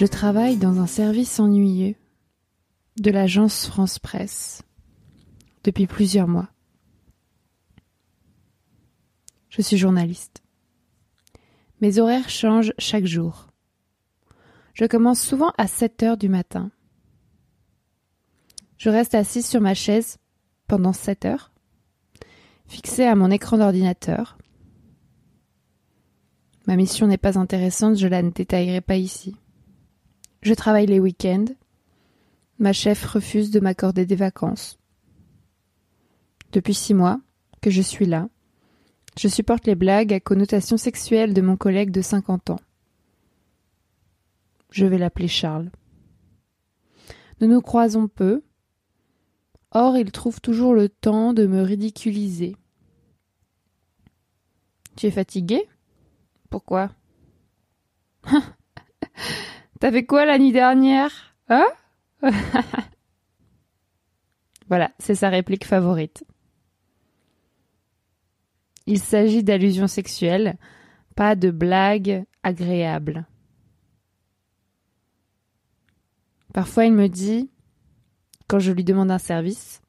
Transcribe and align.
Je 0.00 0.06
travaille 0.06 0.56
dans 0.56 0.80
un 0.80 0.86
service 0.86 1.38
ennuyeux 1.40 1.94
de 2.98 3.10
l'agence 3.10 3.66
France 3.66 3.98
Presse 3.98 4.62
depuis 5.62 5.86
plusieurs 5.86 6.26
mois. 6.26 6.48
Je 9.50 9.60
suis 9.60 9.76
journaliste. 9.76 10.42
Mes 11.82 11.98
horaires 11.98 12.30
changent 12.30 12.72
chaque 12.78 13.04
jour. 13.04 13.48
Je 14.72 14.86
commence 14.86 15.20
souvent 15.20 15.52
à 15.58 15.66
7 15.66 16.02
heures 16.02 16.16
du 16.16 16.30
matin. 16.30 16.70
Je 18.78 18.88
reste 18.88 19.14
assise 19.14 19.46
sur 19.46 19.60
ma 19.60 19.74
chaise 19.74 20.16
pendant 20.66 20.94
7 20.94 21.26
heures, 21.26 21.52
fixée 22.66 23.04
à 23.04 23.16
mon 23.16 23.30
écran 23.30 23.58
d'ordinateur. 23.58 24.38
Ma 26.66 26.76
mission 26.76 27.06
n'est 27.06 27.18
pas 27.18 27.38
intéressante, 27.38 27.98
je 27.98 28.08
la 28.08 28.22
ne 28.22 28.30
détaillerai 28.30 28.80
pas 28.80 28.96
ici. 28.96 29.36
Je 30.42 30.54
travaille 30.54 30.86
les 30.86 31.00
week-ends. 31.00 31.46
Ma 32.58 32.72
chef 32.72 33.04
refuse 33.04 33.50
de 33.50 33.60
m'accorder 33.60 34.06
des 34.06 34.16
vacances. 34.16 34.78
Depuis 36.52 36.74
six 36.74 36.94
mois 36.94 37.20
que 37.60 37.70
je 37.70 37.82
suis 37.82 38.06
là, 38.06 38.28
je 39.18 39.28
supporte 39.28 39.66
les 39.66 39.74
blagues 39.74 40.12
à 40.12 40.20
connotation 40.20 40.76
sexuelle 40.76 41.34
de 41.34 41.42
mon 41.42 41.56
collègue 41.56 41.90
de 41.90 42.00
50 42.00 42.50
ans. 42.50 42.60
Je 44.70 44.86
vais 44.86 44.98
l'appeler 44.98 45.28
Charles. 45.28 45.70
Nous 47.40 47.48
nous 47.48 47.60
croisons 47.60 48.08
peu. 48.08 48.42
Or, 49.72 49.96
il 49.96 50.10
trouve 50.10 50.40
toujours 50.40 50.74
le 50.74 50.88
temps 50.88 51.32
de 51.32 51.46
me 51.46 51.62
ridiculiser. 51.62 52.56
Tu 54.96 55.06
es 55.06 55.10
fatigué 55.10 55.68
Pourquoi? 56.50 56.90
T'as 59.80 59.90
fait 59.90 60.04
quoi 60.04 60.24
la 60.24 60.38
nuit 60.38 60.52
dernière? 60.52 61.34
Hein? 61.48 61.66
Voilà, 64.68 64.92
c'est 65.00 65.16
sa 65.16 65.30
réplique 65.30 65.64
favorite. 65.64 66.22
Il 68.86 69.00
s'agit 69.00 69.42
d'allusions 69.42 69.88
sexuelles, 69.88 70.56
pas 71.16 71.34
de 71.34 71.50
blagues 71.50 72.22
agréables. 72.44 73.26
Parfois, 76.54 76.84
il 76.84 76.92
me 76.92 77.08
dit, 77.08 77.50
quand 78.46 78.60
je 78.60 78.70
lui 78.70 78.84
demande 78.84 79.10
un 79.10 79.18
service, 79.18 79.82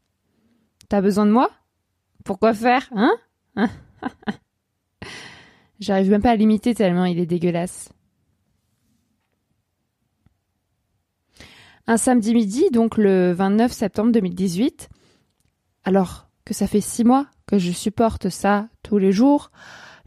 T'as 0.92 1.00
besoin 1.00 1.25
de 1.25 1.31
moi? 1.31 1.50
Pourquoi 2.25 2.53
faire, 2.53 2.89
hein? 2.94 3.16
J'arrive 5.80 6.09
même 6.09 6.22
pas 6.22 6.31
à 6.31 6.36
l'imiter 6.36 6.75
tellement 6.75 7.06
il 7.06 7.17
est 7.17 7.25
dégueulasse. 7.25 7.88
Un 11.91 11.97
samedi 11.97 12.34
midi, 12.34 12.69
donc 12.72 12.96
le 12.97 13.34
29 13.34 13.69
septembre 13.69 14.13
2018, 14.13 14.88
alors 15.84 16.29
que 16.46 16.53
ça 16.53 16.66
fait 16.66 16.79
six 16.79 17.03
mois 17.03 17.28
que 17.47 17.57
je 17.57 17.74
supporte 17.74 18.29
ça 18.29 18.69
tous 18.81 18.97
les 18.97 19.12
jours, 19.12 19.52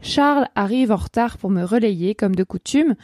Charles 0.01 0.47
arrive 0.55 0.91
en 0.91 0.95
retard 0.95 1.37
pour 1.37 1.51
me 1.51 1.63
relayer 1.63 2.15
comme 2.15 2.33
de 2.33 2.43
coutume, 2.43 2.95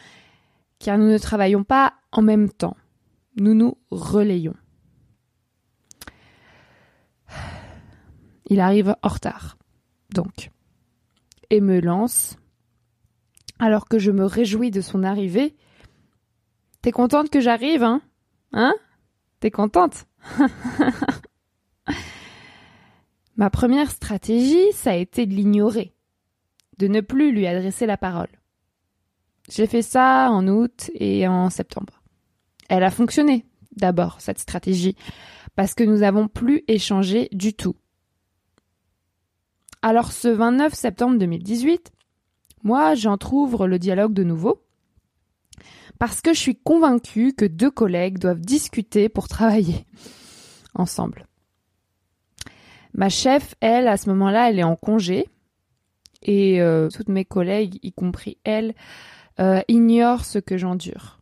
car 0.80 0.98
nous 0.98 1.12
ne 1.12 1.20
travaillons 1.20 1.64
pas 1.64 1.94
en 2.12 2.24
même 2.24 2.50
temps. 2.50 2.76
Nous 3.36 3.54
nous 3.54 3.78
relayons. 3.92 4.56
Il 8.48 8.60
arrive 8.60 8.96
en 9.04 9.10
retard, 9.10 9.60
donc, 10.12 10.50
et 11.52 11.62
me 11.62 11.80
lance, 11.82 12.36
alors 13.60 13.88
que 13.88 14.00
je 14.00 14.10
me 14.10 14.26
réjouis 14.26 14.72
de 14.72 14.82
son 14.82 15.04
arrivée. 15.04 15.56
T'es 16.82 16.92
contente 16.92 17.30
que 17.30 17.42
j'arrive, 17.42 17.84
hein? 17.84 18.02
Hein? 18.54 18.74
T'es 19.40 19.52
contente? 19.52 20.06
Ma 23.38 23.50
première 23.50 23.90
stratégie, 23.90 24.72
ça 24.74 24.92
a 24.92 24.96
été 24.96 25.26
de 25.26 25.34
l'ignorer, 25.34 25.96
de 26.78 26.88
ne 26.88 27.02
plus 27.02 27.32
lui 27.32 27.48
adresser 27.48 27.86
la 27.86 27.98
parole. 27.98 28.30
J'ai 29.50 29.68
fait 29.68 29.82
ça 29.82 30.30
en 30.30 30.48
août 30.48 30.92
et 30.94 31.28
en 31.28 31.50
septembre. 31.50 32.02
Elle 32.70 32.84
a 32.84 32.92
fonctionné, 32.92 33.46
d'abord, 33.76 34.22
cette 34.22 34.40
stratégie, 34.40 34.96
parce 35.56 35.74
que 35.74 35.84
nous 35.84 35.98
n'avons 36.00 36.28
plus 36.28 36.64
échangé 36.68 37.30
du 37.32 37.54
tout. 37.54 37.76
Alors 39.82 40.12
ce 40.12 40.28
29 40.28 40.74
septembre 40.74 41.18
2018, 41.18 41.92
moi 42.64 42.94
j'entr'ouvre 42.94 43.68
le 43.68 43.80
dialogue 43.80 44.14
de 44.14 44.24
nouveau, 44.24 44.64
parce 46.02 46.22
que 46.22 46.34
je 46.34 46.40
suis 46.40 46.56
convaincue 46.56 47.32
que 47.32 47.46
deux 47.46 47.70
collègues 47.70 48.18
doivent 48.18 48.42
discuter 48.42 49.08
pour 49.08 49.28
travailler 49.28 49.86
ensemble. 50.74 51.28
Ma 52.96 53.10
chef, 53.10 53.54
elle, 53.60 53.88
à 53.88 53.98
ce 53.98 54.10
moment-là, 54.10 54.50
elle 54.50 54.58
est 54.58 54.64
en 54.64 54.76
congé. 54.76 55.30
Et 56.24 56.60
euh, 56.60 56.90
toutes 56.90 57.10
mes 57.10 57.24
collègues, 57.24 57.78
y 57.84 57.94
compris 57.94 58.40
elle, 58.44 58.74
euh, 59.40 59.62
ignorent 59.68 60.26
ce 60.26 60.40
que 60.40 60.58
j'endure. 60.58 61.20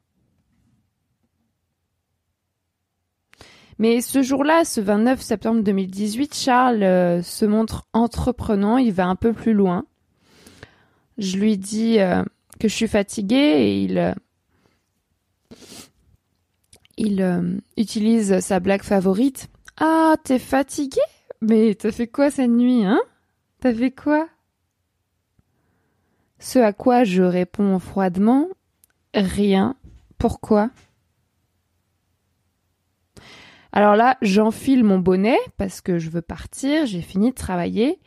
Mais 3.80 4.00
ce 4.00 4.22
jour-là, 4.22 4.64
ce 4.64 4.80
29 4.80 5.20
septembre 5.20 5.62
2018, 5.62 6.34
Charles 6.34 6.84
euh, 6.84 7.22
se 7.22 7.44
montre 7.44 7.86
entreprenant, 7.92 8.78
il 8.78 8.94
va 8.94 9.08
un 9.08 9.18
peu 9.18 9.34
plus 9.34 9.54
loin. 9.54 9.84
Je 11.18 11.36
lui 11.36 11.58
dis 11.58 11.98
que 12.62 12.70
je 12.70 12.74
suis 12.74 12.88
fatiguée 12.88 13.36
et 13.36 13.84
il, 13.84 14.16
il 16.98 17.62
utilise 17.78 18.40
sa 18.40 18.60
blague 18.60 18.84
favorite. 18.84 19.48
Ah, 19.78 20.16
t'es 20.24 20.40
fatiguée 20.40 21.00
mais 21.42 21.76
t'as 21.76 21.92
fait 21.92 22.08
quoi 22.08 22.32
cette 22.32 22.50
nuit, 22.50 22.86
hein? 22.86 23.00
T'as 23.62 23.74
fait 23.74 23.92
quoi? 23.92 24.28
Ce 26.40 26.60
à 26.60 26.74
quoi 26.74 27.04
je 27.04 27.24
réponds 27.24 27.80
froidement 27.80 28.48
Rien. 29.14 29.76
Pourquoi? 30.18 30.70
Alors 33.72 33.96
là, 33.96 34.18
j'enfile 34.22 34.84
mon 34.84 35.00
bonnet 35.00 35.38
parce 35.58 35.80
que 35.80 35.98
je 35.98 36.10
veux 36.10 36.22
partir, 36.22 36.86
j'ai 36.86 37.02
fini 37.02 37.30
de 37.30 37.36
travailler. 37.36 38.00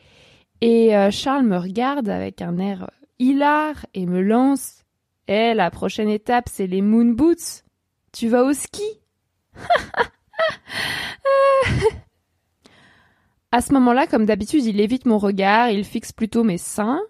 Et 0.61 0.97
euh, 0.97 1.11
Charles 1.11 1.45
me 1.45 1.57
regarde 1.57 2.09
avec 2.09 2.43
un 2.43 2.59
air 2.59 2.91
hilar 3.19 3.87
et 3.95 4.07
me 4.07 4.21
lance 4.21 4.82
Eh, 5.29 5.55
la 5.55 5.71
prochaine 5.71 6.09
étape, 6.09 6.49
c'est 6.51 6.67
les 6.67 6.83
moon 6.83 7.13
boots. 7.13 7.65
Tu 8.13 8.29
vas 8.29 8.45
au 8.45 8.53
ski? 8.53 8.83
À 13.55 13.61
ce 13.61 13.75
moment-là, 13.75 14.07
comme 14.07 14.25
d'habitude, 14.25 14.65
il 14.65 14.81
évite 14.81 15.05
mon 15.05 15.19
regard, 15.19 15.69
il 15.69 15.85
fixe 15.85 16.11
plutôt 16.11 16.43
mes 16.43 16.57
seins, 16.57 17.03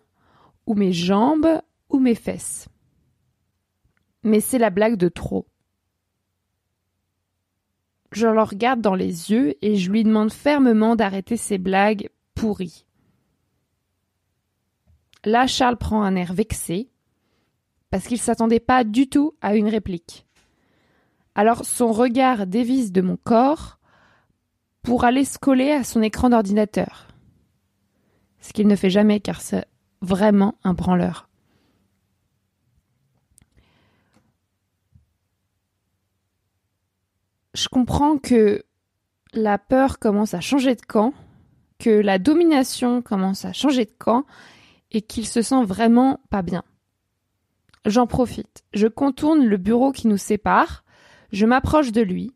ou 0.67 0.75
mes 0.75 0.93
jambes, 0.93 1.63
ou 1.89 2.01
mes 2.01 2.17
fesses. 2.17 2.69
Mais 4.25 4.41
c'est 4.41 4.59
la 4.59 4.71
blague 4.71 4.97
de 4.97 5.09
trop. 5.09 5.47
Je 8.11 8.27
le 8.27 8.43
regarde 8.43 8.81
dans 8.81 8.97
les 8.97 9.31
yeux 9.31 9.55
et 9.63 9.77
je 9.77 9.91
lui 9.91 10.03
demande 10.03 10.33
fermement 10.33 10.97
d'arrêter 10.97 11.37
ces 11.37 11.59
blagues 11.59 12.11
pourries. 12.35 12.87
Là, 15.25 15.47
Charles 15.47 15.79
prend 15.79 16.03
un 16.03 16.17
air 16.17 16.35
vexé, 16.35 16.91
parce 17.93 18.07
qu'il 18.07 18.19
s'attendait 18.19 18.59
pas 18.59 18.85
du 18.85 19.07
tout 19.07 19.35
à 19.43 19.55
une 19.55 19.69
réplique. 19.69 20.27
Alors 21.35 21.67
son 21.67 21.93
regard 21.93 22.47
dévisse 22.47 22.91
de 22.91 23.03
mon 23.03 23.19
corps, 23.19 23.79
pour 24.81 25.05
aller 25.05 25.27
se 25.27 25.39
coller 25.39 25.71
à 25.71 25.85
son 25.85 26.01
écran 26.01 26.31
d'ordinateur. 26.31 27.09
Ce 28.41 28.55
qu'il 28.55 28.67
ne 28.67 28.77
fait 28.77 28.89
jamais 28.89 29.21
car 29.21 29.43
c'est 29.43 29.67
vraiment 30.01 30.55
un 30.65 30.73
branleur. 30.73 31.29
Je 37.53 37.69
comprends 37.69 38.17
que 38.17 38.65
la 39.35 39.59
peur 39.59 39.99
commence 39.99 40.33
à 40.33 40.41
changer 40.41 40.75
de 40.75 40.81
camp, 40.81 41.13
que 41.79 41.91
la 41.91 42.19
domination 42.19 43.03
commence 43.03 43.45
à 43.45 43.53
changer 43.53 43.85
de 43.85 43.95
camp 43.99 44.25
et 44.91 45.03
qu'il 45.03 45.29
se 45.29 45.43
sent 45.43 45.65
vraiment 45.65 46.19
pas 46.31 46.41
bien. 46.41 46.65
J'en 47.85 48.07
profite. 48.07 48.65
Je 48.73 48.87
contourne 48.87 49.45
le 49.45 49.57
bureau 49.57 49.93
qui 49.93 50.07
nous 50.07 50.17
sépare, 50.17 50.85
je 51.33 51.47
m'approche 51.47 51.93
de 51.93 52.03
lui, 52.03 52.33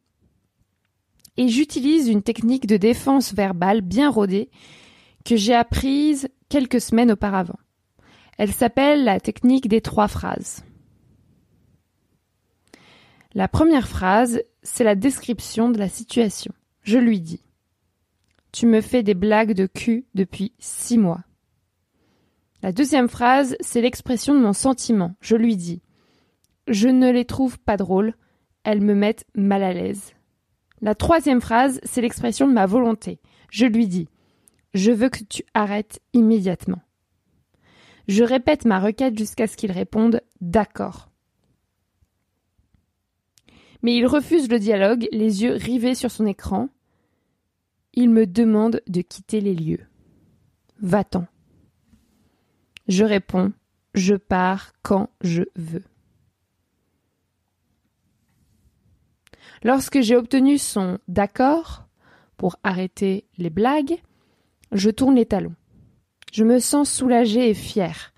et 1.36 1.48
j'utilise 1.48 2.08
une 2.08 2.22
technique 2.22 2.66
de 2.66 2.76
défense 2.76 3.34
verbale 3.34 3.80
bien 3.80 4.10
rodée 4.10 4.50
que 5.24 5.36
j'ai 5.36 5.54
apprise 5.54 6.28
quelques 6.48 6.80
semaines 6.80 7.12
auparavant. 7.12 7.58
Elle 8.38 8.52
s'appelle 8.52 9.04
la 9.04 9.20
technique 9.20 9.68
des 9.68 9.80
trois 9.80 10.08
phrases. 10.08 10.64
La 13.34 13.48
première 13.48 13.88
phrase, 13.88 14.40
c'est 14.62 14.84
la 14.84 14.94
description 14.94 15.68
de 15.70 15.78
la 15.78 15.88
situation. 15.88 16.52
Je 16.82 16.98
lui 16.98 17.20
dis 17.20 17.42
Tu 18.52 18.66
me 18.66 18.80
fais 18.80 19.02
des 19.02 19.14
blagues 19.14 19.52
de 19.52 19.66
cul 19.66 20.06
depuis 20.14 20.52
six 20.58 20.96
mois. 20.96 21.20
La 22.62 22.72
deuxième 22.72 23.08
phrase, 23.08 23.56
c'est 23.60 23.80
l'expression 23.80 24.34
de 24.34 24.40
mon 24.40 24.52
sentiment. 24.52 25.14
Je 25.20 25.36
lui 25.36 25.56
dis 25.56 25.82
Je 26.68 26.88
ne 26.88 27.10
les 27.10 27.24
trouve 27.24 27.58
pas 27.58 27.76
drôles. 27.76 28.14
Elles 28.64 28.80
me 28.80 28.94
mettent 28.94 29.26
mal 29.34 29.62
à 29.62 29.72
l'aise. 29.72 30.14
La 30.80 30.94
troisième 30.94 31.40
phrase, 31.40 31.80
c'est 31.84 32.00
l'expression 32.00 32.48
de 32.48 32.52
ma 32.52 32.66
volonté. 32.66 33.20
Je 33.50 33.66
lui 33.66 33.86
dis 33.86 34.08
Je 34.74 34.90
veux 34.90 35.08
que 35.08 35.24
tu 35.24 35.44
arrêtes 35.54 36.00
immédiatement. 36.12 36.80
Je 38.08 38.22
répète 38.22 38.64
ma 38.64 38.78
requête 38.78 39.18
jusqu'à 39.18 39.46
ce 39.46 39.56
qu'il 39.56 39.72
réponde 39.72 40.22
D'accord. 40.40 41.10
Mais 43.82 43.94
il 43.96 44.06
refuse 44.06 44.48
le 44.48 44.58
dialogue, 44.58 45.06
les 45.12 45.42
yeux 45.42 45.52
rivés 45.52 45.94
sur 45.94 46.10
son 46.10 46.26
écran. 46.26 46.68
Il 47.94 48.10
me 48.10 48.26
demande 48.26 48.80
de 48.88 49.00
quitter 49.00 49.40
les 49.40 49.54
lieux. 49.54 49.86
Va-t'en. 50.80 51.26
Je 52.88 53.04
réponds 53.04 53.52
Je 53.94 54.14
pars 54.14 54.72
quand 54.82 55.10
je 55.22 55.42
veux. 55.56 55.84
Lorsque 59.62 60.00
j'ai 60.00 60.16
obtenu 60.16 60.58
son 60.58 60.98
d'accord 61.08 61.86
pour 62.36 62.56
arrêter 62.62 63.26
les 63.38 63.50
blagues, 63.50 63.96
je 64.72 64.90
tourne 64.90 65.16
les 65.16 65.26
talons. 65.26 65.54
Je 66.32 66.44
me 66.44 66.58
sens 66.58 66.90
soulagée 66.90 67.50
et 67.50 67.54
fière. 67.54 68.12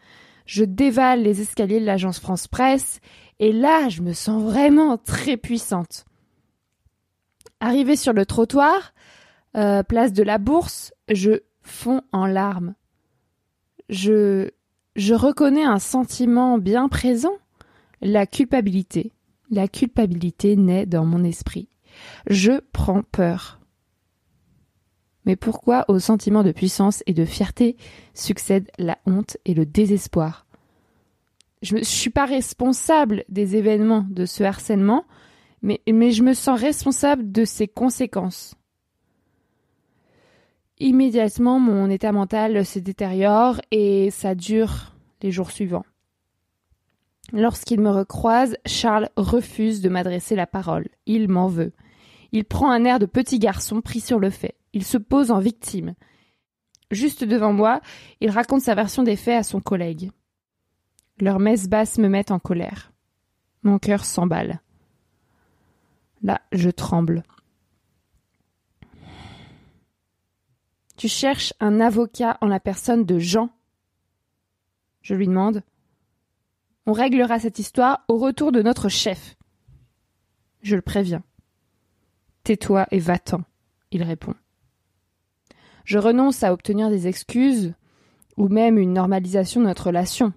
Je 0.45 0.65
dévale 0.65 1.23
les 1.23 1.41
escaliers 1.41 1.81
de 1.81 1.87
l'agence 1.87 2.19
France 2.19 2.49
Presse 2.49 3.01
et 3.39 3.53
là, 3.53 3.89
je 3.89 4.03
me 4.03 4.13
sens 4.13 4.43
vraiment 4.43 4.99
très 4.99 5.37
puissante. 5.37 6.05
Arrivée 7.61 7.97
sur 7.97 8.13
le 8.13 8.27
trottoir, 8.27 8.93
euh, 9.57 9.83
place 9.83 10.13
de 10.13 10.23
la 10.23 10.39
Bourse, 10.39 10.93
je 11.09 11.41
fonds 11.63 12.03
en 12.13 12.27
larmes. 12.27 12.75
Je, 13.89 14.51
je 14.99 15.15
reconnais 15.15 15.63
un 15.63 15.79
sentiment 15.79 16.59
bien 16.59 16.89
présent, 16.89 17.37
la 18.03 18.27
culpabilité. 18.27 19.13
La 19.49 19.69
culpabilité 19.69 20.57
naît 20.57 20.87
dans 20.87 21.07
mon 21.07 21.23
esprit. 21.23 21.69
Je 22.27 22.61
prends 22.73 23.03
peur. 23.03 23.61
Mais 25.25 25.37
pourquoi 25.37 25.85
au 25.89 26.01
sentiment 26.01 26.43
de 26.43 26.51
puissance 26.51 27.05
et 27.07 27.15
de 27.15 27.25
fierté 27.25 27.77
succèdent 28.13 28.71
la 28.77 28.99
honte 29.07 29.37
et 29.45 29.55
le 29.55 29.65
désespoir? 29.65 30.47
Je 31.63 31.77
ne 31.77 31.85
suis 31.85 32.11
pas 32.11 32.27
responsable 32.27 33.25
des 33.29 33.55
événements 33.55 34.05
de 34.11 34.27
ce 34.27 34.43
harcèlement, 34.43 35.05
mais, 35.63 35.81
mais 35.89 36.11
je 36.11 36.25
me 36.25 36.35
sens 36.35 36.61
responsable 36.61 37.31
de 37.31 37.45
ses 37.45 37.69
conséquences. 37.69 38.58
Immédiatement, 40.81 41.59
mon 41.59 41.91
état 41.91 42.13
mental 42.13 42.65
se 42.65 42.79
détériore 42.79 43.61
et 43.71 44.11
ça 44.11 44.35
dure 44.35 44.95
les 45.23 45.33
jours 45.33 45.51
suivants. 45.51 45.85
Lorsqu'il 47.33 47.81
me 47.81 47.91
recroise, 47.91 48.57
Charles 48.65 49.11
refuse 49.17 49.81
de 49.81 49.89
m'adresser 49.89 50.37
la 50.37 50.47
parole. 50.47 50.89
Il 51.07 51.29
m'en 51.29 51.49
veut. 51.49 51.73
Il 52.33 52.45
prend 52.45 52.71
un 52.71 52.85
air 52.85 52.99
de 52.99 53.07
petit 53.07 53.39
garçon 53.39 53.81
pris 53.81 54.01
sur 54.01 54.19
le 54.19 54.31
fait. 54.31 54.55
Il 54.73 54.85
se 54.85 54.99
pose 54.99 55.31
en 55.31 55.41
victime. 55.41 55.95
Juste 56.91 57.25
devant 57.25 57.53
moi, 57.53 57.81
il 58.21 58.31
raconte 58.31 58.63
sa 58.63 58.75
version 58.75 59.03
des 59.03 59.17
faits 59.17 59.41
à 59.41 59.43
son 59.43 59.61
collègue. 59.61 60.11
Leurs 61.21 61.41
messes 61.41 61.69
basses 61.69 61.99
me 61.99 62.09
mettent 62.09 62.31
en 62.31 62.39
colère. 62.39 62.93
Mon 63.63 63.79
cœur 63.79 64.05
s'emballe. 64.05 64.61
Là, 66.23 66.41
je 66.53 66.71
tremble. 66.71 67.25
Tu 70.99 71.07
cherches 71.07 71.55
un 71.61 71.79
avocat 71.79 72.39
en 72.41 72.49
la 72.49 72.59
personne 72.59 73.05
de 73.05 73.21
Jean 73.21 73.51
Je 75.01 75.15
lui 75.15 75.29
demande. 75.29 75.63
On 76.87 76.93
réglera 76.93 77.39
cette 77.39 77.61
histoire 77.61 78.05
au 78.09 78.19
retour 78.19 78.51
de 78.51 78.63
notre 78.63 78.89
chef. 78.89 79.37
Je 80.61 80.75
le 80.75 80.83
préviens. 80.83 81.23
Tais-toi 82.43 82.89
et 82.91 82.99
va-t'en, 82.99 83.43
il 83.93 84.03
répond. 84.03 84.35
Je 85.85 85.99
renonce 85.99 86.43
à 86.43 86.53
obtenir 86.53 86.91
des 86.91 87.07
excuses 87.07 87.75
ou 88.37 88.49
même 88.49 88.77
une 88.77 88.93
normalisation 88.93 89.61
de 89.61 89.67
notre 89.67 89.87
relation. 89.87 90.33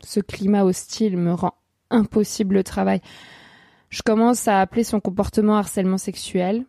Ce 0.00 0.18
climat 0.18 0.64
hostile 0.64 1.16
me 1.16 1.34
rend 1.34 1.54
impossible 1.88 2.56
le 2.56 2.64
travail. 2.64 3.00
Je 3.90 4.02
commence 4.02 4.48
à 4.48 4.60
appeler 4.60 4.82
son 4.82 4.98
comportement 4.98 5.56
harcèlement 5.56 5.98
sexuel. 5.98 6.66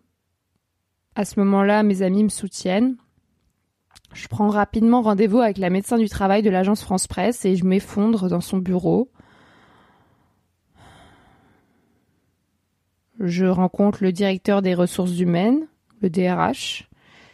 À 1.16 1.24
ce 1.24 1.40
moment-là, 1.40 1.82
mes 1.84 2.02
amis 2.02 2.26
me 2.26 2.30
soutiennent. 2.30 2.98
Je 4.14 4.28
prends 4.28 4.50
rapidement 4.50 5.02
rendez-vous 5.02 5.40
avec 5.40 5.58
la 5.58 5.70
médecin 5.70 5.98
du 5.98 6.10
travail 6.10 6.42
de 6.42 6.50
l'agence 6.50 6.82
France 6.82 7.08
Presse 7.08 7.46
et 7.46 7.56
je 7.56 7.66
m'effondre 7.66 8.30
dans 8.30 8.42
son 8.42 8.58
bureau. 8.58 9.10
Je 13.20 13.46
rencontre 13.46 14.04
le 14.04 14.12
directeur 14.12 14.62
des 14.62 14.74
ressources 14.74 15.18
humaines, 15.20 15.68
le 16.02 16.10
DRH. 16.10 16.90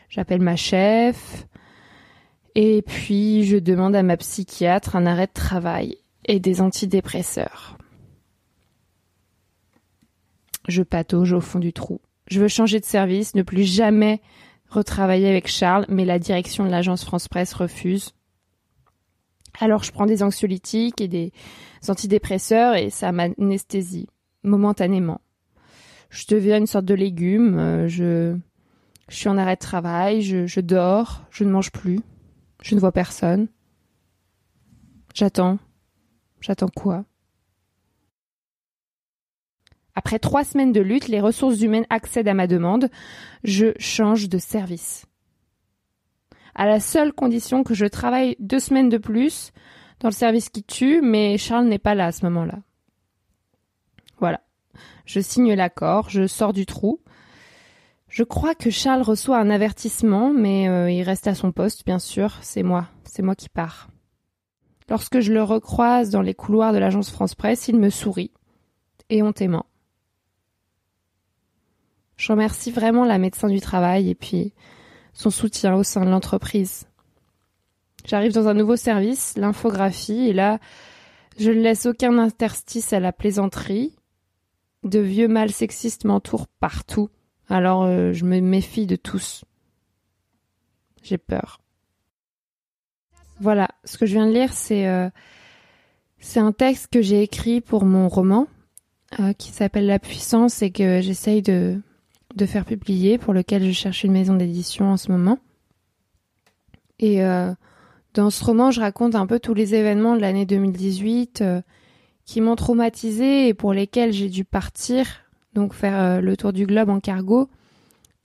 J'appelle 0.09 0.41
ma 0.41 0.55
chef. 0.55 1.47
Et 2.53 2.83
puis 2.83 3.45
je 3.45 3.57
demande 3.57 3.95
à 3.95 4.03
ma 4.03 4.17
psychiatre 4.17 4.95
un 4.95 5.07
arrêt 5.07 5.27
de 5.27 5.33
travail 5.33 5.97
et 6.25 6.39
des 6.39 6.61
antidépresseurs. 6.61 7.77
Je 10.67 10.83
patauge 10.83 11.33
au 11.33 11.41
fond 11.41 11.59
du 11.59 11.73
trou. 11.73 11.99
Je 12.31 12.39
veux 12.39 12.47
changer 12.47 12.79
de 12.79 12.85
service, 12.85 13.35
ne 13.35 13.41
plus 13.41 13.63
jamais 13.63 14.21
retravailler 14.69 15.27
avec 15.27 15.47
Charles, 15.47 15.85
mais 15.89 16.05
la 16.05 16.17
direction 16.17 16.63
de 16.63 16.69
l'agence 16.69 17.03
France 17.03 17.27
Presse 17.27 17.53
refuse. 17.53 18.13
Alors 19.59 19.83
je 19.83 19.91
prends 19.91 20.05
des 20.05 20.23
anxiolytiques 20.23 21.01
et 21.01 21.09
des 21.09 21.33
antidépresseurs 21.89 22.75
et 22.75 22.89
ça 22.89 23.11
m'anesthésie 23.11 24.07
momentanément. 24.43 25.19
Je 26.09 26.25
deviens 26.29 26.57
une 26.57 26.67
sorte 26.67 26.85
de 26.85 26.93
légume, 26.93 27.59
euh, 27.59 27.87
je, 27.89 28.37
je 29.09 29.15
suis 29.15 29.27
en 29.27 29.37
arrêt 29.37 29.55
de 29.55 29.59
travail, 29.59 30.21
je, 30.21 30.47
je 30.47 30.61
dors, 30.61 31.23
je 31.31 31.43
ne 31.43 31.51
mange 31.51 31.73
plus, 31.73 31.99
je 32.63 32.75
ne 32.75 32.79
vois 32.79 32.93
personne. 32.93 33.49
J'attends. 35.13 35.59
J'attends 36.39 36.69
quoi? 36.73 37.03
Après 40.01 40.17
trois 40.17 40.43
semaines 40.43 40.71
de 40.71 40.81
lutte, 40.81 41.09
les 41.09 41.21
ressources 41.21 41.61
humaines 41.61 41.85
accèdent 41.91 42.27
à 42.27 42.33
ma 42.33 42.47
demande. 42.47 42.89
Je 43.43 43.73
change 43.77 44.29
de 44.29 44.39
service. 44.39 45.05
À 46.55 46.65
la 46.65 46.79
seule 46.79 47.13
condition 47.13 47.63
que 47.63 47.75
je 47.75 47.85
travaille 47.85 48.35
deux 48.39 48.57
semaines 48.57 48.89
de 48.89 48.97
plus 48.97 49.51
dans 49.99 50.07
le 50.07 50.13
service 50.13 50.49
qui 50.49 50.63
tue, 50.63 51.01
mais 51.03 51.37
Charles 51.37 51.67
n'est 51.67 51.77
pas 51.77 51.93
là 51.93 52.07
à 52.07 52.11
ce 52.11 52.25
moment-là. 52.25 52.63
Voilà. 54.17 54.41
Je 55.05 55.19
signe 55.19 55.53
l'accord, 55.53 56.09
je 56.09 56.25
sors 56.25 56.51
du 56.51 56.65
trou. 56.65 56.99
Je 58.07 58.23
crois 58.23 58.55
que 58.55 58.71
Charles 58.71 59.03
reçoit 59.03 59.37
un 59.37 59.51
avertissement, 59.51 60.33
mais 60.33 60.67
euh, 60.67 60.89
il 60.89 61.03
reste 61.03 61.27
à 61.27 61.35
son 61.35 61.51
poste, 61.51 61.85
bien 61.85 61.99
sûr. 61.99 62.39
C'est 62.41 62.63
moi, 62.63 62.87
c'est 63.03 63.21
moi 63.21 63.35
qui 63.35 63.49
pars. 63.49 63.87
Lorsque 64.89 65.19
je 65.19 65.31
le 65.31 65.43
recroise 65.43 66.09
dans 66.09 66.23
les 66.23 66.33
couloirs 66.33 66.73
de 66.73 66.79
l'agence 66.79 67.11
France 67.11 67.35
Presse, 67.35 67.67
il 67.67 67.77
me 67.77 67.91
sourit, 67.91 68.31
éhontément. 69.11 69.67
Je 72.21 72.31
remercie 72.31 72.69
vraiment 72.69 73.03
la 73.03 73.17
médecin 73.17 73.49
du 73.49 73.59
travail 73.59 74.07
et 74.07 74.13
puis 74.13 74.53
son 75.11 75.31
soutien 75.31 75.73
au 75.73 75.81
sein 75.81 76.05
de 76.05 76.11
l'entreprise. 76.11 76.85
J'arrive 78.05 78.31
dans 78.31 78.47
un 78.47 78.53
nouveau 78.53 78.75
service, 78.75 79.35
l'infographie, 79.37 80.27
et 80.27 80.33
là, 80.33 80.59
je 81.39 81.49
ne 81.49 81.59
laisse 81.59 81.87
aucun 81.87 82.19
interstice 82.19 82.93
à 82.93 82.99
la 82.99 83.11
plaisanterie. 83.11 83.95
De 84.83 84.99
vieux 84.99 85.27
mâles 85.27 85.51
sexistes 85.51 86.05
m'entourent 86.05 86.45
partout, 86.59 87.09
alors 87.49 87.85
euh, 87.85 88.13
je 88.13 88.23
me 88.23 88.39
méfie 88.39 88.85
de 88.85 88.97
tous. 88.97 89.43
J'ai 91.01 91.17
peur. 91.17 91.59
Voilà, 93.39 93.67
ce 93.83 93.97
que 93.97 94.05
je 94.05 94.13
viens 94.13 94.27
de 94.27 94.33
lire, 94.33 94.53
c'est 94.53 94.87
euh, 94.87 95.09
un 96.35 96.51
texte 96.51 96.89
que 96.91 97.01
j'ai 97.01 97.23
écrit 97.23 97.61
pour 97.61 97.83
mon 97.83 98.07
roman 98.09 98.45
euh, 99.19 99.33
qui 99.33 99.49
s'appelle 99.49 99.87
La 99.87 99.97
puissance 99.97 100.61
et 100.61 100.69
que 100.69 101.01
j'essaye 101.01 101.41
de 101.41 101.81
de 102.35 102.45
faire 102.45 102.65
publier, 102.65 103.17
pour 103.17 103.33
lequel 103.33 103.63
je 103.65 103.71
cherche 103.71 104.03
une 104.03 104.13
maison 104.13 104.35
d'édition 104.35 104.91
en 104.91 104.97
ce 104.97 105.11
moment. 105.11 105.39
Et 106.99 107.23
euh, 107.23 107.51
dans 108.13 108.29
ce 108.29 108.43
roman, 108.43 108.71
je 108.71 108.79
raconte 108.79 109.15
un 109.15 109.25
peu 109.25 109.39
tous 109.39 109.53
les 109.53 109.75
événements 109.75 110.15
de 110.15 110.21
l'année 110.21 110.45
2018 110.45 111.41
euh, 111.41 111.61
qui 112.25 112.41
m'ont 112.41 112.55
traumatisé 112.55 113.47
et 113.47 113.53
pour 113.53 113.73
lesquels 113.73 114.13
j'ai 114.13 114.29
dû 114.29 114.45
partir, 114.45 115.05
donc 115.53 115.73
faire 115.73 115.99
euh, 115.99 116.21
le 116.21 116.37
tour 116.37 116.53
du 116.53 116.65
globe 116.65 116.89
en 116.89 116.99
cargo. 116.99 117.49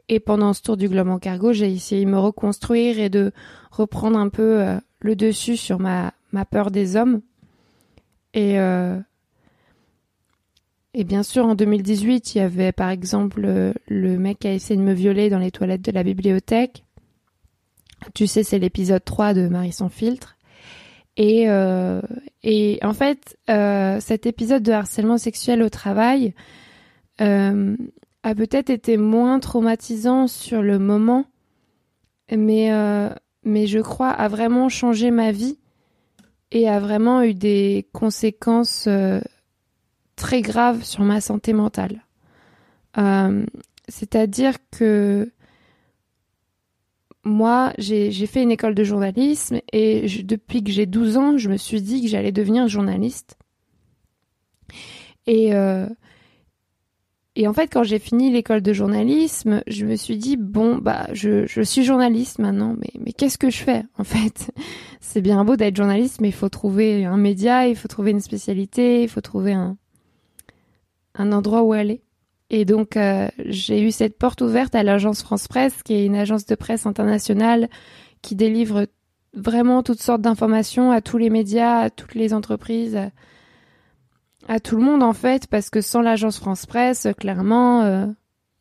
Et 0.09 0.21
pendant 0.21 0.53
ce 0.53 0.63
tour 0.63 0.77
du 0.77 0.89
globe 0.89 1.09
en 1.09 1.19
cargo, 1.19 1.53
j'ai 1.53 1.73
essayé 1.73 2.05
de 2.05 2.11
me 2.11 2.19
reconstruire 2.19 3.01
et 3.01 3.09
de 3.09 3.33
reprendre 3.73 4.19
un 4.19 4.29
peu 4.29 4.65
le 5.01 5.17
dessus 5.17 5.57
sur 5.57 5.81
ma, 5.81 6.13
ma 6.31 6.45
peur 6.45 6.71
des 6.71 6.95
hommes. 6.95 7.23
Et 8.33 8.57
et 10.99 11.05
bien 11.05 11.23
sûr, 11.23 11.45
en 11.45 11.55
2018, 11.55 12.35
il 12.35 12.38
y 12.38 12.41
avait 12.41 12.73
par 12.73 12.88
exemple 12.88 13.43
le, 13.87 14.19
mec 14.19 14.38
qui 14.38 14.49
a 14.49 14.55
essayé 14.55 14.81
de 14.81 14.85
me 14.85 14.95
violer 14.95 15.29
dans 15.29 15.38
les 15.38 15.50
toilettes 15.50 15.83
de 15.83 15.93
la 15.93 16.03
bibliothèque. 16.03 16.85
Tu 18.15 18.26
sais, 18.26 18.43
c'est 18.43 18.59
l'épisode 18.59 19.05
3 19.05 19.35
de 19.35 19.47
Marie 19.49 19.73
sans 19.73 19.91
filtre. 19.91 20.37
Et, 21.19 21.50
euh, 21.50 22.00
et 22.43 22.79
en 22.83 22.95
fait, 22.95 23.37
euh, 23.50 24.00
cet 24.00 24.25
épisode 24.25 24.62
de 24.62 24.73
harcèlement 24.73 25.19
sexuel 25.19 25.62
au 25.62 25.69
travail 25.69 26.33
euh, 27.21 27.76
a 28.23 28.35
peut-être 28.35 28.71
été 28.71 28.97
moins 28.97 29.38
traumatisant 29.38 30.29
sur 30.29 30.62
le 30.62 30.79
moment, 30.79 31.26
mais, 32.35 32.73
euh, 32.73 33.11
mais 33.45 33.67
je 33.67 33.81
crois 33.81 34.09
a 34.09 34.29
vraiment 34.29 34.71
changé 34.71 35.11
ma 35.11 35.31
vie 35.31 35.59
et 36.53 36.71
a 36.71 36.81
vraiment 36.81 37.23
eu 37.23 37.35
des 37.35 37.87
conséquences 37.93 38.87
euh, 38.88 39.21
très 40.16 40.40
graves 40.40 40.82
sur 40.82 41.04
ma 41.04 41.20
santé 41.20 41.52
mentale. 41.52 42.04
Euh, 42.99 43.44
C'est-à-dire 43.88 44.54
que 44.70 45.30
moi, 47.25 47.73
j'ai 47.78 48.11
fait 48.26 48.42
une 48.42 48.52
école 48.52 48.75
de 48.75 48.85
journalisme 48.85 49.61
et 49.73 50.06
depuis 50.25 50.62
que 50.62 50.70
j'ai 50.70 50.87
12 50.87 51.16
ans, 51.16 51.38
je 51.38 51.49
me 51.50 51.56
suis 51.56 51.82
dit 51.82 52.02
que 52.02 52.08
j'allais 52.08 52.32
devenir 52.32 52.68
journaliste. 52.68 53.37
Et, 55.26 55.52
euh, 55.52 55.88
et 57.35 57.49
en 57.49 57.52
fait, 57.52 57.66
quand 57.66 57.82
j'ai 57.82 57.99
fini 57.99 58.30
l'école 58.30 58.62
de 58.62 58.73
journalisme, 58.73 59.62
je 59.66 59.85
me 59.85 59.96
suis 59.96 60.16
dit, 60.16 60.37
bon, 60.37 60.76
bah, 60.76 61.08
je, 61.12 61.46
je 61.46 61.62
suis 61.62 61.82
journaliste 61.82 62.38
maintenant, 62.38 62.76
mais, 62.78 62.92
mais 63.00 63.12
qu'est-ce 63.12 63.38
que 63.38 63.50
je 63.50 63.58
fais, 63.58 63.82
en 63.99 64.04
fait? 64.04 64.52
C'est 65.00 65.20
bien 65.20 65.44
beau 65.44 65.56
d'être 65.56 65.76
journaliste, 65.76 66.20
mais 66.20 66.28
il 66.28 66.35
faut 66.35 66.49
trouver 66.49 67.04
un 67.04 67.16
média, 67.16 67.66
il 67.66 67.75
faut 67.75 67.88
trouver 67.88 68.12
une 68.12 68.20
spécialité, 68.20 69.02
il 69.02 69.08
faut 69.08 69.20
trouver 69.20 69.52
un, 69.52 69.76
un 71.16 71.32
endroit 71.32 71.62
où 71.62 71.73
aller. 71.73 72.02
Et 72.50 72.64
donc, 72.64 72.96
euh, 72.96 73.28
j'ai 73.38 73.82
eu 73.82 73.90
cette 73.90 74.18
porte 74.18 74.40
ouverte 74.40 74.75
à 74.75 74.82
l'agence 74.82 75.23
France 75.23 75.49
Presse, 75.49 75.82
qui 75.82 75.94
est 75.94 76.06
une 76.06 76.14
agence 76.14 76.46
de 76.46 76.54
presse 76.54 76.87
internationale 76.87 77.68
qui 78.23 78.37
délivre 78.37 78.87
vraiment 79.35 79.82
toutes 79.82 80.00
sortes 80.00 80.23
d'informations 80.23 80.92
à 80.92 81.00
tous 81.00 81.18
les 81.18 81.30
médias, 81.30 81.78
à 81.80 81.90
toutes 81.90 82.14
les 82.14 82.32
entreprises, 82.32 82.99
à, 84.49 84.61
tout 84.61 84.76
le 84.76 84.82
monde 84.82 85.02
en 85.02 85.12
fait, 85.12 85.49
parce 85.49 85.70
que 85.70 85.80
sans 85.80 86.02
l'agence 86.02 86.38
France 86.38 86.66
Presse, 86.66 87.08
clairement, 87.18 87.82
euh, 87.82 88.06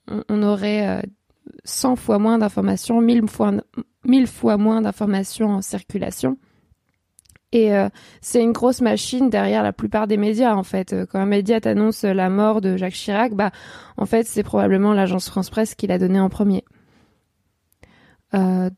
on, 0.08 0.24
on, 0.30 0.44
aurait 0.44 0.88
euh, 0.88 1.02
100 1.64 1.96
fois 1.96 2.18
moins 2.18 2.40
d'informations, 2.40 3.02
1000 3.02 3.28
fois, 3.28 3.54
1000 4.04 4.28
fois 4.28 4.58
moins 4.58 4.82
d'informations 4.82 5.50
en 5.50 5.62
circulation. 5.62 6.38
Et 7.56 7.74
euh, 7.74 7.88
c'est 8.20 8.44
une 8.44 8.52
grosse 8.52 8.82
machine 8.82 9.30
derrière 9.30 9.64
la 9.64 9.72
plupart 9.72 10.08
des 10.08 10.18
médias 10.18 10.54
en 10.56 10.64
fait. 10.64 10.94
Quand 11.10 11.20
un 11.20 11.26
média 11.26 11.62
t'annonce 11.62 12.04
la 12.04 12.30
mort 12.30 12.60
de 12.60 12.76
Jacques 12.76 12.96
Chirac, 12.96 13.34
bah 13.34 13.52
en 13.96 14.06
fait 14.06 14.28
c'est 14.28 14.44
probablement 14.44 14.92
l'agence 14.92 15.30
France 15.30 15.50
Presse 15.50 15.74
qui 15.74 15.88
l'a 15.88 15.98
donné 15.98 16.20
en 16.20 16.28
premier. 16.28 16.66
Euh, 18.34 18.70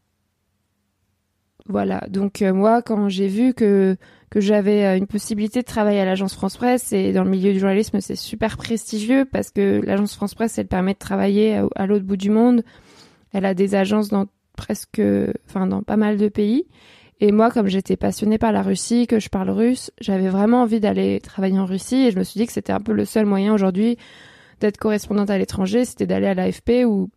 voilà. 1.67 2.05
Donc 2.07 2.43
euh, 2.43 2.53
moi 2.53 2.83
quand 2.83 3.09
j'ai 3.09 3.27
vu 3.27 3.55
que 3.55 3.97
j'avais 4.35 4.85
euh, 4.85 4.95
une 4.95 5.07
possibilité 5.07 5.61
de 5.61 5.65
travailler 5.65 6.01
à 6.01 6.05
l'agence 6.05 6.35
France 6.35 6.57
Presse 6.57 6.93
et 6.93 7.13
dans 7.13 7.23
le 7.23 7.31
milieu 7.31 7.53
du 7.53 7.59
journalisme 7.59 7.99
c'est 7.99 8.15
super 8.15 8.57
prestigieux 8.57 9.25
parce 9.25 9.49
que 9.49 9.81
l'agence 9.83 10.13
France 10.13 10.35
Presse 10.35 10.55
elle 10.59 10.67
permet 10.67 10.93
de 10.93 10.99
travailler 10.99 11.55
à, 11.55 11.65
à 11.75 11.87
l'autre 11.87 12.05
bout 12.05 12.15
du 12.15 12.29
monde. 12.29 12.63
Elle 13.33 13.45
a 13.45 13.55
des 13.55 13.73
agences 13.73 14.09
dans 14.09 14.27
presque, 14.55 15.01
enfin 15.47 15.65
dans 15.65 15.81
pas 15.81 15.97
mal 15.97 16.17
de 16.17 16.27
pays. 16.27 16.67
Et 17.19 17.31
moi, 17.31 17.49
comme 17.49 17.67
j'étais 17.67 17.97
passionnée 17.97 18.37
par 18.37 18.51
la 18.51 18.61
Russie, 18.61 19.07
que 19.07 19.19
je 19.19 19.29
parle 19.29 19.49
russe, 19.49 19.91
j'avais 19.99 20.29
vraiment 20.29 20.61
envie 20.61 20.79
d'aller 20.79 21.19
travailler 21.19 21.59
en 21.59 21.65
Russie 21.65 22.07
et 22.07 22.11
je 22.11 22.19
me 22.19 22.23
suis 22.23 22.39
dit 22.39 22.45
que 22.45 22.53
c'était 22.53 22.73
un 22.73 22.79
peu 22.79 22.93
le 22.93 23.05
seul 23.05 23.25
moyen 23.25 23.53
aujourd'hui 23.53 23.97
d'être 24.59 24.77
correspondante 24.77 25.29
à 25.29 25.37
l'étranger, 25.37 25.85
c'était 25.85 26.05
d'aller 26.05 26.27
à 26.27 26.33
l'AFP 26.33 26.85
où, 26.85 27.09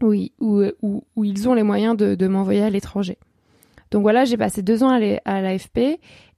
où, 0.00 0.64
où, 0.82 1.24
ils 1.24 1.48
ont 1.48 1.54
les 1.54 1.62
moyens 1.62 1.96
de, 1.96 2.14
de 2.14 2.26
m'envoyer 2.28 2.62
à 2.62 2.70
l'étranger. 2.70 3.18
Donc 3.90 4.02
voilà, 4.02 4.24
j'ai 4.24 4.36
passé 4.36 4.62
deux 4.62 4.82
ans 4.84 4.90
à 4.90 5.40
l'AFP 5.42 5.78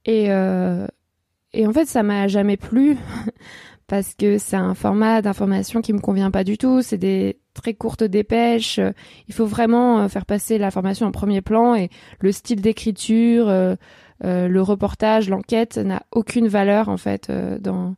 et, 0.06 0.32
euh, 0.32 0.86
et 1.52 1.66
en 1.66 1.72
fait, 1.72 1.86
ça 1.86 2.02
m'a 2.02 2.28
jamais 2.28 2.56
plu 2.56 2.96
parce 3.86 4.14
que 4.14 4.38
c'est 4.38 4.56
un 4.56 4.74
format 4.74 5.20
d'information 5.20 5.82
qui 5.82 5.92
me 5.92 6.00
convient 6.00 6.30
pas 6.30 6.44
du 6.44 6.56
tout. 6.56 6.80
C'est 6.82 6.98
des 6.98 7.38
très 7.54 7.74
courtes 7.74 8.04
dépêches. 8.04 8.80
Il 9.28 9.34
faut 9.34 9.46
vraiment 9.46 10.08
faire 10.08 10.26
passer 10.26 10.58
l'information 10.58 11.06
en 11.06 11.12
premier 11.12 11.40
plan 11.40 11.74
et 11.74 11.90
le 12.20 12.32
style 12.32 12.60
d'écriture, 12.60 13.48
euh, 13.48 13.74
euh, 14.24 14.48
le 14.48 14.62
reportage, 14.62 15.28
l'enquête 15.28 15.78
n'a 15.78 16.02
aucune 16.12 16.48
valeur 16.48 16.88
en 16.88 16.96
fait 16.96 17.30
euh, 17.30 17.58
dans 17.58 17.96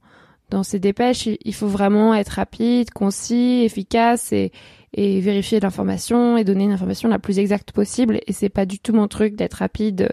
dans 0.51 0.63
ces 0.63 0.79
dépêches. 0.79 1.27
Il 1.27 1.55
faut 1.55 1.67
vraiment 1.67 2.15
être 2.15 2.31
rapide, 2.31 2.91
concis, 2.91 3.63
efficace 3.65 4.33
et 4.33 4.53
et 4.97 5.21
vérifier 5.21 5.59
l'information 5.59 6.37
et 6.37 6.45
donner 6.45 6.65
une 6.65 6.73
information 6.73 7.09
la 7.09 7.19
plus 7.19 7.41
exacte 7.41 7.73
possible. 7.73 8.21
Et 8.27 8.33
c'est 8.33 8.49
pas 8.49 8.65
du 8.65 8.79
tout 8.79 8.93
mon 8.93 9.09
truc 9.09 9.35
d'être 9.35 9.55
rapide 9.55 10.09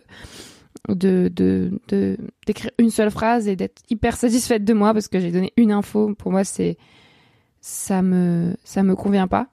de 0.89 1.31
de 1.33 1.71
de 1.88 2.17
d'écrire 2.48 2.71
une 2.79 2.89
seule 2.89 3.12
phrase 3.12 3.48
et 3.48 3.55
d'être 3.55 3.81
hyper 3.89 4.15
satisfaite 4.15 4.65
de 4.65 4.74
moi 4.74 4.93
parce 4.93 5.07
que 5.07 5.19
j'ai 5.19 5.31
donné 5.31 5.53
une 5.55 5.71
info 5.71 6.13
pour 6.17 6.31
moi 6.31 6.43
c'est 6.43 6.77
ça 7.62 8.01
me 8.01 8.56
ça 8.63 8.84
me 8.84 8.96
convient 8.96 9.27
pas 9.27 9.48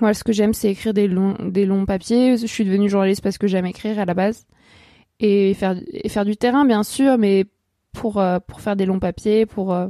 moi 0.00 0.12
ce 0.14 0.22
que 0.22 0.32
j'aime 0.32 0.52
c'est 0.52 0.70
écrire 0.70 0.94
des 0.94 1.08
longs 1.08 1.36
des 1.40 1.66
longs 1.66 1.86
papiers 1.86 2.36
je 2.36 2.46
suis 2.46 2.64
devenue 2.64 2.88
journaliste 2.88 3.22
parce 3.22 3.38
que 3.38 3.46
j'aime 3.46 3.66
écrire 3.66 3.98
à 3.98 4.04
la 4.04 4.14
base 4.14 4.46
et 5.18 5.54
faire 5.54 5.76
et 5.90 6.08
faire 6.08 6.26
du 6.26 6.36
terrain 6.36 6.66
bien 6.66 6.82
sûr 6.82 7.16
mais 7.18 7.46
pour 7.92 8.18
euh, 8.18 8.38
pour 8.46 8.60
faire 8.60 8.76
des 8.76 8.84
longs 8.84 9.00
papiers 9.00 9.46
pour 9.46 9.72
euh, 9.72 9.88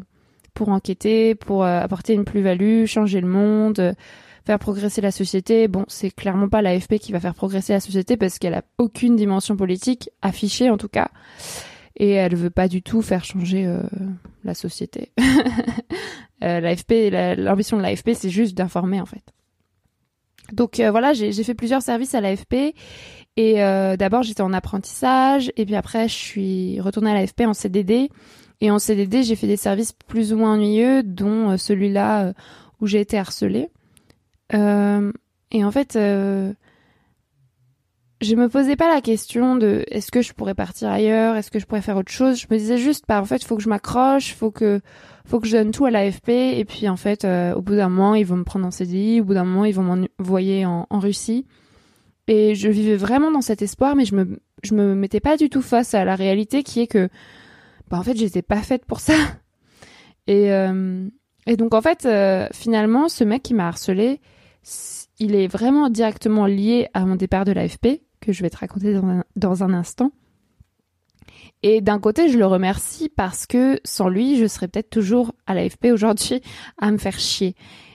pour 0.55 0.69
enquêter 0.69 1.35
pour 1.35 1.65
euh, 1.65 1.81
apporter 1.81 2.15
une 2.15 2.25
plus-value 2.25 2.87
changer 2.87 3.21
le 3.21 3.29
monde 3.29 3.95
faire 4.47 4.59
progresser 4.59 5.03
la 5.03 5.11
société. 5.11 5.69
Bon, 5.69 5.85
c'est 5.89 6.11
clairement 6.11 6.49
pas 6.49 6.63
l'AFP 6.63 6.95
qui 6.95 7.13
va 7.13 7.21
faire 7.21 7.35
progresser 7.35 7.75
la 7.75 7.81
société 7.81 8.17
parce 8.17 8.39
qu'elle 8.39 8.55
a 8.55 8.63
aucune 8.79 9.15
dimension 9.15 9.59
politique 9.59 10.09
affichée 10.23 10.71
en 10.71 10.79
tout 10.79 10.89
cas. 10.89 11.11
Et 11.97 12.13
elle 12.13 12.35
veut 12.35 12.49
pas 12.49 12.67
du 12.67 12.81
tout 12.81 13.03
faire 13.03 13.27
changer 13.27 13.71
la 14.49 14.55
société. 14.55 15.13
euh, 16.43 16.61
L'AFP, 16.61 17.11
l'ambition 17.39 17.77
de 17.77 17.83
l'AFP, 17.83 18.11
c'est 18.15 18.31
juste 18.31 18.57
d'informer 18.57 19.01
en 19.01 19.07
fait. 19.07 19.23
Donc 20.53 20.81
euh, 20.81 20.91
voilà, 20.91 21.13
j'ai 21.13 21.33
fait 21.45 21.55
plusieurs 21.55 21.83
services 21.83 22.15
à 22.15 22.21
l'AFP 22.21 22.75
et 23.37 23.63
euh, 23.63 23.97
d'abord 23.97 24.23
j'étais 24.23 24.41
en 24.41 24.53
apprentissage 24.53 25.53
et 25.57 25.65
puis 25.67 25.77
après 25.77 26.09
je 26.09 26.15
suis 26.15 26.81
retournée 26.81 27.11
à 27.11 27.15
l'AFP 27.15 27.43
en 27.43 27.53
CDD 27.53 28.09
et 28.61 28.71
en 28.71 28.79
CDD 28.79 29.23
j'ai 29.23 29.37
fait 29.37 29.47
des 29.47 29.59
services 29.59 29.93
plus 29.93 30.33
ou 30.33 30.39
moins 30.39 30.55
ennuyeux 30.55 31.03
dont 31.03 31.51
euh, 31.51 31.57
celui-là 31.57 32.33
où 32.81 32.87
j'ai 32.87 33.01
été 33.01 33.19
harcelée. 33.19 33.69
Euh, 34.55 35.13
et 35.51 35.65
en 35.65 35.71
fait, 35.71 35.97
euh, 35.97 36.53
je 38.21 38.35
me 38.35 38.49
posais 38.49 38.77
pas 38.77 38.93
la 38.93 39.01
question 39.01 39.57
de 39.57 39.85
est-ce 39.89 40.11
que 40.11 40.23
je 40.23 40.33
pourrais 40.33 40.55
partir 40.55 40.89
ailleurs, 40.89 41.37
est-ce 41.37 41.51
que 41.51 41.59
je 41.59 41.67
pourrais 41.67 41.83
faire 41.83 41.97
autre 41.97 42.11
chose? 42.11 42.41
Je 42.41 42.47
me 42.51 42.59
disais 42.59 42.79
juste, 42.79 43.05
bah 43.09 43.21
en 43.21 43.25
fait, 43.25 43.45
faut 43.45 43.57
que 43.57 43.63
je 43.63 43.69
m'accroche, 43.69 44.35
faut 44.35 44.51
que 44.51 44.81
faut 45.25 45.39
que 45.41 45.47
je 45.47 45.57
donne 45.57 45.71
tout 45.71 45.85
à 45.85 45.91
l'AFP. 45.91 46.31
Et 46.31 46.65
puis 46.65 46.89
en 46.89 46.97
fait, 46.97 47.25
euh, 47.25 47.55
au 47.55 47.63
bout 47.63 47.77
d'un 47.77 47.89
moment, 47.89 48.15
ils 48.15 48.27
vont 48.27 48.37
me 48.37 48.45
prendre 48.45 48.67
en 48.67 48.71
CDI, 48.71 49.21
au 49.21 49.25
bout 49.25 49.35
d'un 49.35 49.45
moment, 49.45 49.65
ils 49.65 49.75
vont 49.75 49.83
m'envoyer 50.19 50.67
en, 50.67 50.87
en 50.91 50.99
Russie. 50.99 51.47
Et 52.27 52.55
je 52.55 52.69
vivais 52.69 52.97
vraiment 52.97 53.31
dans 53.31 53.41
cet 53.41 53.63
espoir, 53.63 53.95
mais 53.95 54.05
je 54.05 54.15
me 54.17 54.41
je 54.65 54.75
me 54.75 54.95
mettais 54.95 55.21
pas 55.21 55.37
du 55.37 55.49
tout 55.49 55.63
face 55.63 55.95
à 55.95 56.05
la 56.05 56.17
réalité 56.17 56.63
qui 56.65 56.81
est 56.81 56.89
que 56.89 57.09
bah 57.89 57.99
en 57.99 58.03
fait, 58.03 58.17
j'étais 58.17 58.43
pas 58.43 58.63
faite 58.63 58.85
pour 58.85 59.01
ça. 59.01 59.15
Et 60.27 60.53
euh, 60.53 61.09
et 61.47 61.57
donc 61.57 61.73
en 61.73 61.81
fait, 61.81 62.05
euh, 62.05 62.49
finalement, 62.53 63.09
ce 63.09 63.25
mec 63.25 63.43
qui 63.43 63.55
m'a 63.55 63.69
harcelé 63.69 64.21
il 65.19 65.35
est 65.35 65.49
vraiment 65.49 65.89
directement 65.89 66.47
lié 66.47 66.89
à 66.95 67.05
mon 67.05 67.17
départ 67.17 67.45
de 67.45 67.53
l'AFP, 67.53 68.03
que 68.21 68.33
je 68.33 68.43
vais 68.43 68.51
te 68.51 68.59
raconter 68.59 68.95
dans 68.95 69.07
un, 69.07 69.25
dans 69.37 69.63
un 69.63 69.73
instant. 69.73 70.13
Et 71.63 71.81
d'un 71.81 71.99
côté, 71.99 72.29
je 72.29 72.39
le 72.39 72.47
remercie 72.47 73.09
parce 73.09 73.47
que 73.47 73.81
sans 73.85 74.09
lui, 74.09 74.39
je 74.39 74.47
serais 74.47 74.69
peut-être 74.69 74.91
toujours 74.91 75.35
à 75.47 75.55
l'AFP 75.55 75.87
aujourd'hui 75.93 76.41
à 76.79 76.91
me 76.91 76.99
faire 76.99 77.19
chier. 77.19 77.55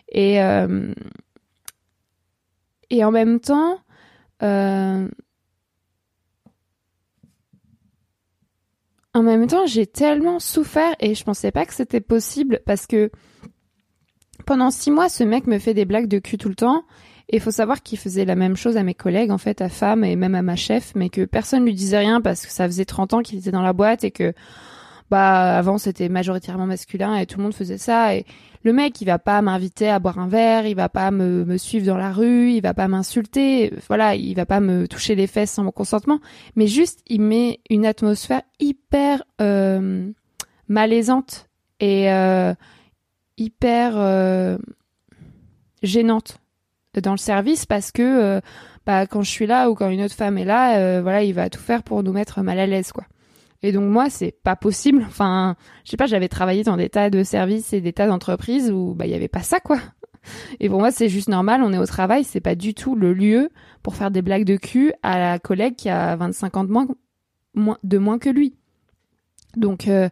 Et, 0.09 0.41
euh, 0.41 0.93
et 2.89 3.03
en 3.03 3.11
même 3.11 3.39
temps, 3.39 3.79
euh, 4.43 5.07
en 9.13 9.23
même 9.23 9.47
temps, 9.47 9.65
j'ai 9.65 9.87
tellement 9.87 10.39
souffert 10.39 10.95
et 10.99 11.15
je 11.15 11.23
pensais 11.23 11.51
pas 11.51 11.65
que 11.65 11.73
c'était 11.73 12.01
possible 12.01 12.59
parce 12.65 12.85
que 12.85 13.11
pendant 14.45 14.71
six 14.71 14.91
mois, 14.91 15.07
ce 15.07 15.23
mec 15.23 15.47
me 15.47 15.59
fait 15.59 15.73
des 15.73 15.85
blagues 15.85 16.07
de 16.07 16.19
cul 16.19 16.37
tout 16.37 16.49
le 16.49 16.55
temps. 16.55 16.83
Et 17.33 17.37
il 17.37 17.39
faut 17.39 17.49
savoir 17.49 17.81
qu'il 17.81 17.97
faisait 17.97 18.25
la 18.25 18.35
même 18.35 18.55
chose 18.55 18.77
à 18.77 18.83
mes 18.83 18.93
collègues, 18.93 19.31
en 19.31 19.39
fait, 19.39 19.59
à 19.61 19.67
femme 19.67 20.03
et 20.03 20.15
même 20.15 20.35
à 20.35 20.43
ma 20.43 20.55
chef, 20.55 20.93
mais 20.93 21.09
que 21.09 21.25
personne 21.25 21.65
lui 21.65 21.73
disait 21.73 21.97
rien 21.97 22.21
parce 22.21 22.45
que 22.45 22.51
ça 22.51 22.67
faisait 22.67 22.85
30 22.85 23.13
ans 23.15 23.21
qu'il 23.23 23.39
était 23.39 23.49
dans 23.49 23.63
la 23.63 23.73
boîte 23.73 24.03
et 24.03 24.11
que, 24.11 24.33
bah, 25.09 25.57
avant 25.57 25.79
c'était 25.79 26.09
majoritairement 26.09 26.67
masculin 26.67 27.15
et 27.15 27.25
tout 27.25 27.39
le 27.39 27.43
monde 27.45 27.55
faisait 27.55 27.79
ça. 27.79 28.15
Et 28.15 28.27
le 28.61 28.71
mec, 28.71 29.01
il 29.01 29.05
va 29.05 29.17
pas 29.17 29.41
m'inviter 29.41 29.89
à 29.89 29.97
boire 29.97 30.19
un 30.19 30.27
verre, 30.27 30.67
il 30.67 30.75
va 30.75 30.89
pas 30.89 31.09
me, 31.09 31.43
me 31.43 31.57
suivre 31.57 31.87
dans 31.87 31.97
la 31.97 32.11
rue, 32.11 32.51
il 32.51 32.61
va 32.61 32.75
pas 32.75 32.87
m'insulter, 32.87 33.73
voilà, 33.87 34.13
il 34.13 34.35
va 34.35 34.45
pas 34.45 34.59
me 34.59 34.87
toucher 34.87 35.15
les 35.15 35.25
fesses 35.25 35.53
sans 35.53 35.63
mon 35.63 35.71
consentement, 35.71 36.19
mais 36.55 36.67
juste, 36.67 37.01
il 37.07 37.21
met 37.21 37.61
une 37.67 37.87
atmosphère 37.87 38.43
hyper 38.59 39.23
euh, 39.41 40.07
malaisante 40.67 41.49
et 41.79 42.11
euh, 42.11 42.53
hyper 43.39 43.93
euh, 43.97 44.59
gênante 45.81 46.37
dans 47.01 47.11
le 47.11 47.17
service 47.17 47.65
parce 47.65 47.91
que 47.91 48.01
euh, 48.01 48.41
bah 48.85 49.07
quand 49.07 49.21
je 49.21 49.29
suis 49.29 49.47
là 49.47 49.69
ou 49.69 49.75
quand 49.75 49.89
une 49.89 50.01
autre 50.01 50.15
femme 50.15 50.37
est 50.37 50.45
là, 50.45 50.77
euh, 50.77 51.01
voilà, 51.01 51.23
il 51.23 51.33
va 51.33 51.49
tout 51.49 51.61
faire 51.61 51.83
pour 51.83 52.03
nous 52.03 52.11
mettre 52.11 52.41
mal 52.41 52.59
à 52.59 52.67
l'aise, 52.67 52.91
quoi. 52.91 53.05
Et 53.61 53.71
donc 53.71 53.89
moi, 53.89 54.09
c'est 54.09 54.31
pas 54.43 54.55
possible. 54.55 55.03
Enfin, 55.07 55.55
je 55.85 55.91
sais 55.91 55.97
pas, 55.97 56.05
j'avais 56.05 56.27
travaillé 56.27 56.63
dans 56.63 56.77
des 56.77 56.89
tas 56.89 57.09
de 57.09 57.23
services 57.23 57.73
et 57.73 57.81
des 57.81 57.93
tas 57.93 58.07
d'entreprises 58.07 58.71
où 58.71 58.93
bah 58.93 59.05
il 59.05 59.11
y 59.11 59.15
avait 59.15 59.27
pas 59.27 59.43
ça, 59.43 59.59
quoi. 59.59 59.79
Et 60.59 60.69
pour 60.69 60.79
moi, 60.79 60.91
c'est 60.91 61.09
juste 61.09 61.27
normal. 61.27 61.61
On 61.63 61.73
est 61.73 61.77
au 61.77 61.85
travail, 61.85 62.23
c'est 62.23 62.39
pas 62.39 62.55
du 62.55 62.73
tout 62.73 62.95
le 62.95 63.13
lieu 63.13 63.49
pour 63.81 63.95
faire 63.95 64.11
des 64.11 64.21
blagues 64.21 64.45
de 64.45 64.55
cul 64.55 64.93
à 65.03 65.19
la 65.19 65.39
collègue 65.39 65.75
qui 65.75 65.89
a 65.89 66.15
25 66.15 66.57
ans 66.57 66.63
de 66.63 66.71
moins, 66.71 66.87
de 67.83 67.97
moins 67.97 68.19
que 68.19 68.29
lui. 68.29 68.55
Donc, 69.57 69.87
euh, 69.87 70.09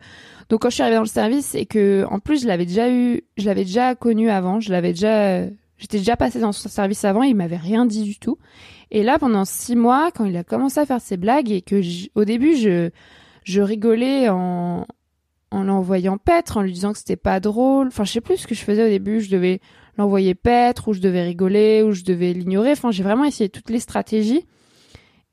donc 0.50 0.61
quand 0.61 0.69
je 0.69 0.75
suis 0.75 0.83
arrivée 0.83 0.97
dans 0.97 1.03
le 1.03 1.07
service 1.07 1.55
et 1.55 1.65
que, 1.65 2.05
en 2.09 2.19
plus, 2.19 2.43
je 2.43 2.47
l'avais 2.47 2.65
déjà 2.65 2.91
eu, 2.91 3.21
je 3.38 3.45
l'avais 3.45 3.63
déjà 3.63 3.95
connu 3.95 4.29
avant, 4.29 4.59
je 4.59 4.71
l'avais 4.71 4.91
déjà, 4.91 5.45
j'étais 5.81 5.97
déjà 5.97 6.15
passée 6.15 6.39
dans 6.39 6.51
son 6.51 6.69
service 6.69 7.03
avant, 7.03 7.23
il 7.23 7.35
m'avait 7.35 7.57
rien 7.57 7.85
dit 7.85 8.03
du 8.03 8.19
tout. 8.19 8.38
Et 8.91 9.03
là, 9.03 9.17
pendant 9.17 9.45
six 9.45 9.75
mois, 9.75 10.11
quand 10.11 10.25
il 10.25 10.38
a 10.38 10.43
commencé 10.43 10.79
à 10.79 10.85
faire 10.85 11.01
ses 11.01 11.17
blagues 11.17 11.51
et 11.51 11.61
que, 11.61 11.81
au 12.15 12.23
début, 12.23 12.55
je, 12.55 13.61
rigolais 13.61 14.29
en, 14.29 14.85
en 15.50 15.63
l'envoyant 15.63 16.17
paître, 16.17 16.57
en 16.57 16.61
lui 16.61 16.71
disant 16.71 16.93
que 16.93 17.00
c'était 17.00 17.15
pas 17.15 17.39
drôle. 17.39 17.88
Enfin, 17.88 18.03
je 18.03 18.11
sais 18.11 18.21
plus 18.21 18.38
ce 18.38 18.47
que 18.47 18.53
je 18.53 18.63
faisais 18.63 18.85
au 18.85 18.89
début. 18.89 19.21
Je 19.21 19.31
devais 19.31 19.59
l'envoyer 19.97 20.35
paître, 20.35 20.88
ou 20.88 20.93
je 20.93 21.00
devais 21.00 21.23
rigoler, 21.23 21.81
ou 21.83 21.93
je 21.93 22.03
devais 22.03 22.31
l'ignorer. 22.33 22.73
Enfin, 22.73 22.91
j'ai 22.91 23.03
vraiment 23.03 23.25
essayé 23.25 23.50
toutes 23.50 23.71
les 23.71 23.79
stratégies. 23.79 24.45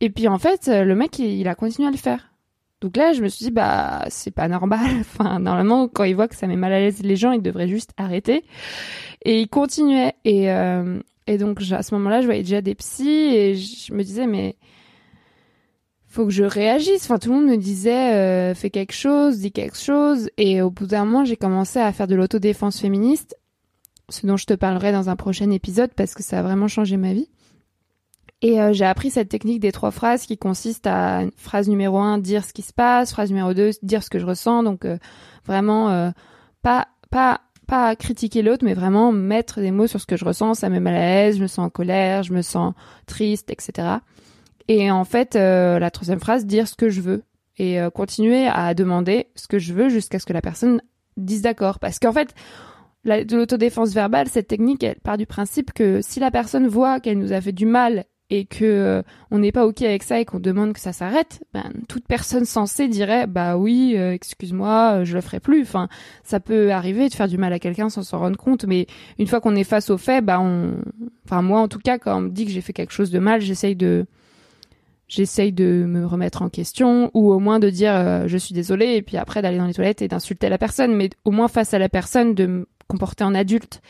Et 0.00 0.08
puis, 0.08 0.28
en 0.28 0.38
fait, 0.38 0.68
le 0.68 0.94
mec, 0.94 1.18
il 1.18 1.46
a 1.46 1.54
continué 1.54 1.88
à 1.88 1.90
le 1.90 1.98
faire. 1.98 2.32
Donc 2.80 2.96
là, 2.96 3.12
je 3.12 3.22
me 3.22 3.28
suis 3.28 3.46
dit, 3.46 3.50
bah, 3.50 4.04
c'est 4.08 4.30
pas 4.30 4.48
normal. 4.48 4.88
Enfin, 5.00 5.40
normalement, 5.40 5.88
quand 5.88 6.04
il 6.04 6.14
voit 6.14 6.28
que 6.28 6.36
ça 6.36 6.46
met 6.46 6.56
mal 6.56 6.72
à 6.72 6.78
l'aise 6.78 7.02
les 7.02 7.16
gens, 7.16 7.32
il 7.32 7.42
devrait 7.42 7.68
juste 7.68 7.90
arrêter. 7.96 8.44
Et 9.22 9.40
il 9.40 9.48
continuait. 9.48 10.14
Et, 10.24 10.50
euh, 10.50 11.00
et 11.26 11.38
donc, 11.38 11.60
à 11.70 11.82
ce 11.82 11.94
moment-là, 11.94 12.20
je 12.20 12.26
voyais 12.26 12.42
déjà 12.42 12.60
des 12.60 12.74
psys 12.74 13.08
et 13.08 13.54
je 13.54 13.92
me 13.92 14.02
disais, 14.02 14.26
mais 14.26 14.56
faut 16.06 16.24
que 16.24 16.32
je 16.32 16.44
réagisse. 16.44 17.04
Enfin, 17.04 17.18
tout 17.18 17.30
le 17.30 17.36
monde 17.36 17.50
me 17.50 17.56
disait, 17.56 18.14
euh, 18.14 18.54
fais 18.54 18.70
quelque 18.70 18.94
chose, 18.94 19.38
dis 19.38 19.52
quelque 19.52 19.78
chose. 19.78 20.30
Et 20.36 20.62
au 20.62 20.70
bout 20.70 20.86
d'un 20.86 21.04
moment, 21.04 21.24
j'ai 21.24 21.36
commencé 21.36 21.78
à 21.78 21.92
faire 21.92 22.06
de 22.06 22.14
l'autodéfense 22.14 22.80
féministe, 22.80 23.36
ce 24.08 24.26
dont 24.26 24.36
je 24.36 24.46
te 24.46 24.54
parlerai 24.54 24.92
dans 24.92 25.10
un 25.10 25.16
prochain 25.16 25.50
épisode 25.50 25.90
parce 25.94 26.14
que 26.14 26.22
ça 26.22 26.38
a 26.38 26.42
vraiment 26.42 26.68
changé 26.68 26.96
ma 26.96 27.12
vie. 27.12 27.28
Et 28.40 28.60
euh, 28.60 28.72
j'ai 28.72 28.84
appris 28.84 29.10
cette 29.10 29.28
technique 29.28 29.60
des 29.60 29.72
trois 29.72 29.90
phrases 29.90 30.24
qui 30.24 30.38
consiste 30.38 30.86
à 30.86 31.22
phrase 31.36 31.68
numéro 31.68 31.98
un, 31.98 32.18
dire 32.18 32.44
ce 32.44 32.52
qui 32.52 32.62
se 32.62 32.72
passe, 32.72 33.10
phrase 33.10 33.30
numéro 33.30 33.52
deux, 33.52 33.70
dire 33.82 34.02
ce 34.02 34.10
que 34.10 34.18
je 34.18 34.26
ressens. 34.26 34.62
Donc 34.62 34.84
euh, 34.84 34.96
vraiment 35.44 35.90
euh, 35.90 36.10
pas 36.62 36.86
pas 37.10 37.40
pas 37.68 37.94
critiquer 37.94 38.42
l'autre, 38.42 38.64
mais 38.64 38.74
vraiment 38.74 39.12
mettre 39.12 39.60
des 39.60 39.70
mots 39.70 39.86
sur 39.86 40.00
ce 40.00 40.06
que 40.06 40.16
je 40.16 40.24
ressens. 40.24 40.54
Ça 40.54 40.68
me 40.68 40.74
met 40.74 40.80
mal 40.80 40.94
à 40.94 40.98
l'aise, 40.98 41.36
je 41.36 41.42
me 41.42 41.46
sens 41.46 41.66
en 41.66 41.70
colère, 41.70 42.24
je 42.24 42.32
me 42.32 42.42
sens 42.42 42.74
triste, 43.06 43.50
etc. 43.50 43.98
Et 44.66 44.90
en 44.90 45.04
fait, 45.04 45.34
la 45.36 45.90
troisième 45.90 46.18
phrase, 46.18 46.46
dire 46.46 46.66
ce 46.66 46.74
que 46.74 46.88
je 46.88 47.00
veux 47.00 47.22
et 47.58 47.78
continuer 47.94 48.46
à 48.46 48.74
demander 48.74 49.28
ce 49.34 49.46
que 49.48 49.58
je 49.58 49.74
veux 49.74 49.88
jusqu'à 49.88 50.18
ce 50.18 50.26
que 50.26 50.32
la 50.32 50.40
personne 50.40 50.80
dise 51.16 51.42
d'accord. 51.42 51.78
Parce 51.78 51.98
qu'en 51.98 52.12
fait, 52.12 52.34
l'autodéfense 53.04 53.92
verbale, 53.92 54.28
cette 54.28 54.48
technique, 54.48 54.82
elle 54.82 55.00
part 55.00 55.18
du 55.18 55.26
principe 55.26 55.72
que 55.72 56.00
si 56.00 56.20
la 56.20 56.30
personne 56.30 56.66
voit 56.66 57.00
qu'elle 57.00 57.18
nous 57.18 57.32
a 57.32 57.40
fait 57.40 57.52
du 57.52 57.66
mal 57.66 58.04
et 58.30 58.44
que 58.44 58.64
euh, 58.64 59.02
on 59.30 59.38
n'est 59.38 59.52
pas 59.52 59.66
ok 59.66 59.82
avec 59.82 60.02
ça 60.02 60.20
et 60.20 60.24
qu'on 60.24 60.40
demande 60.40 60.72
que 60.72 60.80
ça 60.80 60.92
s'arrête, 60.92 61.42
ben, 61.54 61.72
toute 61.88 62.06
personne 62.06 62.44
sensée 62.44 62.88
dirait 62.88 63.26
bah 63.26 63.56
oui, 63.56 63.94
euh, 63.96 64.12
excuse-moi, 64.12 65.00
euh, 65.00 65.04
je 65.04 65.14
le 65.14 65.20
ferai 65.20 65.40
plus. 65.40 65.62
Enfin, 65.62 65.88
ça 66.24 66.40
peut 66.40 66.72
arriver 66.72 67.08
de 67.08 67.14
faire 67.14 67.28
du 67.28 67.38
mal 67.38 67.52
à 67.52 67.58
quelqu'un 67.58 67.88
sans 67.88 68.02
s'en 68.02 68.18
rendre 68.18 68.36
compte, 68.36 68.64
mais 68.64 68.86
une 69.18 69.26
fois 69.26 69.40
qu'on 69.40 69.56
est 69.56 69.64
face 69.64 69.90
aux 69.90 69.98
faits, 69.98 70.24
bah 70.24 70.40
on, 70.40 70.74
enfin 71.24 71.42
moi 71.42 71.60
en 71.60 71.68
tout 71.68 71.78
cas 71.78 71.98
quand 71.98 72.16
on 72.16 72.20
me 72.22 72.30
dit 72.30 72.44
que 72.44 72.52
j'ai 72.52 72.60
fait 72.60 72.72
quelque 72.72 72.92
chose 72.92 73.10
de 73.10 73.18
mal, 73.18 73.40
j'essaye 73.40 73.76
de 73.76 74.06
j'essaye 75.08 75.52
de 75.52 75.86
me 75.86 76.04
remettre 76.04 76.42
en 76.42 76.50
question 76.50 77.10
ou 77.14 77.32
au 77.32 77.38
moins 77.38 77.58
de 77.60 77.70
dire 77.70 78.28
je 78.28 78.36
suis 78.36 78.52
désolée 78.52 78.96
et 78.96 79.02
puis 79.02 79.16
après 79.16 79.40
d'aller 79.40 79.56
dans 79.56 79.66
les 79.66 79.72
toilettes 79.72 80.02
et 80.02 80.08
d'insulter 80.08 80.50
la 80.50 80.58
personne, 80.58 80.94
mais 80.94 81.08
au 81.24 81.30
moins 81.30 81.48
face 81.48 81.72
à 81.72 81.78
la 81.78 81.88
personne 81.88 82.34
de 82.34 82.66
comporté 82.88 83.22
en 83.24 83.34
adulte. 83.34 83.80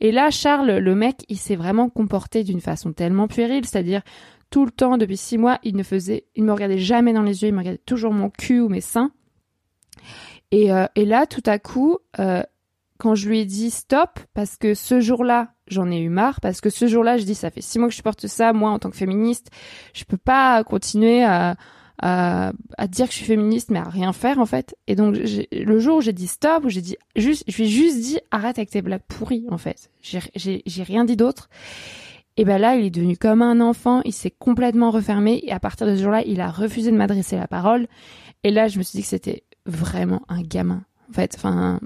Et 0.00 0.12
là, 0.12 0.30
Charles, 0.30 0.78
le 0.78 0.94
mec, 0.94 1.24
il 1.28 1.38
s'est 1.38 1.56
vraiment 1.56 1.88
comporté 1.88 2.44
d'une 2.44 2.60
façon 2.60 2.92
tellement 2.92 3.28
puérile, 3.28 3.64
c'est-à-dire 3.64 4.02
tout 4.50 4.64
le 4.64 4.70
temps, 4.70 4.96
depuis 4.96 5.16
six 5.16 5.38
mois, 5.38 5.58
il 5.62 5.76
ne 5.76 5.82
faisait, 5.82 6.24
il 6.34 6.44
me 6.44 6.52
regardait 6.52 6.78
jamais 6.78 7.12
dans 7.12 7.22
les 7.22 7.42
yeux, 7.42 7.48
il 7.48 7.54
me 7.54 7.58
regardait 7.58 7.82
toujours 7.84 8.12
mon 8.12 8.30
cul 8.30 8.60
ou 8.60 8.68
mes 8.68 8.80
seins. 8.80 9.12
Et, 10.50 10.72
euh, 10.72 10.86
et 10.94 11.04
là, 11.04 11.26
tout 11.26 11.42
à 11.44 11.58
coup, 11.58 11.98
euh, 12.18 12.42
quand 12.98 13.14
je 13.14 13.28
lui 13.28 13.40
ai 13.40 13.44
dit 13.44 13.70
stop, 13.70 14.18
parce 14.34 14.56
que 14.56 14.74
ce 14.74 15.00
jour-là, 15.00 15.52
j'en 15.66 15.90
ai 15.90 15.98
eu 15.98 16.08
marre, 16.08 16.40
parce 16.40 16.60
que 16.60 16.70
ce 16.70 16.86
jour-là, 16.86 17.18
je 17.18 17.24
dis 17.24 17.34
ça 17.34 17.50
fait 17.50 17.60
six 17.60 17.78
mois 17.78 17.88
que 17.88 17.94
je 17.94 18.02
porte 18.02 18.26
ça, 18.26 18.52
moi 18.52 18.70
en 18.70 18.78
tant 18.78 18.90
que 18.90 18.96
féministe, 18.96 19.50
je 19.92 20.04
peux 20.04 20.16
pas 20.16 20.64
continuer 20.64 21.22
à, 21.22 21.56
à, 21.98 22.52
à, 22.76 22.86
dire 22.86 23.06
que 23.06 23.12
je 23.12 23.18
suis 23.18 23.26
féministe 23.26 23.70
mais 23.70 23.78
à 23.78 23.88
rien 23.88 24.12
faire 24.12 24.38
en 24.38 24.46
fait. 24.46 24.76
Et 24.86 24.94
donc 24.94 25.16
le 25.16 25.78
jour 25.80 25.98
où 25.98 26.00
j'ai 26.00 26.12
dit 26.12 26.26
stop, 26.26 26.64
où 26.64 26.68
j'ai 26.68 26.80
dit 26.80 26.96
juste, 27.16 27.44
je 27.48 27.56
lui 27.56 27.64
ai 27.64 27.68
juste 27.68 28.00
dit 28.00 28.18
arrête 28.30 28.58
avec 28.58 28.70
tes 28.70 28.82
blagues 28.82 29.02
pourries 29.08 29.46
en 29.50 29.58
fait. 29.58 29.90
J'ai 30.02 30.82
rien 30.82 31.04
dit 31.04 31.16
d'autre. 31.16 31.48
Et 32.36 32.44
ben 32.44 32.58
là, 32.58 32.76
il 32.76 32.84
est 32.84 32.90
devenu 32.90 33.16
comme 33.16 33.42
un 33.42 33.60
enfant, 33.60 34.00
il 34.04 34.12
s'est 34.12 34.30
complètement 34.30 34.92
refermé 34.92 35.40
et 35.42 35.50
à 35.50 35.58
partir 35.58 35.88
de 35.88 35.96
ce 35.96 36.02
jour-là, 36.02 36.22
il 36.24 36.40
a 36.40 36.50
refusé 36.50 36.92
de 36.92 36.96
m'adresser 36.96 37.36
la 37.36 37.48
parole. 37.48 37.88
Et 38.44 38.52
là, 38.52 38.68
je 38.68 38.78
me 38.78 38.84
suis 38.84 38.98
dit 38.98 39.02
que 39.02 39.08
c'était 39.08 39.42
vraiment 39.66 40.22
un 40.28 40.42
gamin 40.42 40.84
en 41.10 41.12
fait, 41.12 41.34
enfin 41.36 41.80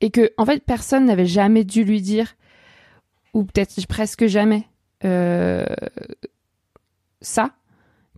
et 0.00 0.10
que 0.10 0.32
en 0.36 0.46
fait 0.46 0.62
personne 0.64 1.06
n'avait 1.06 1.26
jamais 1.26 1.64
dû 1.64 1.84
lui 1.84 2.00
dire 2.00 2.34
ou 3.34 3.44
peut-être 3.44 3.86
presque 3.86 4.26
jamais 4.26 4.64
euh, 5.04 5.66
ça 7.20 7.52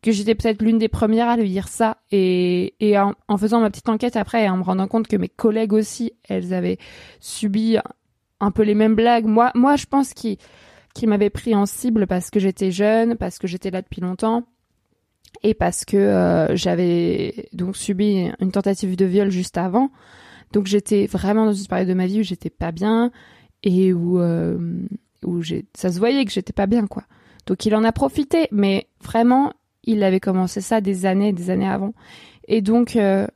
que 0.02 0.12
j'étais 0.12 0.34
peut-être 0.34 0.62
l'une 0.62 0.78
des 0.78 0.88
premières 0.88 1.28
à 1.28 1.36
lui 1.36 1.48
dire 1.48 1.68
ça. 1.68 1.98
Et, 2.10 2.74
et 2.80 2.98
en, 2.98 3.14
faisant 3.38 3.60
ma 3.60 3.70
petite 3.70 3.88
enquête 3.88 4.16
après 4.16 4.44
et 4.44 4.48
en 4.48 4.56
me 4.56 4.62
rendant 4.62 4.88
compte 4.88 5.08
que 5.08 5.16
mes 5.16 5.28
collègues 5.28 5.72
aussi 5.72 6.12
elles 6.28 6.54
avaient 6.54 6.78
subi 7.20 7.76
un 8.40 8.50
peu 8.50 8.62
les 8.62 8.74
mêmes 8.74 8.94
blagues. 8.94 9.26
Moi 9.26 9.50
moi 9.54 9.76
je 9.76 9.86
pense 9.86 10.14
qu'il 10.14 10.38
qu'il 10.94 11.08
m'avait 11.08 11.30
pris 11.30 11.54
en 11.54 11.66
cible 11.66 12.06
parce 12.06 12.30
que 12.30 12.40
j'étais 12.40 12.70
jeune 12.70 13.16
parce 13.16 13.38
que 13.38 13.46
j'étais 13.46 13.70
là 13.70 13.82
depuis 13.82 14.00
longtemps 14.00 14.44
et 15.42 15.54
parce 15.54 15.84
que 15.84 15.96
euh, 15.96 16.56
j'avais 16.56 17.48
donc 17.52 17.76
subi 17.76 18.30
une 18.40 18.52
tentative 18.52 18.96
de 18.96 19.04
viol 19.04 19.30
juste 19.30 19.58
avant. 19.58 19.90
Donc 20.52 20.66
j'étais 20.66 21.06
vraiment 21.06 21.46
dans 21.46 21.52
une 21.52 21.66
période 21.66 21.88
de 21.88 21.94
ma 21.94 22.06
vie 22.06 22.20
où 22.20 22.24
j'étais 22.24 22.50
pas 22.50 22.72
bien 22.72 23.12
et 23.62 23.92
où 23.92 24.18
euh, 24.20 24.58
où 25.24 25.42
ça 25.74 25.92
se 25.92 25.98
voyait 25.98 26.24
que 26.24 26.32
j'étais 26.32 26.52
pas 26.52 26.66
bien 26.66 26.86
quoi. 26.86 27.04
Donc 27.46 27.66
il 27.66 27.74
en 27.74 27.84
a 27.84 27.92
profité 27.92 28.48
mais 28.50 28.88
vraiment 29.02 29.52
il 29.92 30.03
avait 30.03 30.20
commencé 30.20 30.61
ça 30.61 30.81
des 30.81 31.07
années, 31.07 31.33
des 31.33 31.50
années 31.50 31.68
avant. 31.68 31.92
Et 32.48 32.62
donc, 32.62 32.96
euh, 32.96 33.26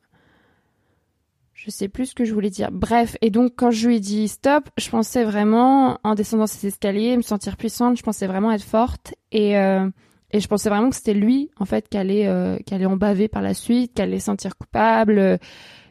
je 1.52 1.70
sais 1.70 1.88
plus 1.88 2.06
ce 2.06 2.14
que 2.14 2.24
je 2.24 2.34
voulais 2.34 2.50
dire. 2.50 2.70
Bref, 2.72 3.16
et 3.20 3.30
donc 3.30 3.52
quand 3.56 3.70
je 3.70 3.88
lui 3.88 3.96
ai 3.96 4.00
dit 4.00 4.28
stop, 4.28 4.68
je 4.76 4.90
pensais 4.90 5.24
vraiment, 5.24 5.98
en 6.04 6.14
descendant 6.14 6.46
ces 6.46 6.66
escaliers, 6.66 7.16
me 7.16 7.22
sentir 7.22 7.56
puissante, 7.56 7.96
je 7.96 8.02
pensais 8.02 8.26
vraiment 8.26 8.52
être 8.52 8.64
forte. 8.64 9.14
Et, 9.32 9.56
euh, 9.58 9.88
et 10.30 10.40
je 10.40 10.48
pensais 10.48 10.68
vraiment 10.68 10.90
que 10.90 10.96
c'était 10.96 11.14
lui, 11.14 11.50
en 11.58 11.64
fait, 11.64 11.88
qui 11.88 11.96
allait, 11.96 12.26
euh, 12.26 12.58
allait 12.70 12.86
en 12.86 12.96
baver 12.96 13.28
par 13.28 13.42
la 13.42 13.54
suite, 13.54 13.94
qui 13.94 14.02
allait 14.02 14.18
sentir 14.18 14.56
coupable. 14.56 15.38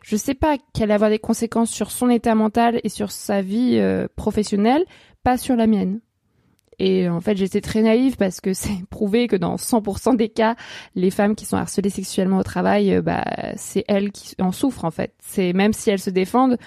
Je 0.03 0.15
sais 0.17 0.33
pas, 0.33 0.57
qu'elle 0.73 0.85
allait 0.85 0.93
avoir 0.95 1.09
des 1.09 1.19
conséquences 1.19 1.71
sur 1.71 1.91
son 1.91 2.09
état 2.09 2.35
mental 2.35 2.81
et 2.83 2.89
sur 2.89 3.11
sa 3.11 3.41
vie 3.41 3.81
professionnelle, 4.17 4.83
pas 5.23 5.37
sur 5.37 5.55
la 5.55 5.65
mienne. 5.65 6.01
Et 6.85 7.07
en 7.07 7.21
fait, 7.21 7.37
j'étais 7.37 7.61
très 7.61 7.81
naïve 7.81 8.17
parce 8.17 8.41
que 8.41 8.53
c'est 8.53 8.85
prouvé 8.89 9.27
que 9.27 9.37
dans 9.37 9.55
100% 9.55 10.17
des 10.17 10.27
cas, 10.27 10.55
les 10.95 11.11
femmes 11.11 11.33
qui 11.33 11.45
sont 11.45 11.55
harcelées 11.55 11.89
sexuellement 11.89 12.39
au 12.39 12.43
travail, 12.43 12.93
euh, 12.93 13.01
bah, 13.01 13.23
c'est 13.55 13.85
elles 13.87 14.11
qui 14.11 14.35
en 14.41 14.51
souffrent 14.51 14.83
en 14.83 14.91
fait. 14.91 15.13
C'est 15.19 15.53
même 15.53 15.71
si 15.71 15.89
elles 15.89 15.99
se 15.99 16.09
défendent, 16.09 16.57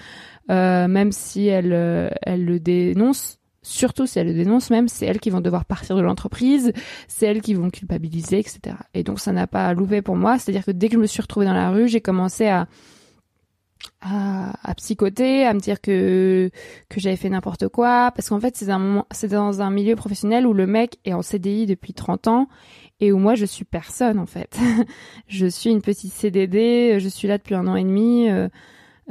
euh, 0.49 0.87
même 0.87 1.11
si 1.11 1.45
elles, 1.47 1.71
euh, 1.71 2.09
elles 2.23 2.45
le 2.45 2.59
dénoncent, 2.59 3.39
surtout 3.61 4.07
si 4.07 4.17
elles 4.17 4.27
le 4.27 4.33
dénoncent 4.33 4.71
même, 4.71 4.87
c'est 4.87 5.05
elles 5.05 5.19
qui 5.19 5.29
vont 5.29 5.41
devoir 5.41 5.65
partir 5.65 5.95
de 5.95 6.01
l'entreprise, 6.01 6.73
c'est 7.07 7.27
elles 7.27 7.41
qui 7.41 7.53
vont 7.53 7.69
culpabiliser, 7.69 8.39
etc. 8.39 8.75
Et 8.95 9.03
donc 9.03 9.19
ça 9.19 9.33
n'a 9.33 9.45
pas 9.45 9.71
loupé 9.75 10.01
pour 10.01 10.15
moi. 10.15 10.39
C'est-à-dire 10.39 10.65
que 10.65 10.71
dès 10.71 10.87
que 10.87 10.95
je 10.95 10.99
me 10.99 11.05
suis 11.05 11.21
retrouvée 11.21 11.45
dans 11.45 11.53
la 11.53 11.69
rue, 11.69 11.87
j'ai 11.87 12.01
commencé 12.01 12.47
à 12.47 12.67
à, 14.01 14.53
à, 14.63 14.75
psychoter, 14.75 15.45
à 15.45 15.53
me 15.53 15.59
dire 15.59 15.81
que 15.81 16.51
que 16.89 16.99
j'avais 16.99 17.15
fait 17.15 17.29
n'importe 17.29 17.67
quoi, 17.67 18.11
parce 18.15 18.29
qu'en 18.29 18.39
fait 18.39 18.55
c'est 18.55 18.69
un 18.69 19.05
c'est 19.11 19.29
dans 19.29 19.61
un 19.61 19.71
milieu 19.71 19.95
professionnel 19.95 20.45
où 20.45 20.53
le 20.53 20.67
mec 20.67 20.97
est 21.05 21.13
en 21.13 21.21
CDI 21.21 21.65
depuis 21.65 21.93
30 21.93 22.27
ans 22.27 22.47
et 22.99 23.11
où 23.11 23.17
moi 23.17 23.35
je 23.35 23.45
suis 23.45 23.65
personne 23.65 24.19
en 24.19 24.25
fait. 24.25 24.57
je 25.27 25.47
suis 25.47 25.69
une 25.69 25.81
petite 25.81 26.13
CDD, 26.13 26.99
je 26.99 27.07
suis 27.07 27.27
là 27.27 27.37
depuis 27.37 27.55
un 27.55 27.67
an 27.67 27.75
et 27.75 27.83
demi, 27.83 28.29
euh, 28.29 28.49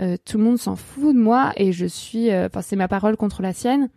euh, 0.00 0.16
tout 0.24 0.38
le 0.38 0.44
monde 0.44 0.58
s'en 0.58 0.76
fout 0.76 1.14
de 1.14 1.20
moi 1.20 1.52
et 1.56 1.72
je 1.72 1.86
suis, 1.86 2.30
euh, 2.30 2.46
enfin 2.46 2.62
c'est 2.62 2.76
ma 2.76 2.88
parole 2.88 3.16
contre 3.16 3.42
la 3.42 3.52
sienne. 3.52 3.88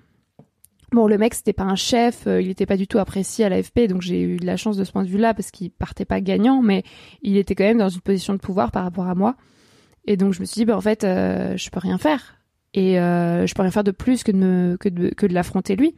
Bon, 0.91 1.05
le 1.05 1.19
mec, 1.19 1.35
c'était 1.35 1.53
pas 1.53 1.65
un 1.65 1.75
chef, 1.75 2.23
il 2.25 2.49
était 2.49 2.65
pas 2.65 2.75
du 2.75 2.87
tout 2.87 2.97
apprécié 2.97 3.45
à 3.45 3.49
l'AFP, 3.49 3.81
donc 3.87 4.01
j'ai 4.01 4.23
eu 4.23 4.37
de 4.37 4.45
la 4.47 4.57
chance 4.57 4.75
de 4.75 4.83
ce 4.83 4.91
point 4.91 5.03
de 5.03 5.07
vue-là 5.07 5.35
parce 5.35 5.51
qu'il 5.51 5.69
partait 5.69 6.03
pas 6.03 6.19
gagnant, 6.19 6.63
mais 6.63 6.81
il 7.21 7.37
était 7.37 7.53
quand 7.53 7.63
même 7.63 7.77
dans 7.77 7.89
une 7.89 8.01
position 8.01 8.33
de 8.33 8.39
pouvoir 8.39 8.71
par 8.71 8.85
rapport 8.85 9.05
à 9.05 9.13
moi. 9.13 9.35
Et 10.05 10.17
donc 10.17 10.33
je 10.33 10.39
me 10.39 10.45
suis 10.45 10.59
dit, 10.59 10.65
bah, 10.65 10.77
en 10.77 10.81
fait, 10.81 11.03
euh, 11.03 11.55
je 11.57 11.69
peux 11.69 11.79
rien 11.79 11.97
faire. 11.97 12.35
Et 12.73 12.99
euh, 12.99 13.45
je 13.45 13.53
peux 13.53 13.61
rien 13.61 13.71
faire 13.71 13.83
de 13.83 13.91
plus 13.91 14.23
que 14.23 14.31
de, 14.31 14.77
que 14.79 14.89
de, 15.25 15.33
l'affronter 15.33 15.75
lui. 15.75 15.95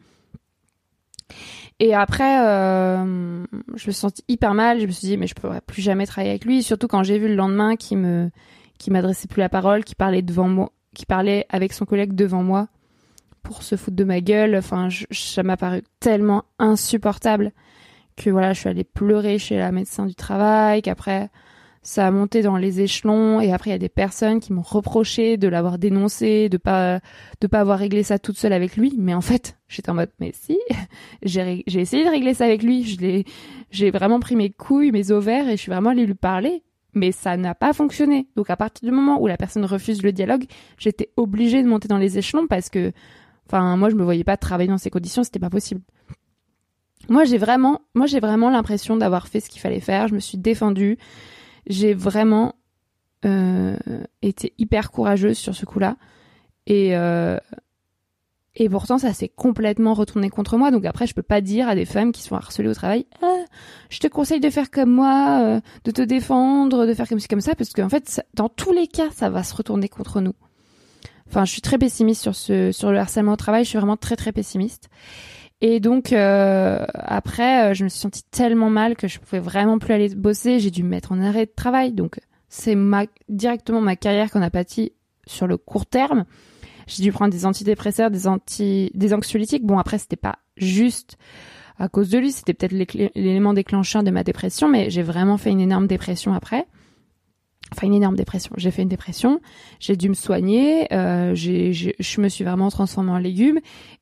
Et 1.80 1.94
après, 1.96 2.46
euh, 2.46 3.44
je 3.76 3.88
me 3.88 3.92
sentis 3.92 4.24
hyper 4.28 4.54
mal. 4.54 4.80
Je 4.80 4.86
me 4.86 4.92
suis 4.92 5.08
dit, 5.08 5.18
mais 5.18 5.28
je 5.28 5.34
pourrais 5.34 5.62
plus 5.62 5.82
jamais 5.82 6.06
travailler 6.06 6.32
avec 6.32 6.46
lui. 6.46 6.64
Surtout 6.64 6.88
quand 6.88 7.04
j'ai 7.04 7.18
vu 7.18 7.28
le 7.28 7.36
lendemain 7.36 7.76
qu'il 7.76 7.98
me, 7.98 8.30
qui 8.78 8.92
m'adressait 8.92 9.28
plus 9.28 9.40
la 9.40 9.50
parole, 9.50 9.84
qui 9.84 9.96
parlait 9.96 10.24
qui 10.94 11.06
parlait 11.06 11.46
avec 11.50 11.74
son 11.74 11.86
collègue 11.86 12.14
devant 12.14 12.44
moi 12.44 12.68
pour 13.44 13.64
se 13.64 13.76
foutre 13.76 13.98
de 13.98 14.04
ma 14.04 14.22
gueule. 14.22 14.56
Enfin, 14.56 14.90
ça 15.12 15.44
m'a 15.44 15.58
paru 15.58 15.82
tellement 16.00 16.44
insupportable 16.60 17.52
que 18.16 18.30
voilà, 18.30 18.54
je 18.54 18.60
suis 18.60 18.70
allée 18.70 18.84
pleurer 18.84 19.40
chez 19.40 19.58
la 19.58 19.72
médecin 19.72 20.06
du 20.06 20.16
travail. 20.16 20.82
Qu'après, 20.82 21.30
ça 21.84 22.06
a 22.06 22.12
monté 22.12 22.44
dans 22.44 22.58
les 22.58 22.82
échelons 22.82 23.42
et 23.42 23.52
après 23.52 23.72
il 23.72 23.74
y 23.74 23.76
a 23.76 23.80
des 23.80 23.90
personnes 23.90 24.40
qui 24.40 24.54
m'ont 24.54 24.62
reproché 24.62 25.38
de 25.38 25.48
l'avoir 25.48 25.80
dénoncé, 25.80 26.48
de 26.48 26.58
pas 26.58 27.00
de 27.42 27.48
pas 27.48 27.60
avoir 27.60 27.80
réglé 27.80 28.04
ça 28.04 28.20
toute 28.20 28.38
seule 28.38 28.54
avec 28.54 28.78
lui, 28.78 28.94
mais 29.00 29.16
en 29.16 29.22
fait, 29.22 29.58
j'étais 29.68 29.90
en 29.90 29.96
mode 29.96 30.12
mais 30.20 30.32
si, 30.34 30.60
j'ai 31.24 31.64
j'ai 31.66 31.80
essayé 31.80 32.06
de 32.06 32.10
régler 32.10 32.36
ça 32.36 32.46
avec 32.46 32.62
lui, 32.62 32.84
je 32.84 33.00
l'ai 33.00 33.26
j'ai 33.72 33.90
vraiment 33.90 34.20
pris 34.20 34.36
mes 34.36 34.52
couilles, 34.52 34.92
mes 34.92 35.12
ovaires 35.12 35.48
et 35.48 35.58
je 35.58 35.62
suis 35.62 35.72
vraiment 35.72 35.90
allée 35.90 36.06
lui 36.06 36.14
parler, 36.14 36.64
mais 36.94 37.12
ça 37.12 37.36
n'a 37.36 37.56
pas 37.56 37.74
fonctionné. 37.74 38.28
Donc 38.36 38.52
à 38.52 38.58
partir 38.58 38.88
du 38.88 38.96
moment 38.96 39.20
où 39.20 39.26
la 39.26 39.38
personne 39.38 39.66
refuse 39.66 40.04
le 40.04 40.12
dialogue, 40.12 40.46
j'étais 40.78 41.10
obligée 41.18 41.64
de 41.64 41.68
monter 41.68 41.88
dans 41.88 41.98
les 41.98 42.20
échelons 42.20 42.46
parce 42.46 42.70
que 42.70 42.92
enfin 43.48 43.76
moi 43.76 43.90
je 43.90 43.96
me 43.96 44.04
voyais 44.04 44.24
pas 44.24 44.38
travailler 44.38 44.70
dans 44.70 44.78
ces 44.78 44.92
conditions, 44.92 45.24
c'était 45.24 45.40
pas 45.40 45.50
possible. 45.50 45.82
Moi 47.10 47.24
j'ai 47.24 47.40
vraiment 47.40 47.82
moi 47.96 48.06
j'ai 48.06 48.20
vraiment 48.20 48.52
l'impression 48.52 48.98
d'avoir 48.98 49.28
fait 49.28 49.40
ce 49.40 49.50
qu'il 49.50 49.62
fallait 49.62 49.80
faire, 49.80 50.08
je 50.08 50.14
me 50.14 50.20
suis 50.20 50.38
défendue 50.38 51.00
j'ai 51.72 51.94
vraiment 51.94 52.56
euh, 53.26 53.78
été 54.22 54.54
hyper 54.58 54.92
courageuse 54.92 55.38
sur 55.38 55.56
ce 55.56 55.66
coup-là. 55.66 55.98
Et, 56.68 56.96
euh, 56.96 57.38
et 58.56 58.68
pourtant, 58.68 58.98
ça 58.98 59.14
s'est 59.14 59.30
complètement 59.30 59.94
retourné 59.94 60.30
contre 60.30 60.58
moi. 60.58 60.72
Donc 60.72 60.86
après, 60.86 61.08
je 61.08 61.14
peux 61.14 61.22
pas 61.22 61.42
dire 61.42 61.70
à 61.70 61.76
des 61.76 61.86
femmes 61.86 62.12
qui 62.12 62.24
sont 62.24 62.36
harcelées 62.36 62.70
au 62.70 62.74
travail, 62.74 63.06
ah, 63.22 63.46
je 63.90 64.00
te 64.00 64.08
conseille 64.08 64.40
de 64.40 64.50
faire 64.50 64.72
comme 64.72 64.92
moi, 64.92 65.40
euh, 65.42 65.62
de 65.84 65.92
te 65.92 66.02
défendre, 66.02 66.86
de 66.86 66.94
faire 66.94 67.08
comme 67.08 67.20
ci 67.20 67.28
comme 67.28 67.42
ça, 67.42 67.56
parce 67.56 67.72
qu'en 67.74 67.90
fait, 67.90 68.22
dans 68.34 68.50
tous 68.50 68.72
les 68.72 68.88
cas, 68.88 69.10
ça 69.12 69.30
va 69.30 69.44
se 69.44 69.56
retourner 69.56 69.88
contre 69.88 70.20
nous. 70.20 70.34
Enfin, 71.28 71.46
je 71.46 71.52
suis 71.52 71.62
très 71.62 71.78
pessimiste 71.78 72.22
sur 72.22 72.36
ce 72.36 72.74
sur 72.74 72.92
le 72.92 72.98
harcèlement 72.98 73.34
au 73.34 73.38
travail. 73.38 73.64
Je 73.64 73.70
suis 73.70 73.78
vraiment 73.78 73.98
très 73.98 74.18
très 74.18 74.34
pessimiste. 74.34 74.90
Et 75.62 75.80
donc 75.80 76.12
euh, 76.12 76.86
après, 76.94 77.72
euh, 77.72 77.74
je 77.74 77.84
me 77.84 77.90
suis 77.90 78.00
sentie 78.00 78.24
tellement 78.32 78.70
mal 78.70 78.96
que 78.96 79.08
je 79.08 79.20
pouvais 79.20 79.40
vraiment 79.40 79.78
plus 79.78 79.94
aller 79.94 80.10
bosser. 80.10 80.60
J'ai 80.60 80.72
dû 80.72 80.84
me 80.84 80.90
mettre 80.90 81.12
en 81.12 81.22
arrêt 81.22 81.46
de 81.46 81.52
travail. 81.56 81.94
Donc 81.94 82.20
c'est 82.50 82.76
ma 82.76 83.06
directement 83.30 83.80
ma 83.80 83.96
carrière 83.96 84.32
qu'on 84.32 84.42
a 84.42 84.50
pâti 84.50 84.94
sur 85.28 85.48
le 85.48 85.58
court 85.58 85.86
terme. 85.86 86.26
J'ai 86.88 87.04
dû 87.04 87.12
prendre 87.12 87.32
des 87.32 87.46
antidépresseurs, 87.46 88.10
des 88.10 88.28
anti, 88.28 88.92
des 88.96 89.14
anxiolytiques. 89.14 89.66
Bon 89.66 89.78
après 89.78 90.00
c'était 90.00 90.16
pas 90.16 90.40
juste 90.58 91.18
à 91.78 91.90
cause 91.90 92.10
de 92.10 92.20
lui, 92.20 92.32
c'était 92.32 92.54
peut-être 92.54 92.74
l'élément 93.16 93.54
déclencheur 93.54 94.04
de 94.04 94.12
ma 94.12 94.24
dépression, 94.24 94.68
mais 94.68 94.92
j'ai 94.92 95.02
vraiment 95.02 95.38
fait 95.38 95.50
une 95.50 95.62
énorme 95.62 95.88
dépression 95.88 96.34
après 96.34 96.68
enfin 97.74 97.88
une 97.88 97.94
énorme 97.94 98.16
dépression. 98.16 98.52
J'ai 98.58 98.72
fait 98.72 98.82
une 98.82 98.90
dépression, 98.90 99.40
j'ai 99.80 99.96
dû 99.96 100.10
me 100.10 100.14
soigner, 100.14 100.92
euh, 100.94 101.34
je 101.36 102.22
me 102.22 102.30
suis 102.30 102.44
vraiment 102.44 102.70
transformée 102.70 103.12
en 103.12 103.18
légume 103.18 103.60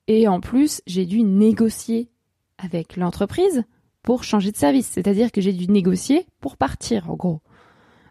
et 0.08 0.28
en 0.28 0.40
plus 0.40 0.82
j'ai 0.88 1.06
dû 1.06 1.24
négocier 1.24 2.10
avec 2.58 2.98
l'entreprise 2.98 3.64
pour 4.04 4.24
changer 4.24 4.52
de 4.52 4.58
service. 4.58 4.88
C'est-à-dire 4.88 5.32
que 5.32 5.42
j'ai 5.42 5.54
dû 5.54 5.68
négocier 5.68 6.26
pour 6.42 6.58
partir 6.58 7.10
en 7.10 7.16
gros. 7.16 7.42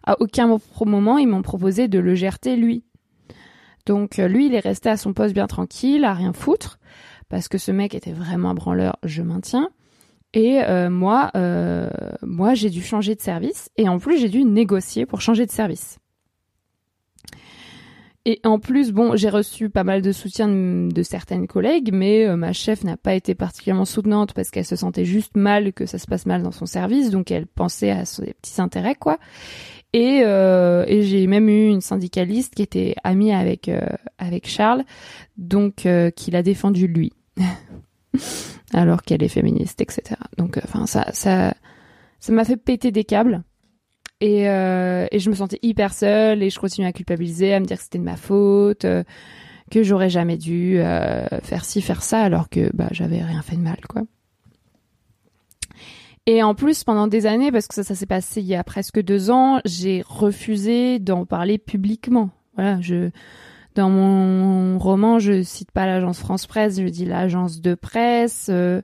À 0.03 0.19
aucun 0.21 0.57
moment 0.85 1.17
ils 1.17 1.27
m'ont 1.27 1.41
proposé 1.41 1.87
de 1.87 1.99
le 1.99 2.15
gerter 2.15 2.55
lui. 2.55 2.83
Donc 3.85 4.19
euh, 4.19 4.27
lui 4.27 4.47
il 4.47 4.55
est 4.55 4.59
resté 4.59 4.89
à 4.89 4.97
son 4.97 5.13
poste 5.13 5.33
bien 5.33 5.47
tranquille, 5.47 6.05
à 6.05 6.13
rien 6.13 6.33
foutre 6.33 6.79
parce 7.27 7.47
que 7.47 7.57
ce 7.57 7.71
mec 7.71 7.93
était 7.93 8.11
vraiment 8.11 8.49
un 8.49 8.55
branleur, 8.55 8.97
je 9.03 9.21
maintiens. 9.21 9.69
Et 10.33 10.61
euh, 10.61 10.89
moi, 10.89 11.31
euh, 11.35 11.89
moi, 12.21 12.53
j'ai 12.53 12.69
dû 12.69 12.81
changer 12.81 13.15
de 13.15 13.21
service 13.21 13.69
et 13.77 13.89
en 13.89 13.97
plus, 13.99 14.19
j'ai 14.19 14.29
dû 14.29 14.43
négocier 14.43 15.05
pour 15.05 15.21
changer 15.21 15.45
de 15.45 15.51
service. 15.51 15.97
Et 18.25 18.39
en 18.43 18.59
plus, 18.59 18.91
bon, 18.91 19.15
j'ai 19.15 19.29
reçu 19.29 19.69
pas 19.69 19.83
mal 19.83 20.03
de 20.03 20.11
soutien 20.11 20.47
de, 20.47 21.03
certaines 21.03 21.47
collègues, 21.47 21.89
mais 21.91 22.27
euh, 22.27 22.35
ma 22.35 22.53
chef 22.53 22.83
n'a 22.83 22.95
pas 22.95 23.15
été 23.15 23.33
particulièrement 23.33 23.85
soutenante 23.85 24.33
parce 24.33 24.51
qu'elle 24.51 24.65
se 24.65 24.75
sentait 24.75 25.05
juste 25.05 25.35
mal 25.35 25.73
que 25.73 25.87
ça 25.87 25.97
se 25.97 26.05
passe 26.05 26.27
mal 26.27 26.43
dans 26.43 26.51
son 26.51 26.67
service, 26.67 27.09
donc 27.09 27.31
elle 27.31 27.47
pensait 27.47 27.89
à 27.89 28.05
ses 28.05 28.33
petits 28.33 28.61
intérêts, 28.61 28.95
quoi. 28.95 29.17
Et, 29.93 30.19
et 30.19 31.01
j'ai 31.01 31.25
même 31.25 31.49
eu 31.49 31.67
une 31.67 31.81
syndicaliste 31.81 32.53
qui 32.53 32.61
était 32.61 32.93
amie 33.03 33.33
avec 33.33 33.71
avec 34.19 34.47
Charles, 34.47 34.83
donc 35.37 35.87
qui 36.15 36.29
l'a 36.29 36.43
défendu 36.43 36.85
lui. 36.85 37.11
alors 38.73 39.01
qu'elle 39.01 39.23
est 39.23 39.29
féministe, 39.29 39.81
etc. 39.81 40.19
Donc, 40.37 40.57
euh, 40.57 40.61
enfin, 40.63 40.85
ça, 40.85 41.07
ça, 41.13 41.53
ça 42.19 42.33
m'a 42.33 42.45
fait 42.45 42.57
péter 42.57 42.91
des 42.91 43.03
câbles. 43.03 43.43
Et, 44.21 44.49
euh, 44.49 45.07
et 45.11 45.19
je 45.19 45.29
me 45.29 45.35
sentais 45.35 45.59
hyper 45.61 45.93
seule 45.93 46.43
et 46.43 46.49
je 46.49 46.59
continuais 46.59 46.89
à 46.89 46.93
culpabiliser, 46.93 47.53
à 47.53 47.59
me 47.59 47.65
dire 47.65 47.77
que 47.77 47.83
c'était 47.83 47.99
de 47.99 48.03
ma 48.03 48.17
faute, 48.17 48.83
euh, 48.83 49.03
que 49.71 49.81
j'aurais 49.81 50.09
jamais 50.09 50.37
dû 50.37 50.77
faire 51.43 51.63
ci, 51.63 51.81
faire 51.81 52.01
ça, 52.01 52.21
alors 52.21 52.49
que 52.49 52.69
bah, 52.75 52.89
j'avais 52.91 53.23
rien 53.23 53.41
fait 53.41 53.55
de 53.55 53.61
mal, 53.61 53.79
quoi. 53.87 54.03
Et 56.25 56.43
en 56.43 56.53
plus, 56.53 56.83
pendant 56.83 57.07
des 57.07 57.25
années, 57.25 57.51
parce 57.51 57.67
que 57.67 57.73
ça, 57.73 57.83
ça 57.83 57.95
s'est 57.95 58.05
passé 58.05 58.41
il 58.41 58.47
y 58.47 58.55
a 58.55 58.63
presque 58.63 59.01
deux 59.01 59.31
ans, 59.31 59.61
j'ai 59.65 60.03
refusé 60.07 60.99
d'en 60.99 61.25
parler 61.25 61.57
publiquement. 61.57 62.29
Voilà, 62.55 62.79
je, 62.81 63.09
dans 63.75 63.89
mon 63.89 64.48
roman, 64.79 65.19
je 65.19 65.43
cite 65.43 65.71
pas 65.71 65.85
l'agence 65.85 66.19
France 66.19 66.47
Presse, 66.47 66.79
je 66.79 66.87
dis 66.87 67.05
l'agence 67.05 67.61
de 67.61 67.75
presse. 67.75 68.47
Euh, 68.49 68.81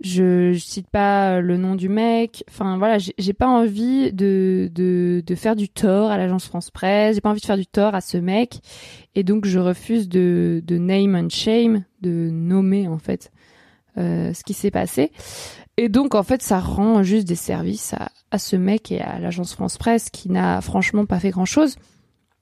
je, 0.00 0.52
je, 0.52 0.58
cite 0.58 0.88
pas 0.88 1.40
le 1.40 1.56
nom 1.56 1.76
du 1.76 1.88
mec. 1.88 2.44
Enfin 2.48 2.78
voilà, 2.78 2.98
j'ai 2.98 3.32
pas 3.32 3.46
envie 3.46 4.12
de, 4.12 4.70
de, 4.74 5.34
faire 5.34 5.56
du 5.56 5.68
tort 5.68 6.10
à 6.10 6.18
l'agence 6.18 6.46
France 6.46 6.70
Presse. 6.70 7.14
J'ai 7.14 7.20
pas 7.20 7.30
envie 7.30 7.40
de 7.40 7.46
faire 7.46 7.56
du 7.56 7.66
tort 7.66 7.94
à 7.94 8.00
ce 8.00 8.18
mec. 8.18 8.60
Et 9.14 9.22
donc 9.22 9.46
je 9.46 9.58
refuse 9.58 10.08
de, 10.08 10.62
de 10.64 10.78
name 10.78 11.14
and 11.14 11.30
shame, 11.30 11.84
de 12.02 12.30
nommer 12.30 12.88
en 12.88 12.98
fait 12.98 13.30
euh, 13.96 14.34
ce 14.34 14.42
qui 14.44 14.52
s'est 14.52 14.70
passé. 14.70 15.10
Et 15.76 15.88
donc 15.88 16.14
en 16.14 16.22
fait 16.22 16.42
ça 16.42 16.60
rend 16.60 17.02
juste 17.02 17.26
des 17.26 17.34
services 17.34 17.94
à, 17.94 18.10
à 18.30 18.38
ce 18.38 18.56
mec 18.56 18.92
et 18.92 19.00
à 19.00 19.18
l'agence 19.18 19.54
France 19.54 19.78
Presse 19.78 20.10
qui 20.10 20.28
n'a 20.30 20.60
franchement 20.60 21.06
pas 21.06 21.20
fait 21.20 21.30
grand 21.30 21.44
chose. 21.46 21.76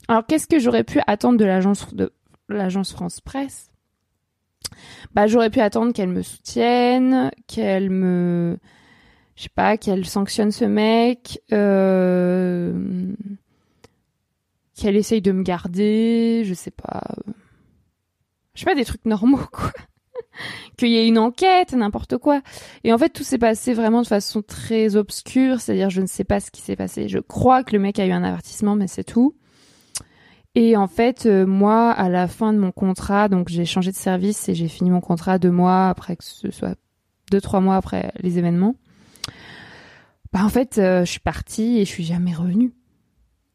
Alors, 0.08 0.26
qu'est-ce 0.26 0.46
que 0.46 0.58
j'aurais 0.58 0.84
pu 0.84 1.00
attendre 1.06 1.38
de 1.38 1.44
l'agence 1.44 1.94
de 1.94 2.12
l'agence 2.52 2.92
France 2.92 3.20
Presse 3.20 3.70
Bah, 5.14 5.26
j'aurais 5.26 5.50
pu 5.50 5.60
attendre 5.60 5.92
qu'elle 5.92 6.08
me 6.08 6.22
soutienne, 6.22 7.30
qu'elle 7.46 7.90
me, 7.90 8.58
je 9.36 9.44
sais 9.44 9.48
pas, 9.54 9.76
qu'elle 9.76 10.06
sanctionne 10.06 10.52
ce 10.52 10.64
mec, 10.64 11.40
euh... 11.52 13.12
qu'elle 14.74 14.96
essaye 14.96 15.22
de 15.22 15.32
me 15.32 15.42
garder, 15.42 16.42
je 16.44 16.54
sais 16.54 16.70
pas, 16.70 17.02
je 18.54 18.60
sais 18.60 18.66
pas 18.66 18.74
des 18.74 18.84
trucs 18.84 19.04
normaux 19.04 19.46
quoi. 19.50 19.70
qu'il 20.76 20.88
y 20.88 20.96
ait 20.96 21.06
une 21.06 21.18
enquête, 21.18 21.72
n'importe 21.72 22.18
quoi. 22.18 22.42
Et 22.84 22.92
en 22.92 22.98
fait, 22.98 23.10
tout 23.10 23.22
s'est 23.22 23.38
passé 23.38 23.74
vraiment 23.74 24.02
de 24.02 24.06
façon 24.06 24.42
très 24.42 24.96
obscure, 24.96 25.60
c'est-à-dire 25.60 25.90
je 25.90 26.00
ne 26.00 26.06
sais 26.06 26.24
pas 26.24 26.40
ce 26.40 26.50
qui 26.50 26.60
s'est 26.60 26.76
passé. 26.76 27.08
Je 27.08 27.18
crois 27.18 27.64
que 27.64 27.72
le 27.72 27.78
mec 27.78 27.98
a 27.98 28.06
eu 28.06 28.12
un 28.12 28.24
avertissement, 28.24 28.76
mais 28.76 28.86
c'est 28.86 29.04
tout. 29.04 29.36
Et 30.54 30.76
en 30.76 30.86
fait, 30.86 31.24
euh, 31.24 31.46
moi, 31.46 31.90
à 31.90 32.08
la 32.08 32.28
fin 32.28 32.52
de 32.52 32.58
mon 32.58 32.72
contrat, 32.72 33.28
donc 33.28 33.48
j'ai 33.48 33.64
changé 33.64 33.90
de 33.90 33.96
service 33.96 34.48
et 34.48 34.54
j'ai 34.54 34.68
fini 34.68 34.90
mon 34.90 35.00
contrat 35.00 35.38
deux 35.38 35.50
mois 35.50 35.88
après 35.88 36.16
que 36.16 36.24
ce 36.24 36.50
soit 36.50 36.76
deux 37.30 37.40
trois 37.40 37.60
mois 37.60 37.76
après 37.76 38.12
les 38.20 38.38
événements. 38.38 38.76
Bah 40.32 40.44
en 40.44 40.50
fait, 40.50 40.78
euh, 40.78 41.04
je 41.04 41.10
suis 41.10 41.20
partie 41.20 41.78
et 41.78 41.84
je 41.84 41.90
suis 41.90 42.04
jamais 42.04 42.34
revenue. 42.34 42.72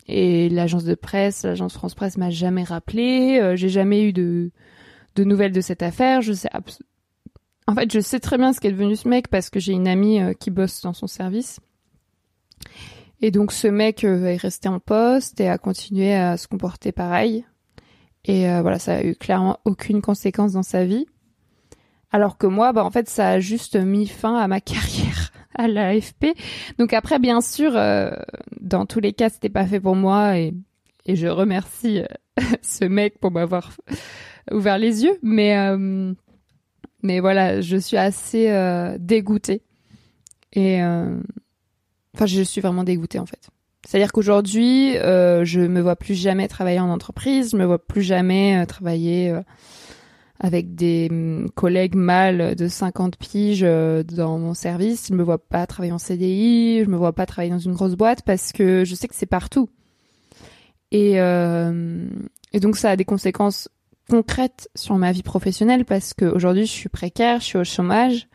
Et 0.07 0.49
l'agence 0.49 0.85
de 0.85 0.95
presse, 0.95 1.43
l'agence 1.43 1.73
France 1.73 1.93
Presse 1.93 2.17
m'a 2.17 2.29
jamais 2.29 2.63
rappelé. 2.63 3.39
Euh, 3.41 3.55
j'ai 3.55 3.69
jamais 3.69 4.03
eu 4.03 4.13
de 4.13 4.51
de 5.15 5.23
nouvelles 5.23 5.51
de 5.51 5.61
cette 5.61 5.83
affaire. 5.83 6.21
Je 6.21 6.33
sais 6.33 6.49
en 7.67 7.75
fait, 7.75 7.91
je 7.91 7.99
sais 7.99 8.19
très 8.19 8.37
bien 8.37 8.53
ce 8.53 8.59
qu'est 8.59 8.71
devenu 8.71 8.95
ce 8.95 9.07
mec 9.07 9.27
parce 9.27 9.49
que 9.49 9.59
j'ai 9.59 9.73
une 9.73 9.87
amie 9.87 10.19
qui 10.39 10.49
bosse 10.49 10.81
dans 10.81 10.93
son 10.93 11.07
service 11.07 11.59
et 13.21 13.31
donc 13.31 13.51
ce 13.51 13.67
mec 13.67 14.03
euh, 14.03 14.25
est 14.25 14.37
resté 14.37 14.69
en 14.69 14.79
poste 14.79 15.39
et 15.39 15.49
a 15.49 15.57
continué 15.57 16.13
à 16.13 16.37
se 16.37 16.47
comporter 16.47 16.91
pareil. 16.91 17.45
Et 18.25 18.49
euh, 18.49 18.61
voilà, 18.61 18.77
ça 18.77 18.97
a 18.97 19.03
eu 19.03 19.15
clairement 19.15 19.59
aucune 19.65 20.01
conséquence 20.01 20.53
dans 20.53 20.63
sa 20.63 20.85
vie. 20.85 21.05
Alors 22.11 22.37
que 22.37 22.47
moi, 22.47 22.73
bah 22.73 22.83
en 22.83 22.91
fait, 22.91 23.09
ça 23.09 23.29
a 23.29 23.39
juste 23.39 23.75
mis 23.75 24.07
fin 24.07 24.35
à 24.35 24.47
ma 24.47 24.61
carrière 24.61 25.31
à 25.55 25.67
l'AFP. 25.67 26.27
Donc 26.77 26.93
après, 26.93 27.17
bien 27.17 27.41
sûr, 27.41 27.75
euh, 27.75 28.11
dans 28.61 28.85
tous 28.85 28.99
les 28.99 29.13
cas, 29.13 29.29
c'était 29.29 29.49
pas 29.49 29.65
fait 29.65 29.79
pour 29.79 29.95
moi 29.95 30.37
et, 30.37 30.53
et 31.05 31.15
je 31.15 31.27
remercie 31.27 32.03
ce 32.61 32.85
mec 32.85 33.19
pour 33.19 33.31
m'avoir 33.31 33.71
ouvert 34.51 34.77
les 34.77 35.03
yeux. 35.03 35.17
Mais 35.23 35.55
mais 37.03 37.19
voilà, 37.19 37.61
je 37.61 37.77
suis 37.77 37.97
assez 37.97 38.49
dégoûtée 38.99 39.61
et 40.53 40.81
Enfin, 42.17 42.25
je 42.25 42.41
suis 42.41 42.61
vraiment 42.61 42.83
dégoûtée 42.83 43.19
en 43.19 43.27
fait. 43.27 43.51
C'est-à-dire 43.85 44.11
qu'aujourd'hui, 44.11 44.97
euh, 44.97 45.45
je 45.45 45.61
me 45.61 45.81
vois 45.81 45.95
plus 45.95 46.15
jamais 46.15 46.47
travailler 46.47 46.79
en 46.79 46.89
entreprise, 46.89 47.51
je 47.51 47.57
me 47.57 47.63
vois 47.63 47.77
plus 47.77 48.01
jamais 48.01 48.57
euh, 48.57 48.65
travailler 48.65 49.29
euh, 49.29 49.41
avec 50.39 50.73
des 50.73 51.09
hum, 51.11 51.47
collègues 51.53 51.93
mâles 51.93 52.55
de 52.55 52.67
50 52.67 53.17
piges 53.17 53.61
euh, 53.63 54.01
dans 54.01 54.39
mon 54.39 54.55
service. 54.55 55.09
Je 55.09 55.13
me 55.13 55.21
vois 55.21 55.37
pas 55.37 55.67
travailler 55.67 55.93
en 55.93 55.99
CDI, 55.99 56.85
je 56.85 56.89
me 56.89 56.97
vois 56.97 57.13
pas 57.13 57.27
travailler 57.27 57.51
dans 57.51 57.59
une 57.59 57.73
grosse 57.73 57.93
boîte 57.95 58.23
parce 58.23 58.51
que 58.51 58.83
je 58.83 58.95
sais 58.95 59.07
que 59.07 59.15
c'est 59.15 59.27
partout. 59.27 59.69
Et, 60.91 61.17
et 61.17 62.59
donc 62.61 62.77
ça 62.77 62.91
a 62.91 62.95
des 62.95 63.03
conséquences 63.03 63.67
concrètes 64.09 64.69
sur 64.73 64.95
ma 64.95 65.11
vie 65.11 65.21
professionnelle 65.21 65.83
parce 65.83 66.13
qu'aujourd'hui 66.13 66.65
je 66.65 66.71
suis 66.71 66.89
précaire, 66.89 67.41
je 67.41 67.45
suis 67.45 67.57
au 67.57 67.65
chômage 67.65 68.27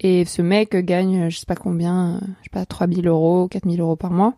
et 0.00 0.24
ce 0.24 0.42
mec 0.42 0.74
gagne 0.74 1.28
je 1.28 1.38
sais 1.38 1.46
pas 1.46 1.54
combien, 1.54 2.20
je 2.38 2.44
sais 2.44 2.50
pas 2.50 2.66
3000 2.66 3.06
euros, 3.06 3.48
4000 3.48 3.80
euros 3.80 3.96
par 3.96 4.10
mois. 4.10 4.34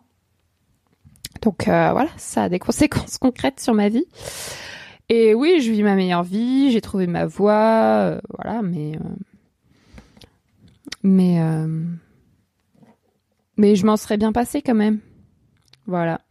Donc 1.41 1.67
euh, 1.67 1.91
voilà, 1.91 2.09
ça 2.17 2.43
a 2.43 2.49
des 2.49 2.59
conséquences 2.59 3.17
concrètes 3.17 3.59
sur 3.59 3.73
ma 3.73 3.89
vie. 3.89 4.05
Et 5.09 5.33
oui, 5.33 5.61
je 5.61 5.71
vis 5.71 5.83
ma 5.83 5.95
meilleure 5.95 6.23
vie, 6.23 6.71
j'ai 6.71 6.81
trouvé 6.81 7.07
ma 7.07 7.25
voie, 7.25 8.15
euh, 8.15 8.21
voilà, 8.29 8.61
mais 8.61 8.95
euh, 8.95 9.09
mais 11.03 11.41
euh, 11.41 11.85
mais 13.57 13.75
je 13.75 13.85
m'en 13.85 13.97
serais 13.97 14.17
bien 14.17 14.31
passé 14.31 14.61
quand 14.61 14.75
même. 14.75 14.99
Voilà. 15.85 16.21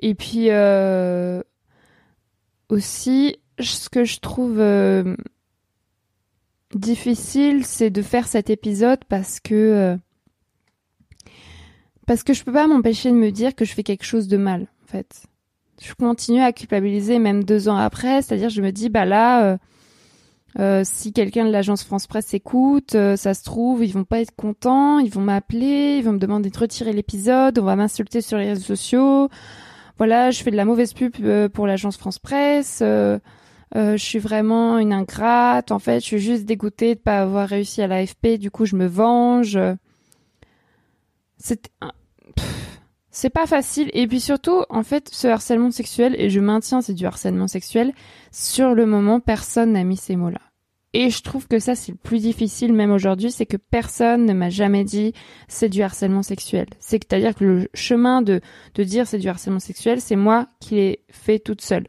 Et 0.00 0.14
puis 0.14 0.48
aussi, 2.68 3.36
ce 3.60 3.88
que 3.88 4.04
je 4.04 4.20
trouve 4.20 4.62
difficile, 6.74 7.64
c'est 7.64 7.90
de 7.90 8.02
faire 8.02 8.28
cet 8.28 8.50
épisode 8.50 9.04
parce 9.08 9.40
que 9.40 9.98
parce 12.06 12.22
que 12.22 12.32
je 12.32 12.44
peux 12.44 12.52
pas 12.52 12.66
m'empêcher 12.66 13.10
de 13.10 13.16
me 13.16 13.30
dire 13.30 13.54
que 13.54 13.64
je 13.64 13.74
fais 13.74 13.82
quelque 13.82 14.04
chose 14.04 14.28
de 14.28 14.36
mal, 14.36 14.68
en 14.84 14.86
fait. 14.86 15.24
Je 15.82 15.92
continue 15.92 16.40
à 16.40 16.52
culpabiliser 16.52 17.18
même 17.18 17.44
deux 17.44 17.68
ans 17.68 17.76
après, 17.76 18.22
c'est-à-dire 18.22 18.48
je 18.48 18.62
me 18.62 18.70
dis 18.70 18.88
bah 18.88 19.04
là, 19.04 19.44
euh, 19.44 19.56
euh, 20.58 20.82
si 20.84 21.12
quelqu'un 21.12 21.44
de 21.44 21.50
l'agence 21.50 21.84
France 21.84 22.06
Presse 22.06 22.32
écoute, 22.32 22.94
euh, 22.94 23.16
ça 23.16 23.34
se 23.34 23.44
trouve 23.44 23.84
ils 23.84 23.92
vont 23.92 24.04
pas 24.04 24.20
être 24.20 24.34
contents, 24.34 25.00
ils 25.00 25.10
vont 25.10 25.20
m'appeler, 25.20 25.96
ils 25.98 26.04
vont 26.04 26.12
me 26.12 26.18
demander 26.18 26.48
de 26.48 26.58
retirer 26.58 26.94
l'épisode, 26.94 27.58
on 27.58 27.64
va 27.64 27.76
m'insulter 27.76 28.22
sur 28.22 28.38
les 28.38 28.48
réseaux 28.48 28.64
sociaux. 28.64 29.28
Voilà, 29.98 30.30
je 30.30 30.42
fais 30.42 30.50
de 30.50 30.56
la 30.56 30.64
mauvaise 30.64 30.92
pub 30.94 31.12
pour 31.48 31.66
l'agence 31.66 31.96
France 31.96 32.18
Presse. 32.18 32.82
Je 33.74 33.96
suis 33.96 34.18
vraiment 34.18 34.78
une 34.78 34.92
ingrate. 34.92 35.72
En 35.72 35.78
fait, 35.78 36.00
je 36.00 36.04
suis 36.04 36.18
juste 36.18 36.44
dégoûtée 36.44 36.94
de 36.94 37.00
pas 37.00 37.20
avoir 37.20 37.48
réussi 37.48 37.82
à 37.82 37.86
l'AFP. 37.86 38.38
Du 38.38 38.50
coup, 38.50 38.64
je 38.64 38.76
me 38.76 38.86
venge. 38.86 39.58
C'est 41.38 41.70
c'est 43.16 43.30
pas 43.30 43.46
facile. 43.46 43.90
Et 43.94 44.06
puis 44.06 44.20
surtout 44.20 44.64
en 44.68 44.82
fait 44.82 45.08
ce 45.10 45.26
harcèlement 45.26 45.70
sexuel 45.70 46.14
et 46.18 46.28
je 46.28 46.38
maintiens 46.38 46.82
c'est 46.82 46.92
du 46.92 47.06
harcèlement 47.06 47.48
sexuel 47.48 47.94
sur 48.30 48.74
le 48.74 48.84
moment 48.84 49.20
personne 49.20 49.72
n'a 49.72 49.84
mis 49.84 49.96
ces 49.96 50.16
mots-là. 50.16 50.40
Et 50.92 51.08
je 51.08 51.22
trouve 51.22 51.48
que 51.48 51.58
ça 51.58 51.74
c'est 51.74 51.92
le 51.92 51.98
plus 51.98 52.20
difficile 52.20 52.74
même 52.74 52.90
aujourd'hui 52.90 53.32
c'est 53.32 53.46
que 53.46 53.56
personne 53.56 54.26
ne 54.26 54.34
m'a 54.34 54.50
jamais 54.50 54.84
dit 54.84 55.14
c'est 55.48 55.70
du 55.70 55.80
harcèlement 55.80 56.22
sexuel. 56.22 56.66
C'est 56.78 57.10
à 57.10 57.18
dire 57.18 57.34
que 57.34 57.44
le 57.44 57.68
chemin 57.72 58.20
de 58.20 58.42
de 58.74 58.84
dire 58.84 59.06
c'est 59.06 59.18
du 59.18 59.28
harcèlement 59.28 59.60
sexuel 59.60 60.02
c'est 60.02 60.16
moi 60.16 60.48
qui 60.60 60.74
l'ai 60.74 61.00
fait 61.08 61.38
toute 61.38 61.62
seule 61.62 61.86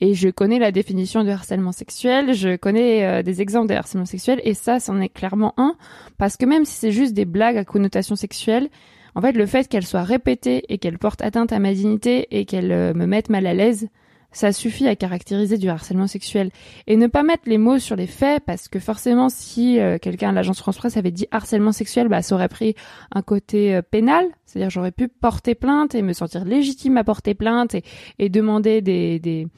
et 0.00 0.14
je 0.14 0.28
connais 0.28 0.58
la 0.58 0.72
définition 0.72 1.24
de 1.24 1.30
harcèlement 1.30 1.72
sexuel, 1.72 2.32
je 2.32 2.56
connais 2.56 3.04
euh, 3.04 3.22
des 3.22 3.42
exemples 3.42 3.68
de 3.68 3.74
harcèlement 3.74 4.06
sexuel, 4.06 4.40
et 4.44 4.54
ça, 4.54 4.80
c'en 4.80 5.00
est 5.00 5.10
clairement 5.10 5.52
un, 5.58 5.76
parce 6.18 6.36
que 6.36 6.46
même 6.46 6.64
si 6.64 6.74
c'est 6.74 6.92
juste 6.92 7.12
des 7.12 7.26
blagues 7.26 7.58
à 7.58 7.64
connotation 7.64 8.16
sexuelle, 8.16 8.68
en 9.14 9.20
fait, 9.20 9.32
le 9.32 9.44
fait 9.44 9.68
qu'elles 9.68 9.86
soient 9.86 10.04
répétées 10.04 10.64
et 10.68 10.78
qu'elles 10.78 10.98
portent 10.98 11.22
atteinte 11.22 11.52
à 11.52 11.58
ma 11.58 11.74
dignité 11.74 12.28
et 12.30 12.44
qu'elles 12.44 12.72
euh, 12.72 12.94
me 12.94 13.06
mettent 13.06 13.28
mal 13.28 13.46
à 13.46 13.52
l'aise, 13.52 13.88
ça 14.32 14.52
suffit 14.52 14.86
à 14.86 14.94
caractériser 14.94 15.58
du 15.58 15.68
harcèlement 15.68 16.06
sexuel. 16.06 16.50
Et 16.86 16.96
ne 16.96 17.08
pas 17.08 17.24
mettre 17.24 17.42
les 17.46 17.58
mots 17.58 17.80
sur 17.80 17.96
les 17.96 18.06
faits, 18.06 18.42
parce 18.46 18.68
que 18.68 18.78
forcément, 18.78 19.28
si 19.28 19.80
euh, 19.80 19.98
quelqu'un 19.98 20.30
à 20.30 20.32
l'agence 20.32 20.60
France 20.60 20.78
Presse 20.78 20.96
avait 20.96 21.10
dit 21.10 21.26
harcèlement 21.32 21.72
sexuel, 21.72 22.08
bah, 22.08 22.22
ça 22.22 22.36
aurait 22.36 22.48
pris 22.48 22.76
un 23.12 23.22
côté 23.22 23.80
pénal, 23.90 24.24
c'est-à-dire 24.46 24.70
j'aurais 24.70 24.92
pu 24.92 25.08
porter 25.08 25.56
plainte 25.56 25.94
et 25.96 26.02
me 26.02 26.12
sentir 26.12 26.44
légitime 26.44 26.96
à 26.96 27.04
porter 27.04 27.34
plainte 27.34 27.74
et, 27.74 27.82
et 28.20 28.28
demander 28.28 28.80
des, 28.80 29.18
des 29.18 29.48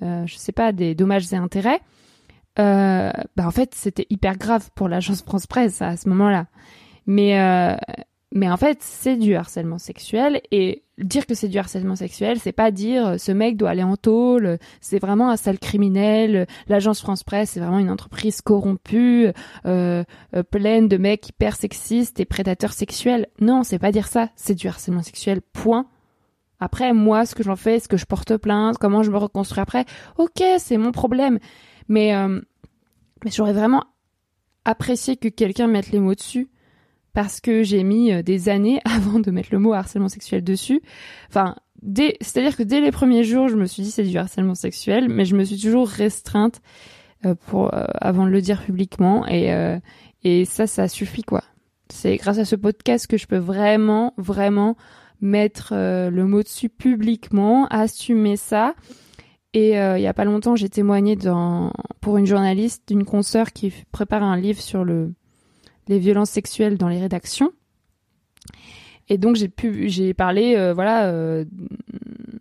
euh, 0.00 0.26
je 0.26 0.36
sais 0.36 0.52
pas, 0.52 0.72
des 0.72 0.94
dommages 0.94 1.32
et 1.32 1.36
intérêts, 1.36 1.80
euh, 2.58 3.10
bah 3.34 3.46
en 3.46 3.50
fait 3.50 3.74
c'était 3.74 4.06
hyper 4.10 4.36
grave 4.36 4.68
pour 4.74 4.88
l'agence 4.88 5.22
France 5.22 5.46
Presse 5.46 5.80
à 5.80 5.96
ce 5.96 6.08
moment-là. 6.10 6.46
Mais 7.06 7.40
euh, 7.40 7.74
mais 8.30 8.50
en 8.50 8.56
fait 8.56 8.78
c'est 8.80 9.16
du 9.16 9.34
harcèlement 9.34 9.78
sexuel 9.78 10.42
et 10.50 10.82
dire 10.98 11.26
que 11.26 11.34
c'est 11.34 11.48
du 11.48 11.58
harcèlement 11.58 11.96
sexuel, 11.96 12.38
c'est 12.38 12.52
pas 12.52 12.70
dire 12.70 13.06
euh, 13.06 13.16
ce 13.16 13.32
mec 13.32 13.56
doit 13.56 13.70
aller 13.70 13.82
en 13.82 13.96
tôle, 13.96 14.58
c'est 14.82 14.98
vraiment 14.98 15.30
un 15.30 15.38
sale 15.38 15.58
criminel. 15.58 16.46
L'agence 16.68 17.00
France 17.00 17.24
Presse 17.24 17.50
c'est 17.50 17.60
vraiment 17.60 17.78
une 17.78 17.90
entreprise 17.90 18.42
corrompue, 18.42 19.28
pleine 19.62 20.88
de 20.88 20.96
mecs 20.98 21.30
hyper 21.30 21.56
sexistes 21.56 22.20
et 22.20 22.26
prédateurs 22.26 22.74
sexuels. 22.74 23.28
Non, 23.40 23.62
c'est 23.62 23.78
pas 23.78 23.92
dire 23.92 24.08
ça, 24.08 24.28
c'est 24.36 24.54
du 24.54 24.68
harcèlement 24.68 25.02
sexuel. 25.02 25.40
Point. 25.40 25.86
Après, 26.62 26.92
moi, 26.92 27.26
ce 27.26 27.34
que 27.34 27.42
j'en 27.42 27.56
fais, 27.56 27.74
est-ce 27.74 27.88
que 27.88 27.96
je 27.96 28.06
porte 28.06 28.36
plainte, 28.36 28.78
comment 28.78 29.02
je 29.02 29.10
me 29.10 29.16
reconstruis 29.16 29.60
après, 29.60 29.84
ok, 30.16 30.44
c'est 30.58 30.76
mon 30.76 30.92
problème. 30.92 31.40
Mais, 31.88 32.14
euh, 32.14 32.40
j'aurais 33.26 33.52
vraiment 33.52 33.82
apprécié 34.64 35.16
que 35.16 35.26
quelqu'un 35.26 35.66
mette 35.66 35.90
les 35.90 35.98
mots 35.98 36.14
dessus 36.14 36.50
parce 37.14 37.40
que 37.40 37.64
j'ai 37.64 37.82
mis 37.82 38.12
euh, 38.12 38.22
des 38.22 38.48
années 38.48 38.80
avant 38.84 39.18
de 39.18 39.32
mettre 39.32 39.48
le 39.50 39.58
mot 39.58 39.72
harcèlement 39.72 40.08
sexuel 40.08 40.44
dessus. 40.44 40.80
Enfin, 41.28 41.56
c'est-à-dire 42.20 42.56
que 42.56 42.62
dès 42.62 42.80
les 42.80 42.92
premiers 42.92 43.24
jours, 43.24 43.48
je 43.48 43.56
me 43.56 43.66
suis 43.66 43.82
dit 43.82 43.90
c'est 43.90 44.04
du 44.04 44.16
harcèlement 44.16 44.54
sexuel, 44.54 45.08
mais 45.08 45.24
je 45.24 45.34
me 45.34 45.42
suis 45.42 45.58
toujours 45.58 45.88
restreinte 45.88 46.60
euh, 47.26 47.34
pour 47.48 47.72
avant 47.72 48.24
de 48.24 48.30
le 48.30 48.40
dire 48.40 48.62
publiquement 48.62 49.26
et 49.26 50.44
ça, 50.44 50.68
ça 50.68 50.86
suffit 50.86 51.24
quoi. 51.24 51.42
C'est 51.88 52.16
grâce 52.18 52.38
à 52.38 52.44
ce 52.44 52.54
podcast 52.54 53.08
que 53.08 53.16
je 53.16 53.26
peux 53.26 53.36
vraiment, 53.36 54.14
vraiment 54.16 54.76
mettre 55.22 55.70
euh, 55.72 56.10
le 56.10 56.26
mot 56.26 56.42
dessus 56.42 56.68
publiquement, 56.68 57.66
assumer 57.68 58.36
ça. 58.36 58.74
Et 59.54 59.78
euh, 59.78 59.98
il 59.98 60.02
y 60.02 60.06
a 60.06 60.14
pas 60.14 60.24
longtemps, 60.24 60.56
j'ai 60.56 60.68
témoigné 60.68 61.16
dans, 61.16 61.72
pour 62.00 62.18
une 62.18 62.26
journaliste 62.26 62.88
d'une 62.88 63.04
consoeur 63.04 63.52
qui 63.52 63.72
prépare 63.92 64.22
un 64.22 64.36
livre 64.36 64.60
sur 64.60 64.84
le, 64.84 65.14
les 65.88 65.98
violences 65.98 66.30
sexuelles 66.30 66.76
dans 66.76 66.88
les 66.88 67.00
rédactions. 67.00 67.52
Et 69.08 69.18
donc 69.18 69.36
j'ai 69.36 69.48
pu, 69.48 69.88
j'ai 69.88 70.14
parlé, 70.14 70.56
euh, 70.56 70.74
voilà, 70.74 71.44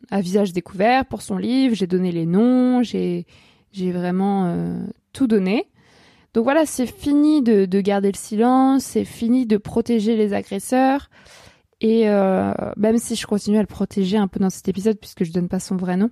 à 0.09 0.21
visage 0.21 0.53
découvert 0.53 1.05
pour 1.05 1.21
son 1.21 1.37
livre. 1.37 1.75
J'ai 1.75 1.87
donné 1.87 2.11
les 2.11 2.25
noms, 2.25 2.81
j'ai, 2.81 3.25
j'ai 3.71 3.91
vraiment 3.91 4.55
tout 5.13 5.27
donné. 5.27 5.67
Donc 6.33 6.45
voilà, 6.45 6.65
c'est 6.65 6.85
fini 6.85 7.41
de, 7.41 7.65
de 7.65 7.81
garder 7.81 8.09
le 8.09 8.17
silence, 8.17 8.83
c'est 8.83 9.03
fini 9.03 9.45
de 9.45 9.57
protéger 9.57 10.15
les 10.15 10.33
agresseurs. 10.33 11.09
Et 11.81 12.07
euh, 12.07 12.53
même 12.77 12.99
si 12.99 13.15
je 13.15 13.25
continue 13.25 13.57
à 13.57 13.61
le 13.61 13.67
protéger 13.67 14.15
un 14.17 14.27
peu 14.27 14.39
dans 14.39 14.51
cet 14.51 14.67
épisode 14.69 14.99
puisque 14.99 15.23
je 15.23 15.33
donne 15.33 15.49
pas 15.49 15.59
son 15.59 15.75
vrai 15.75 15.97
nom. 15.97 16.11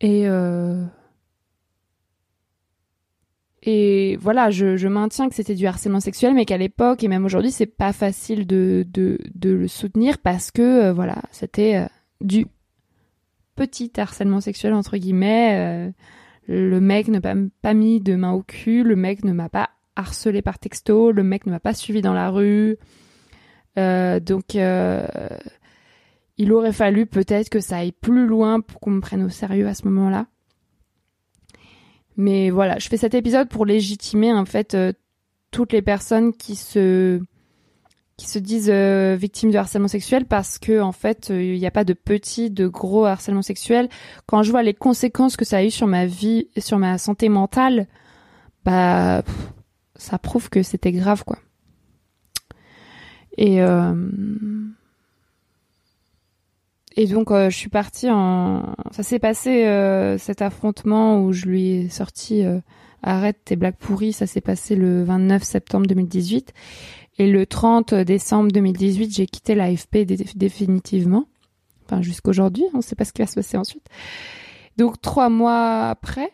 Et 0.00 0.28
euh, 0.28 0.84
voilà, 4.18 4.50
je, 4.50 4.88
maintiens 4.88 5.28
que 5.28 5.36
c'était 5.36 5.54
du 5.54 5.66
harcèlement 5.66 6.00
sexuel, 6.00 6.34
mais 6.34 6.46
qu'à 6.46 6.56
l'époque 6.56 7.04
et 7.04 7.08
même 7.08 7.24
aujourd'hui, 7.24 7.52
c'est 7.52 7.66
pas 7.66 7.92
facile 7.92 8.46
de, 8.46 8.84
le 9.40 9.68
soutenir 9.68 10.18
parce 10.18 10.50
que 10.50 10.62
euh, 10.62 10.92
voilà, 10.92 11.22
c'était 11.30 11.86
du 12.20 12.46
petit 13.54 13.92
harcèlement 13.98 14.40
sexuel 14.40 14.74
entre 14.74 14.96
guillemets. 14.96 15.92
le 16.48 16.80
mec 16.80 17.06
ne 17.06 17.20
m'a 17.20 17.34
pas 17.62 17.74
mis 17.74 18.00
de 18.00 18.16
main 18.16 18.32
au 18.32 18.42
cul, 18.42 18.82
le 18.82 18.96
mec 18.96 19.22
ne 19.22 19.32
m'a 19.32 19.48
pas 19.48 19.70
harcelé 19.94 20.42
par 20.42 20.58
texto, 20.58 21.12
le 21.12 21.22
mec 21.22 21.46
ne 21.46 21.52
m'a 21.52 21.60
pas 21.60 21.74
suivi 21.74 22.00
dans 22.00 22.14
la 22.14 22.30
rue. 22.30 22.76
Euh, 23.80 24.20
donc, 24.20 24.54
euh, 24.54 25.06
il 26.36 26.52
aurait 26.52 26.72
fallu 26.72 27.06
peut-être 27.06 27.48
que 27.48 27.60
ça 27.60 27.78
aille 27.78 27.92
plus 27.92 28.26
loin 28.26 28.60
pour 28.60 28.80
qu'on 28.80 28.90
me 28.90 29.00
prenne 29.00 29.22
au 29.22 29.28
sérieux 29.28 29.66
à 29.66 29.74
ce 29.74 29.86
moment-là. 29.88 30.26
Mais 32.16 32.50
voilà, 32.50 32.78
je 32.78 32.88
fais 32.88 32.96
cet 32.96 33.14
épisode 33.14 33.48
pour 33.48 33.64
légitimer 33.64 34.32
en 34.32 34.44
fait 34.44 34.74
euh, 34.74 34.92
toutes 35.50 35.72
les 35.72 35.80
personnes 35.80 36.34
qui 36.34 36.54
se 36.54 37.20
disent 38.18 38.70
victimes 38.70 39.50
de 39.50 39.56
harcèlement 39.56 39.88
sexuel 39.88 40.26
parce 40.26 40.58
que 40.58 40.82
fait 40.92 41.30
il 41.30 41.58
n'y 41.58 41.66
a 41.66 41.70
pas 41.70 41.84
de 41.84 41.94
petit, 41.94 42.50
de 42.50 42.66
gros 42.66 43.06
harcèlement 43.06 43.42
sexuel. 43.42 43.88
Quand 44.26 44.42
je 44.42 44.50
vois 44.50 44.62
les 44.62 44.74
conséquences 44.74 45.36
que 45.36 45.46
ça 45.46 45.58
a 45.58 45.64
eu 45.64 45.70
sur 45.70 45.86
ma 45.86 46.04
vie, 46.04 46.48
sur 46.58 46.78
ma 46.78 46.98
santé 46.98 47.30
mentale, 47.30 47.86
bah 48.64 49.22
ça 49.96 50.18
prouve 50.18 50.50
que 50.50 50.62
c'était 50.62 50.92
grave 50.92 51.24
quoi. 51.24 51.38
Et 53.36 53.62
euh, 53.62 53.94
et 56.96 57.06
donc 57.06 57.30
euh, 57.30 57.50
je 57.50 57.56
suis 57.56 57.70
partie 57.70 58.10
en. 58.10 58.74
Ça 58.90 59.02
s'est 59.02 59.18
passé 59.18 59.66
euh, 59.66 60.18
cet 60.18 60.42
affrontement 60.42 61.22
où 61.22 61.32
je 61.32 61.46
lui 61.46 61.70
ai 61.70 61.88
sorti 61.88 62.42
arrête 63.02 63.38
tes 63.44 63.56
blagues 63.56 63.76
pourries. 63.76 64.12
Ça 64.12 64.26
s'est 64.26 64.40
passé 64.40 64.76
le 64.76 65.04
29 65.04 65.42
septembre 65.42 65.86
2018. 65.86 66.52
Et 67.18 67.30
le 67.30 67.44
30 67.44 67.94
décembre 67.94 68.50
2018, 68.50 69.14
j'ai 69.14 69.26
quitté 69.26 69.54
l'AFP 69.54 69.98
définitivement. 70.36 71.26
Enfin, 71.84 72.02
jusqu'aujourd'hui, 72.02 72.64
on 72.72 72.78
ne 72.78 72.82
sait 72.82 72.94
pas 72.94 73.04
ce 73.04 73.12
qui 73.12 73.20
va 73.20 73.26
se 73.26 73.34
passer 73.34 73.56
ensuite. 73.56 73.86
Donc, 74.78 75.00
trois 75.02 75.28
mois 75.28 75.88
après, 75.90 76.32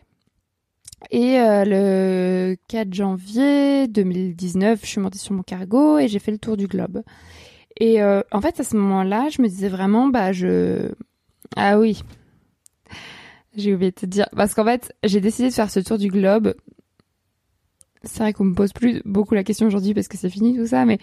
et 1.11 1.39
euh, 1.39 1.63
le 1.65 2.57
4 2.67 2.93
janvier 2.93 3.87
2019, 3.87 4.81
je 4.81 4.85
suis 4.85 4.99
montée 4.99 5.19
sur 5.19 5.33
mon 5.33 5.43
cargo 5.43 5.99
et 5.99 6.07
j'ai 6.07 6.19
fait 6.19 6.31
le 6.31 6.39
tour 6.39 6.57
du 6.57 6.67
globe. 6.67 7.03
Et 7.79 8.01
euh, 8.01 8.21
en 8.31 8.41
fait, 8.41 8.59
à 8.59 8.63
ce 8.63 8.75
moment-là, 8.75 9.29
je 9.29 9.41
me 9.41 9.47
disais 9.47 9.69
vraiment, 9.69 10.07
bah, 10.07 10.31
je... 10.31 10.91
Ah 11.55 11.79
oui, 11.79 12.01
j'ai 13.55 13.73
oublié 13.73 13.91
de 13.91 13.95
te 13.95 14.05
dire. 14.05 14.27
Parce 14.35 14.53
qu'en 14.53 14.65
fait, 14.65 14.93
j'ai 15.03 15.21
décidé 15.21 15.49
de 15.49 15.53
faire 15.53 15.69
ce 15.69 15.79
tour 15.79 15.97
du 15.97 16.09
globe. 16.09 16.55
C'est 18.03 18.19
vrai 18.19 18.33
qu'on 18.33 18.45
me 18.45 18.55
pose 18.55 18.73
plus 18.73 19.01
beaucoup 19.05 19.35
la 19.35 19.43
question 19.43 19.67
aujourd'hui 19.67 19.93
parce 19.93 20.07
que 20.07 20.17
c'est 20.17 20.29
fini 20.29 20.55
tout 20.55 20.67
ça, 20.67 20.85
mais 20.85 20.99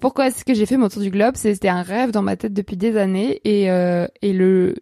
pourquoi 0.00 0.28
est-ce 0.28 0.44
que 0.44 0.54
j'ai 0.54 0.66
fait 0.66 0.76
mon 0.76 0.88
tour 0.88 1.02
du 1.02 1.10
globe? 1.10 1.34
C'était 1.36 1.68
un 1.68 1.82
rêve 1.82 2.10
dans 2.10 2.22
ma 2.22 2.36
tête 2.36 2.54
depuis 2.54 2.76
des 2.76 2.96
années 2.96 3.40
et, 3.44 3.70
euh, 3.70 4.06
et 4.22 4.32
le, 4.32 4.76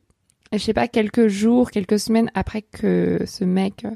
je 0.53 0.59
sais 0.59 0.75
pas, 0.75 0.87
quelques 0.87 1.29
jours, 1.29 1.71
quelques 1.71 1.99
semaines 1.99 2.31
après 2.35 2.63
que 2.63 3.21
ce 3.27 3.45
mec, 3.45 3.87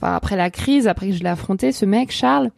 enfin 0.00 0.14
après 0.14 0.36
la 0.36 0.50
crise, 0.50 0.86
après 0.88 1.08
que 1.08 1.14
je 1.14 1.22
l'ai 1.22 1.28
affronté, 1.28 1.72
ce 1.72 1.84
mec, 1.84 2.10
Charles, 2.10 2.50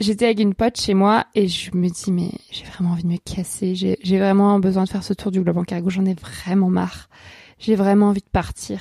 j'étais 0.00 0.26
avec 0.26 0.40
une 0.40 0.54
pote 0.54 0.78
chez 0.80 0.94
moi 0.94 1.26
et 1.34 1.48
je 1.48 1.70
me 1.74 1.88
dis 1.88 2.12
mais 2.12 2.30
j'ai 2.50 2.64
vraiment 2.64 2.90
envie 2.90 3.04
de 3.04 3.08
me 3.08 3.18
casser, 3.18 3.74
j'ai 3.74 4.18
vraiment 4.18 4.58
besoin 4.58 4.84
de 4.84 4.88
faire 4.88 5.04
ce 5.04 5.14
tour 5.14 5.30
du 5.30 5.40
globe 5.40 5.58
en 5.58 5.64
cargo, 5.64 5.90
j'en 5.90 6.04
ai 6.04 6.14
vraiment 6.14 6.70
marre 6.70 7.08
j'ai 7.58 7.74
vraiment 7.74 8.08
envie 8.08 8.20
de 8.20 8.30
partir. 8.30 8.80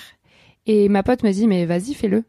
Et 0.65 0.89
ma 0.89 1.03
pote 1.03 1.23
me 1.23 1.31
dit, 1.31 1.47
mais 1.47 1.65
vas-y, 1.65 1.93
fais-le. 1.93 2.23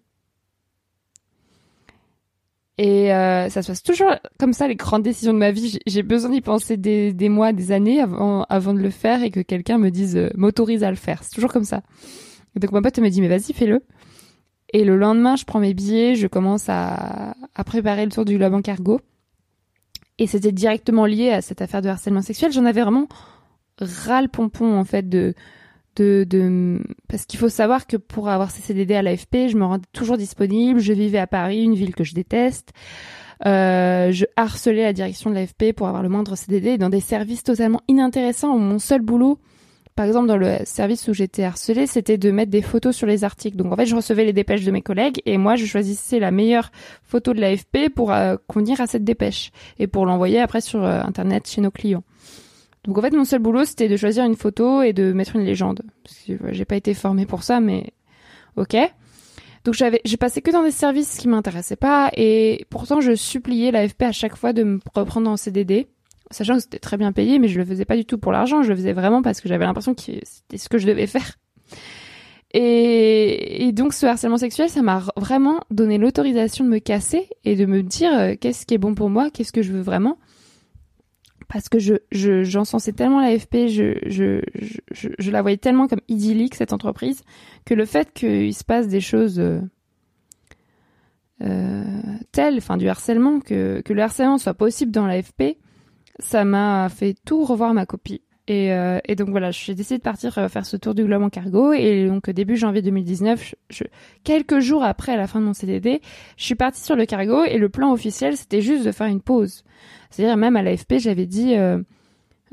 Et 2.78 3.12
euh, 3.12 3.48
ça 3.48 3.62
se 3.62 3.68
passe 3.68 3.82
toujours 3.82 4.14
comme 4.38 4.52
ça, 4.52 4.68
les 4.68 4.76
grandes 4.76 5.02
décisions 5.02 5.32
de 5.32 5.38
ma 5.38 5.50
vie. 5.50 5.78
J'ai 5.86 6.02
besoin 6.02 6.30
d'y 6.30 6.42
penser 6.42 6.76
des, 6.76 7.14
des, 7.14 7.30
mois, 7.30 7.52
des 7.52 7.72
années 7.72 8.00
avant, 8.00 8.44
avant 8.44 8.74
de 8.74 8.80
le 8.80 8.90
faire 8.90 9.22
et 9.22 9.30
que 9.30 9.40
quelqu'un 9.40 9.78
me 9.78 9.90
dise, 9.90 10.16
euh, 10.16 10.30
m'autorise 10.34 10.84
à 10.84 10.90
le 10.90 10.96
faire. 10.96 11.22
C'est 11.24 11.34
toujours 11.34 11.52
comme 11.52 11.64
ça. 11.64 11.82
Donc 12.54 12.72
ma 12.72 12.82
pote 12.82 12.98
me 12.98 13.08
dit, 13.08 13.22
mais 13.22 13.28
vas-y, 13.28 13.54
fais-le. 13.54 13.82
Et 14.72 14.84
le 14.84 14.96
lendemain, 14.96 15.36
je 15.36 15.44
prends 15.44 15.60
mes 15.60 15.74
billets, 15.74 16.16
je 16.16 16.26
commence 16.26 16.68
à, 16.68 17.34
à 17.54 17.64
préparer 17.64 18.04
le 18.04 18.10
tour 18.10 18.24
du 18.24 18.36
globe 18.36 18.54
en 18.54 18.62
cargo. 18.62 19.00
Et 20.18 20.26
c'était 20.26 20.52
directement 20.52 21.06
lié 21.06 21.30
à 21.30 21.42
cette 21.42 21.62
affaire 21.62 21.82
de 21.82 21.88
harcèlement 21.88 22.22
sexuel. 22.22 22.52
J'en 22.52 22.64
avais 22.64 22.82
vraiment 22.82 23.06
ras 23.80 24.22
le 24.22 24.28
pompon, 24.28 24.76
en 24.78 24.84
fait, 24.84 25.08
de, 25.08 25.34
de, 25.96 26.82
parce 27.08 27.26
qu'il 27.26 27.38
faut 27.38 27.48
savoir 27.48 27.86
que 27.86 27.96
pour 27.96 28.28
avoir 28.28 28.50
ces 28.50 28.62
CDD 28.62 28.94
à 28.94 29.02
l'AFP, 29.02 29.48
je 29.48 29.56
me 29.56 29.64
rendais 29.64 29.84
toujours 29.92 30.16
disponible. 30.16 30.80
Je 30.80 30.92
vivais 30.92 31.18
à 31.18 31.26
Paris, 31.26 31.62
une 31.62 31.74
ville 31.74 31.94
que 31.94 32.04
je 32.04 32.14
déteste. 32.14 32.72
Euh, 33.44 34.12
je 34.12 34.24
harcelais 34.36 34.84
la 34.84 34.92
direction 34.94 35.28
de 35.28 35.34
l'AFP 35.34 35.74
pour 35.76 35.88
avoir 35.88 36.02
le 36.02 36.08
moindre 36.08 36.36
CDD 36.36 36.78
dans 36.78 36.88
des 36.88 37.00
services 37.00 37.42
totalement 37.42 37.82
inintéressants 37.86 38.54
où 38.54 38.58
mon 38.58 38.78
seul 38.78 39.02
boulot, 39.02 39.38
par 39.96 40.04
exemple 40.04 40.28
dans 40.28 40.36
le 40.36 40.58
service 40.64 41.08
où 41.08 41.14
j'étais 41.14 41.42
harcelée, 41.42 41.86
c'était 41.86 42.18
de 42.18 42.30
mettre 42.30 42.50
des 42.50 42.60
photos 42.60 42.94
sur 42.94 43.06
les 43.06 43.24
articles. 43.24 43.56
Donc 43.56 43.72
en 43.72 43.76
fait, 43.76 43.86
je 43.86 43.96
recevais 43.96 44.26
les 44.26 44.34
dépêches 44.34 44.64
de 44.64 44.70
mes 44.70 44.82
collègues 44.82 45.22
et 45.24 45.38
moi, 45.38 45.56
je 45.56 45.64
choisissais 45.64 46.18
la 46.20 46.30
meilleure 46.30 46.70
photo 47.02 47.32
de 47.32 47.40
l'AFP 47.40 47.88
pour 47.94 48.12
euh, 48.12 48.36
à 48.78 48.86
cette 48.86 49.04
dépêche 49.04 49.52
et 49.78 49.86
pour 49.86 50.04
l'envoyer 50.04 50.38
après 50.38 50.60
sur 50.60 50.84
euh, 50.84 51.00
Internet 51.00 51.48
chez 51.48 51.62
nos 51.62 51.70
clients. 51.70 52.04
Donc 52.84 52.98
en 52.98 53.00
fait, 53.00 53.12
mon 53.12 53.24
seul 53.24 53.40
boulot, 53.40 53.64
c'était 53.64 53.88
de 53.88 53.96
choisir 53.96 54.24
une 54.24 54.36
photo 54.36 54.82
et 54.82 54.92
de 54.92 55.12
mettre 55.12 55.34
une 55.34 55.44
légende. 55.44 55.80
Parce 56.04 56.18
que 56.26 56.52
j'ai 56.52 56.64
pas 56.66 56.76
été 56.76 56.92
formée 56.92 57.24
pour 57.24 57.42
ça, 57.42 57.60
mais 57.60 57.94
ok. 58.56 58.76
Donc 59.64 59.74
j'avais, 59.74 60.02
j'ai 60.04 60.18
passé 60.18 60.42
que 60.42 60.50
dans 60.50 60.62
des 60.62 60.70
services 60.70 61.16
qui 61.16 61.26
m'intéressaient 61.26 61.74
pas 61.74 62.10
et 62.14 62.66
pourtant 62.70 63.00
je 63.00 63.16
suppliais 63.16 63.72
l'AFP 63.72 64.02
à 64.02 64.12
chaque 64.12 64.36
fois 64.36 64.52
de 64.52 64.62
me 64.62 64.78
reprendre 64.94 65.28
en 65.28 65.36
CDD, 65.36 65.88
sachant 66.30 66.54
que 66.54 66.60
c'était 66.60 66.78
très 66.78 66.96
bien 66.96 67.12
payé, 67.12 67.38
mais 67.38 67.48
je 67.48 67.58
le 67.58 67.64
faisais 67.64 67.84
pas 67.84 67.96
du 67.96 68.04
tout 68.04 68.18
pour 68.18 68.32
l'argent, 68.32 68.62
je 68.62 68.70
le 68.70 68.76
faisais 68.76 68.92
vraiment 68.92 69.22
parce 69.22 69.40
que 69.40 69.48
j'avais 69.48 69.64
l'impression 69.64 69.94
que 69.94 70.02
c'était 70.02 70.58
ce 70.58 70.68
que 70.68 70.78
je 70.78 70.86
devais 70.86 71.06
faire. 71.06 71.36
Et, 72.52 73.72
donc 73.72 73.92
ce 73.92 74.06
harcèlement 74.06 74.38
sexuel, 74.38 74.70
ça 74.70 74.80
m'a 74.80 75.02
vraiment 75.16 75.60
donné 75.70 75.98
l'autorisation 75.98 76.64
de 76.64 76.70
me 76.70 76.78
casser 76.78 77.28
et 77.44 77.54
de 77.54 77.66
me 77.66 77.82
dire 77.82 78.12
euh, 78.12 78.34
qu'est-ce 78.40 78.64
qui 78.64 78.74
est 78.74 78.78
bon 78.78 78.94
pour 78.94 79.10
moi, 79.10 79.30
qu'est-ce 79.30 79.52
que 79.52 79.62
je 79.62 79.72
veux 79.72 79.82
vraiment 79.82 80.18
parce 81.48 81.68
que 81.68 81.78
je 81.78 81.94
j'encensais 82.10 82.92
tellement 82.92 83.20
l'AFP, 83.20 83.68
je, 83.68 83.94
je, 84.06 84.40
je, 84.90 85.08
je, 85.16 85.30
la 85.30 85.42
voyais 85.42 85.58
tellement 85.58 85.86
comme 85.86 86.00
idyllique 86.08 86.56
cette 86.56 86.72
entreprise 86.72 87.22
que 87.64 87.74
le 87.74 87.84
fait 87.84 88.12
qu'il 88.12 88.52
se 88.52 88.64
passe 88.64 88.88
des 88.88 89.00
choses 89.00 89.38
euh, 89.38 89.60
euh, 91.42 91.84
telles, 92.32 92.56
enfin 92.56 92.76
du 92.76 92.88
harcèlement, 92.88 93.40
que, 93.40 93.80
que 93.82 93.92
le 93.92 94.02
harcèlement 94.02 94.38
soit 94.38 94.54
possible 94.54 94.90
dans 94.90 95.06
l'AFP, 95.06 95.56
ça 96.18 96.44
m'a 96.44 96.88
fait 96.88 97.14
tout 97.24 97.44
revoir 97.44 97.74
ma 97.74 97.86
copie. 97.86 98.22
Et, 98.48 98.72
euh, 98.72 99.00
et 99.04 99.16
donc 99.16 99.30
voilà, 99.30 99.50
j'ai 99.50 99.74
décidé 99.74 99.98
de 99.98 100.02
partir 100.02 100.38
euh, 100.38 100.48
faire 100.48 100.64
ce 100.64 100.76
tour 100.76 100.94
du 100.94 101.04
globe 101.04 101.22
en 101.22 101.30
cargo. 101.30 101.72
Et 101.72 102.06
donc 102.06 102.30
début 102.30 102.56
janvier 102.56 102.80
2019, 102.80 103.54
je, 103.70 103.84
quelques 104.22 104.60
jours 104.60 104.84
après 104.84 105.16
la 105.16 105.26
fin 105.26 105.40
de 105.40 105.44
mon 105.44 105.52
CDD, 105.52 106.00
je 106.36 106.44
suis 106.44 106.54
partie 106.54 106.80
sur 106.80 106.94
le 106.94 107.06
cargo 107.06 107.42
et 107.44 107.58
le 107.58 107.68
plan 107.68 107.92
officiel, 107.92 108.36
c'était 108.36 108.60
juste 108.60 108.84
de 108.84 108.92
faire 108.92 109.08
une 109.08 109.20
pause. 109.20 109.64
C'est-à-dire 110.10 110.36
même 110.36 110.56
à 110.56 110.62
l'AFP, 110.62 110.94
j'avais 110.98 111.26
dit, 111.26 111.56
euh, 111.56 111.78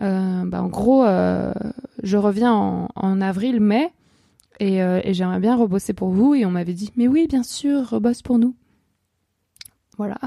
euh, 0.02 0.43
bah, 0.45 0.62
en 0.62 0.67
gros, 0.67 1.06
euh, 1.06 1.54
je 2.02 2.17
reviens 2.17 2.54
en, 2.54 3.21
avril-mai 3.21 3.91
et, 4.60 4.78
et 4.78 5.13
j'aimerais 5.13 5.39
bien 5.39 5.56
rebosser 5.56 5.93
pour 5.93 6.10
vous. 6.10 6.36
Et 6.36 6.45
on 6.45 6.52
m'avait 6.52 6.73
dit, 6.73 6.91
mais 6.95 7.08
oui, 7.08 7.28
bien 7.28 7.43
sûr, 7.43 7.89
rebosse 7.89 8.21
pour 8.21 8.39
nous. 8.39 8.56
Voilà. 9.97 10.17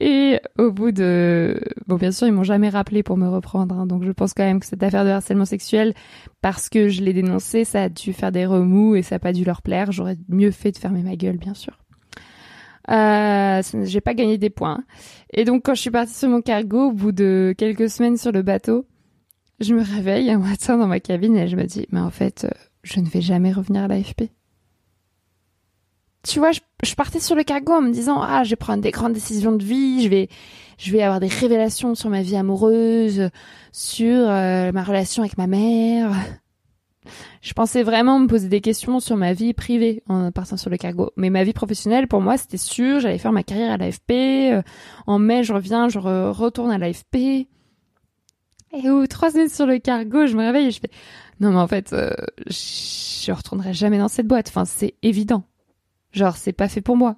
Et 0.00 0.40
au 0.58 0.72
bout 0.72 0.92
de... 0.92 1.60
Bon, 1.86 1.96
bien 1.96 2.10
sûr, 2.10 2.26
ils 2.26 2.32
m'ont 2.32 2.42
jamais 2.42 2.70
rappelé 2.70 3.02
pour 3.02 3.18
me 3.18 3.28
reprendre. 3.28 3.78
Hein, 3.78 3.86
donc 3.86 4.02
je 4.02 4.12
pense 4.12 4.32
quand 4.32 4.44
même 4.44 4.58
que 4.58 4.66
cette 4.66 4.82
affaire 4.82 5.04
de 5.04 5.10
harcèlement 5.10 5.44
sexuel, 5.44 5.92
parce 6.40 6.70
que 6.70 6.88
je 6.88 7.02
l'ai 7.02 7.12
dénoncé, 7.12 7.64
ça 7.64 7.84
a 7.84 7.88
dû 7.90 8.14
faire 8.14 8.32
des 8.32 8.46
remous 8.46 8.96
et 8.96 9.02
ça 9.02 9.16
n'a 9.16 9.18
pas 9.18 9.34
dû 9.34 9.44
leur 9.44 9.60
plaire. 9.60 9.92
J'aurais 9.92 10.16
mieux 10.28 10.50
fait 10.50 10.72
de 10.72 10.78
fermer 10.78 11.02
ma 11.02 11.16
gueule, 11.16 11.36
bien 11.36 11.52
sûr. 11.52 11.78
Euh, 12.90 13.62
j'ai 13.84 14.00
pas 14.00 14.14
gagné 14.14 14.38
des 14.38 14.50
points. 14.50 14.82
Et 15.34 15.44
donc 15.44 15.64
quand 15.66 15.74
je 15.74 15.82
suis 15.82 15.90
partie 15.90 16.14
sur 16.14 16.30
mon 16.30 16.40
cargo, 16.40 16.88
au 16.88 16.92
bout 16.92 17.12
de 17.12 17.54
quelques 17.58 17.90
semaines 17.90 18.16
sur 18.16 18.32
le 18.32 18.40
bateau, 18.40 18.86
je 19.60 19.74
me 19.74 19.82
réveille 19.82 20.30
un 20.30 20.38
matin 20.38 20.78
dans 20.78 20.86
ma 20.86 20.98
cabine 20.98 21.36
et 21.36 21.46
je 21.46 21.56
me 21.56 21.64
dis, 21.64 21.86
mais 21.92 22.00
en 22.00 22.10
fait, 22.10 22.44
euh, 22.44 22.50
je 22.82 23.00
ne 23.00 23.06
vais 23.06 23.20
jamais 23.20 23.52
revenir 23.52 23.82
à 23.82 23.88
l'AFP 23.88 24.30
tu 26.22 26.38
vois, 26.38 26.52
je, 26.52 26.60
je, 26.82 26.94
partais 26.94 27.20
sur 27.20 27.34
le 27.34 27.44
cargo 27.44 27.72
en 27.72 27.82
me 27.82 27.90
disant 27.90 28.20
ah, 28.20 28.44
je 28.44 28.50
vais 28.50 28.56
prendre 28.56 28.82
des 28.82 28.90
grandes 28.90 29.12
décisions 29.12 29.52
de 29.52 29.64
vie, 29.64 30.02
je 30.02 30.08
vais, 30.08 30.28
je 30.78 30.92
vais 30.92 31.02
avoir 31.02 31.20
des 31.20 31.28
révélations 31.28 31.94
sur 31.94 32.10
ma 32.10 32.22
vie 32.22 32.36
amoureuse, 32.36 33.30
sur 33.72 34.28
euh, 34.28 34.72
ma 34.72 34.82
relation 34.82 35.22
avec 35.22 35.38
ma 35.38 35.46
mère. 35.46 36.12
Je 37.40 37.54
pensais 37.54 37.82
vraiment 37.82 38.18
me 38.18 38.26
poser 38.26 38.48
des 38.48 38.60
questions 38.60 39.00
sur 39.00 39.16
ma 39.16 39.32
vie 39.32 39.54
privée 39.54 40.02
en 40.08 40.30
partant 40.30 40.58
sur 40.58 40.68
le 40.68 40.76
cargo. 40.76 41.10
Mais 41.16 41.30
ma 41.30 41.44
vie 41.44 41.54
professionnelle, 41.54 42.06
pour 42.06 42.20
moi, 42.20 42.36
c'était 42.36 42.58
sûr. 42.58 43.00
J'allais 43.00 43.16
faire 43.16 43.32
ma 43.32 43.42
carrière 43.42 43.72
à 43.72 43.76
l'AFP. 43.78 44.10
Euh, 44.10 44.62
en 45.06 45.18
mai, 45.18 45.42
je 45.42 45.54
reviens, 45.54 45.88
je 45.88 45.98
retourne 45.98 46.70
à 46.70 46.76
l'AFP. 46.76 47.48
Et 48.72 48.90
où 48.90 49.06
trois 49.06 49.30
semaines 49.30 49.48
sur 49.48 49.66
le 49.66 49.78
cargo, 49.78 50.26
je 50.26 50.36
me 50.36 50.44
réveille 50.44 50.66
et 50.66 50.70
je 50.70 50.80
fais 50.80 50.90
non 51.40 51.52
mais 51.52 51.58
en 51.58 51.66
fait, 51.66 51.92
euh, 51.94 52.12
je 52.48 53.32
retournerai 53.32 53.72
jamais 53.72 53.98
dans 53.98 54.08
cette 54.08 54.26
boîte. 54.26 54.48
Enfin, 54.48 54.66
c'est 54.66 54.94
évident. 55.02 55.44
Genre, 56.12 56.36
c'est 56.36 56.52
pas 56.52 56.68
fait 56.68 56.80
pour 56.80 56.96
moi. 56.96 57.16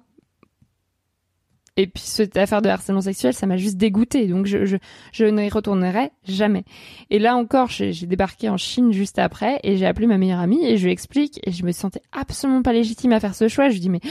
Et 1.75 1.87
puis 1.87 2.03
cette 2.05 2.37
affaire 2.37 2.61
de 2.61 2.69
harcèlement 2.69 3.01
sexuel, 3.01 3.33
ça 3.33 3.47
m'a 3.47 3.57
juste 3.57 3.77
dégoûté. 3.77 4.27
Donc 4.27 4.45
je, 4.45 4.63
je, 4.65 4.77
je 5.11 5.25
n'y 5.25 5.49
retournerai 5.49 6.11
jamais. 6.23 6.65
Et 7.09 7.17
là 7.17 7.35
encore, 7.35 7.69
j'ai 7.69 7.93
débarqué 8.05 8.47
en 8.47 8.57
Chine 8.57 8.91
juste 8.91 9.17
après 9.17 9.59
et 9.63 9.75
j'ai 9.75 9.87
appelé 9.87 10.05
ma 10.05 10.19
meilleure 10.19 10.39
amie 10.39 10.63
et 10.63 10.77
je 10.77 10.85
lui 10.85 10.91
explique 10.91 11.39
et 11.47 11.51
je 11.51 11.65
me 11.65 11.71
sentais 11.71 12.01
absolument 12.11 12.61
pas 12.61 12.73
légitime 12.73 13.11
à 13.11 13.19
faire 13.19 13.33
ce 13.33 13.47
choix. 13.47 13.69
Je 13.69 13.73
lui 13.73 13.79
dis 13.79 13.89
mais 13.89 14.01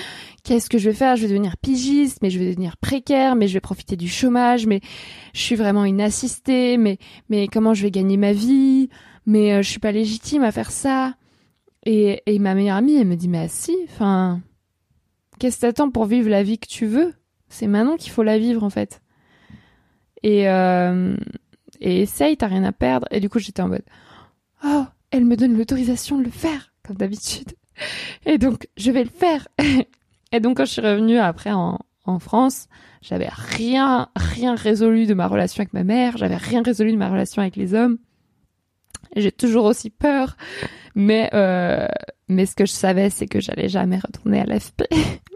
qu'est-ce 0.42 0.68
que 0.68 0.78
je 0.78 0.90
vais 0.90 0.96
faire? 0.96 1.14
Je 1.14 1.22
vais 1.22 1.28
devenir 1.28 1.56
pigiste, 1.56 2.18
mais 2.20 2.30
je 2.30 2.40
vais 2.40 2.46
devenir 2.46 2.76
précaire, 2.78 3.36
mais 3.36 3.46
je 3.46 3.54
vais 3.54 3.60
profiter 3.60 3.94
du 3.94 4.08
chômage, 4.08 4.66
mais 4.66 4.80
je 5.32 5.40
suis 5.40 5.54
vraiment 5.56 5.84
une 5.84 6.00
assistée, 6.00 6.78
mais 6.78 6.98
mais 7.28 7.46
comment 7.46 7.74
je 7.74 7.84
vais 7.84 7.92
gagner 7.92 8.16
ma 8.16 8.32
vie? 8.32 8.88
Mais 9.24 9.52
euh, 9.52 9.62
je 9.62 9.70
suis 9.70 9.78
pas 9.78 9.92
légitime 9.92 10.42
à 10.42 10.50
faire 10.50 10.72
ça. 10.72 11.14
Et, 11.86 12.22
et 12.26 12.40
ma 12.40 12.56
meilleure 12.56 12.76
amie, 12.78 12.96
elle 12.96 13.06
me 13.06 13.14
dit 13.14 13.28
mais 13.28 13.46
si, 13.48 13.76
enfin 13.84 14.40
Qu'est-ce 15.42 15.56
que 15.56 15.60
t'attends 15.62 15.90
pour 15.90 16.04
vivre 16.04 16.30
la 16.30 16.44
vie 16.44 16.56
que 16.56 16.68
tu 16.68 16.86
veux? 16.86 17.14
C'est 17.48 17.66
maintenant 17.66 17.96
qu'il 17.96 18.12
faut 18.12 18.22
la 18.22 18.38
vivre 18.38 18.62
en 18.62 18.70
fait. 18.70 19.02
Et, 20.22 20.48
euh, 20.48 21.16
essaye, 21.80 22.36
t'as 22.36 22.46
rien 22.46 22.62
à 22.62 22.70
perdre. 22.70 23.08
Et 23.10 23.18
du 23.18 23.28
coup, 23.28 23.40
j'étais 23.40 23.60
en 23.60 23.66
mode 23.66 23.82
Oh, 24.64 24.84
elle 25.10 25.24
me 25.24 25.36
donne 25.36 25.58
l'autorisation 25.58 26.16
de 26.18 26.22
le 26.22 26.30
faire, 26.30 26.72
comme 26.86 26.94
d'habitude. 26.94 27.54
Et 28.24 28.38
donc, 28.38 28.68
je 28.76 28.92
vais 28.92 29.02
le 29.02 29.10
faire. 29.10 29.48
et 30.30 30.38
donc, 30.38 30.58
quand 30.58 30.64
je 30.64 30.74
suis 30.74 30.80
revenue 30.80 31.18
après 31.18 31.50
en, 31.50 31.80
en 32.04 32.20
France, 32.20 32.68
j'avais 33.00 33.30
rien, 33.32 34.10
rien 34.14 34.54
résolu 34.54 35.06
de 35.06 35.14
ma 35.14 35.26
relation 35.26 35.62
avec 35.62 35.72
ma 35.72 35.82
mère, 35.82 36.18
j'avais 36.18 36.36
rien 36.36 36.62
résolu 36.62 36.92
de 36.92 36.98
ma 36.98 37.08
relation 37.08 37.42
avec 37.42 37.56
les 37.56 37.74
hommes. 37.74 37.98
J'ai 39.16 39.32
toujours 39.32 39.64
aussi 39.64 39.90
peur, 39.90 40.36
mais 40.94 41.30
euh, 41.34 41.88
mais 42.28 42.46
ce 42.46 42.54
que 42.54 42.64
je 42.64 42.72
savais, 42.72 43.10
c'est 43.10 43.26
que 43.26 43.40
j'allais 43.40 43.68
jamais 43.68 43.98
retourner 43.98 44.40
à 44.40 44.44
l'FP. 44.44 44.84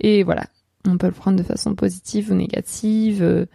Et 0.00 0.22
voilà. 0.22 0.46
On 0.86 0.96
peut 0.98 1.08
le 1.08 1.12
prendre 1.12 1.38
de 1.38 1.42
façon 1.42 1.74
positive 1.74 2.30
ou 2.30 2.34
négative. 2.34 3.46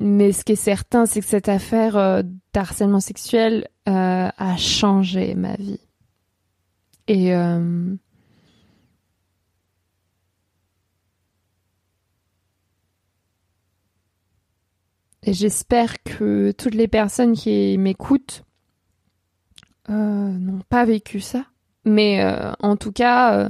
Mais 0.00 0.32
ce 0.32 0.44
qui 0.44 0.52
est 0.52 0.56
certain, 0.56 1.06
c'est 1.06 1.20
que 1.20 1.26
cette 1.26 1.48
affaire 1.48 2.22
d'harcèlement 2.54 3.00
sexuel 3.00 3.68
a 3.84 4.56
changé 4.56 5.34
ma 5.34 5.56
vie. 5.56 5.80
Et 7.08 7.34
j'espère 15.32 16.02
que 16.02 16.52
toutes 16.52 16.74
les 16.74 16.88
personnes 16.88 17.34
qui 17.34 17.76
m'écoutent 17.78 18.44
euh, 19.88 19.92
n'ont 19.92 20.62
pas 20.68 20.84
vécu 20.84 21.20
ça. 21.20 21.44
Mais 21.84 22.22
euh, 22.24 22.52
en 22.60 22.76
tout 22.76 22.92
cas, 22.92 23.36
euh, 23.38 23.48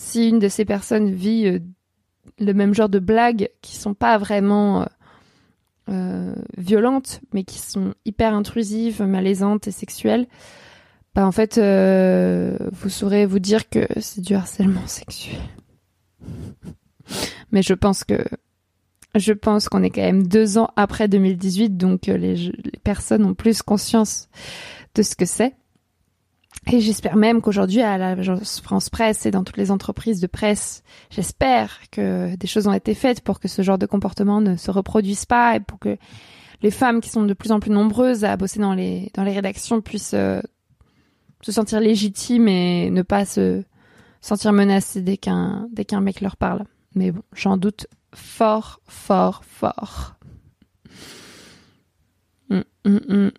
si 0.00 0.28
une 0.28 0.38
de 0.38 0.48
ces 0.48 0.64
personnes 0.64 1.10
vit 1.10 1.60
le 2.38 2.54
même 2.54 2.74
genre 2.74 2.88
de 2.88 2.98
blagues 2.98 3.50
qui 3.60 3.76
sont 3.76 3.94
pas 3.94 4.18
vraiment 4.18 4.86
violentes, 6.56 7.20
mais 7.34 7.42
qui 7.42 7.58
sont 7.58 7.94
hyper 8.04 8.32
intrusives, 8.32 9.02
malaisantes 9.02 9.66
et 9.66 9.72
sexuelles, 9.72 10.28
bah 11.14 11.26
en 11.26 11.32
fait, 11.32 11.58
vous 11.58 12.88
saurez 12.88 13.26
vous 13.26 13.40
dire 13.40 13.68
que 13.68 13.86
c'est 14.00 14.20
du 14.20 14.34
harcèlement 14.34 14.80
sexuel. 14.86 15.40
mais 17.50 17.62
je 17.62 17.74
pense 17.74 18.04
que 18.04 18.24
je 19.14 19.32
pense 19.32 19.68
qu'on 19.68 19.82
est 19.82 19.90
quand 19.90 20.02
même 20.02 20.26
deux 20.26 20.58
ans 20.58 20.68
après 20.76 21.08
2018, 21.08 21.76
donc 21.76 22.08
euh, 22.08 22.16
les, 22.16 22.52
personnes 22.84 23.24
ont 23.24 23.34
plus 23.34 23.62
conscience 23.62 24.28
de 24.94 25.02
ce 25.02 25.16
que 25.16 25.24
c'est. 25.24 25.54
Et 26.72 26.80
j'espère 26.80 27.16
même 27.16 27.40
qu'aujourd'hui, 27.40 27.80
à 27.80 27.96
l'agence 27.96 28.60
France 28.60 28.90
Presse 28.90 29.24
et 29.26 29.30
dans 29.30 29.44
toutes 29.44 29.56
les 29.56 29.70
entreprises 29.70 30.20
de 30.20 30.26
presse, 30.26 30.82
j'espère 31.10 31.80
que 31.90 32.36
des 32.36 32.46
choses 32.46 32.66
ont 32.66 32.72
été 32.72 32.94
faites 32.94 33.22
pour 33.22 33.40
que 33.40 33.48
ce 33.48 33.62
genre 33.62 33.78
de 33.78 33.86
comportement 33.86 34.40
ne 34.40 34.56
se 34.56 34.70
reproduise 34.70 35.24
pas 35.24 35.56
et 35.56 35.60
pour 35.60 35.78
que 35.78 35.96
les 36.62 36.70
femmes 36.70 37.00
qui 37.00 37.08
sont 37.08 37.24
de 37.24 37.34
plus 37.34 37.52
en 37.52 37.60
plus 37.60 37.70
nombreuses 37.70 38.24
à 38.24 38.36
bosser 38.36 38.60
dans 38.60 38.74
les, 38.74 39.10
dans 39.14 39.24
les 39.24 39.32
rédactions 39.32 39.80
puissent 39.80 40.14
euh, 40.14 40.40
se 41.40 41.52
sentir 41.52 41.80
légitimes 41.80 42.48
et 42.48 42.90
ne 42.90 43.02
pas 43.02 43.24
se 43.24 43.64
sentir 44.20 44.52
menacées 44.52 45.00
dès 45.00 45.16
qu'un, 45.16 45.68
mec 46.00 46.20
leur 46.20 46.36
parle. 46.36 46.64
Mais 46.94 47.10
bon, 47.10 47.22
j'en 47.34 47.56
doute 47.56 47.86
fort, 48.14 48.80
fort, 48.86 49.42
fort. 49.44 50.16
Mm, 52.50 52.60
mm, 52.84 52.98
mm. 53.08 53.30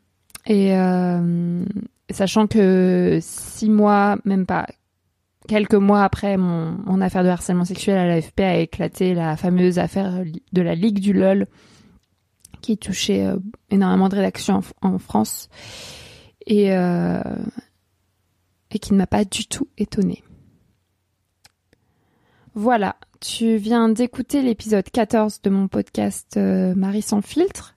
Et 0.47 0.75
euh, 0.75 1.65
sachant 2.13 2.47
que 2.47 3.19
six 3.21 3.69
mois, 3.69 4.17
même 4.25 4.45
pas 4.45 4.67
quelques 5.47 5.75
mois 5.75 6.03
après 6.03 6.37
mon, 6.37 7.01
affaire 7.01 7.23
de 7.23 7.29
harcèlement 7.29 7.65
sexuel 7.65 7.97
à 7.97 8.07
l'AFP 8.07 8.39
a 8.41 8.57
éclaté 8.57 9.13
la 9.13 9.35
fameuse 9.35 9.79
affaire 9.79 10.23
de 10.53 10.61
la 10.61 10.75
Ligue 10.75 10.99
du 10.99 11.13
LOL 11.13 11.47
qui 12.61 12.77
touchait 12.77 13.25
euh, 13.25 13.37
énormément 13.69 14.07
de 14.07 14.15
rédactions 14.15 14.61
en, 14.81 14.99
France 14.99 15.49
et, 16.45 16.73
euh, 16.73 17.21
et 18.69 18.79
qui 18.79 18.93
ne 18.93 18.99
m'a 18.99 19.07
pas 19.07 19.25
du 19.25 19.47
tout 19.47 19.67
étonnée. 19.77 20.23
Voilà, 22.53 22.97
tu 23.19 23.55
viens 23.55 23.89
d'écouter 23.89 24.41
l'épisode 24.41 24.89
14 24.89 25.41
de 25.41 25.49
mon 25.49 25.67
podcast 25.67 26.35
euh, 26.37 26.75
Marie 26.75 27.01
sans 27.01 27.21
filtre. 27.21 27.75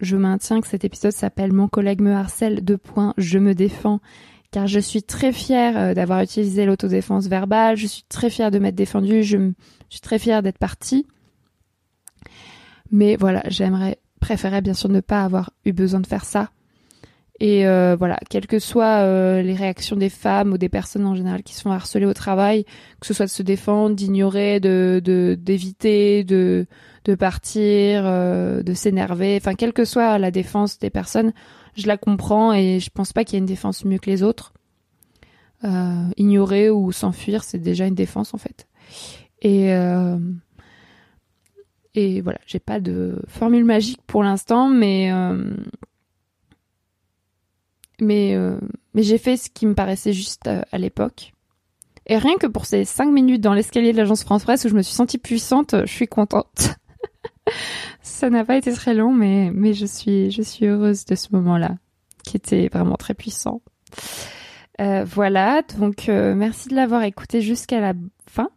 Je 0.00 0.16
maintiens 0.16 0.60
que 0.60 0.66
cet 0.66 0.84
épisode 0.84 1.12
s'appelle 1.12 1.52
Mon 1.52 1.68
collègue 1.68 2.02
me 2.02 2.12
harcèle, 2.12 2.62
deux 2.62 2.76
points, 2.76 3.14
je 3.16 3.38
me 3.38 3.54
défends, 3.54 4.00
car 4.50 4.66
je 4.66 4.78
suis 4.78 5.02
très 5.02 5.32
fière 5.32 5.76
euh, 5.76 5.94
d'avoir 5.94 6.20
utilisé 6.20 6.66
l'autodéfense 6.66 7.28
verbale, 7.28 7.76
je 7.76 7.86
suis 7.86 8.04
très 8.08 8.28
fière 8.28 8.50
de 8.50 8.58
m'être 8.58 8.74
défendue, 8.74 9.22
je, 9.22 9.52
suis 9.88 10.00
très 10.00 10.18
fière 10.18 10.42
d'être 10.42 10.58
partie. 10.58 11.06
Mais 12.90 13.16
voilà, 13.16 13.42
j'aimerais, 13.48 13.98
préférer 14.20 14.60
bien 14.60 14.74
sûr 14.74 14.90
ne 14.90 15.00
pas 15.00 15.24
avoir 15.24 15.50
eu 15.64 15.72
besoin 15.72 16.00
de 16.00 16.06
faire 16.06 16.24
ça. 16.24 16.50
Et 17.38 17.66
euh, 17.66 17.96
voilà, 17.98 18.18
quelles 18.30 18.46
que 18.46 18.58
soient 18.58 19.00
euh, 19.02 19.42
les 19.42 19.54
réactions 19.54 19.96
des 19.96 20.08
femmes 20.08 20.52
ou 20.52 20.58
des 20.58 20.70
personnes 20.70 21.04
en 21.04 21.14
général 21.14 21.42
qui 21.42 21.54
sont 21.54 21.70
harcelées 21.70 22.06
au 22.06 22.14
travail, 22.14 22.64
que 23.00 23.06
ce 23.06 23.14
soit 23.14 23.26
de 23.26 23.30
se 23.30 23.42
défendre, 23.42 23.94
d'ignorer, 23.94 24.58
de 24.58 25.00
d'éviter, 25.38 26.24
de, 26.24 26.66
de, 27.06 27.14
partir, 27.14 28.02
euh, 28.04 28.62
de 28.62 28.74
s'énerver, 28.74 29.38
enfin 29.40 29.54
quelle 29.54 29.72
que 29.72 29.84
soit 29.84 30.18
la 30.18 30.30
défense 30.30 30.78
des 30.78 30.90
personnes, 30.90 31.32
je 31.74 31.86
la 31.86 31.96
comprends 31.96 32.52
et 32.52 32.80
je 32.80 32.90
pense 32.90 33.12
pas 33.12 33.24
qu'il 33.24 33.34
y 33.34 33.36
ait 33.36 33.40
une 33.40 33.46
défense 33.46 33.84
mieux 33.84 33.98
que 33.98 34.10
les 34.10 34.22
autres. 34.22 34.52
ignorer 36.16 36.70
ou 36.70 36.92
s'enfuir, 36.92 37.42
c'est 37.42 37.58
déjà 37.58 37.86
une 37.86 37.94
défense 37.94 38.34
en 38.34 38.38
fait. 38.38 38.66
Et 39.42 39.70
et 41.94 42.20
voilà, 42.20 42.38
j'ai 42.46 42.58
pas 42.58 42.78
de 42.78 43.22
formule 43.26 43.64
magique 43.64 44.00
pour 44.06 44.22
l'instant, 44.22 44.68
mais 44.68 45.10
mais, 48.00 48.34
euh, 48.34 48.58
mais 48.94 49.02
j'ai 49.02 49.18
fait 49.18 49.36
ce 49.36 49.50
qui 49.50 49.66
me 49.66 49.74
paraissait 49.74 50.12
juste 50.12 50.46
euh, 50.46 50.62
à, 50.70 50.78
l'époque. 50.78 51.32
Et 52.06 52.18
rien 52.18 52.36
que 52.36 52.46
pour 52.46 52.66
ces 52.66 52.84
cinq 52.84 53.10
minutes 53.10 53.40
dans 53.40 53.54
l'escalier 53.54 53.92
de 53.92 53.96
l'agence 53.96 54.22
France 54.22 54.44
Presse 54.44 54.64
où 54.64 54.68
je 54.68 54.74
me 54.74 54.82
suis 54.82 54.94
sentie 54.94 55.18
puissante, 55.18 55.74
je 55.84 55.92
suis 55.92 56.06
contente. 56.06 56.76
Ça 58.02 58.30
n'a 58.30 58.44
pas 58.44 58.56
été 58.56 58.72
très 58.72 58.94
long, 58.94 59.12
mais, 59.12 59.50
mais 59.52 59.74
je 59.74 59.86
suis, 59.86 60.30
heureuse 60.62 61.04
de 61.04 61.14
ce 61.14 61.28
moment-là, 61.32 61.76
qui 62.24 62.36
était 62.36 62.68
vraiment 62.72 62.96
très 62.96 63.14
puissant. 63.14 63.62
Euh, 64.80 65.04
voilà, 65.04 65.62
donc 65.78 66.08
euh, 66.08 66.34
merci 66.34 66.68
de 66.68 66.74
l'avoir 66.74 67.02
écouté 67.02 67.40
jusqu'à 67.40 67.80
la 67.80 67.94
fin. 68.28 68.50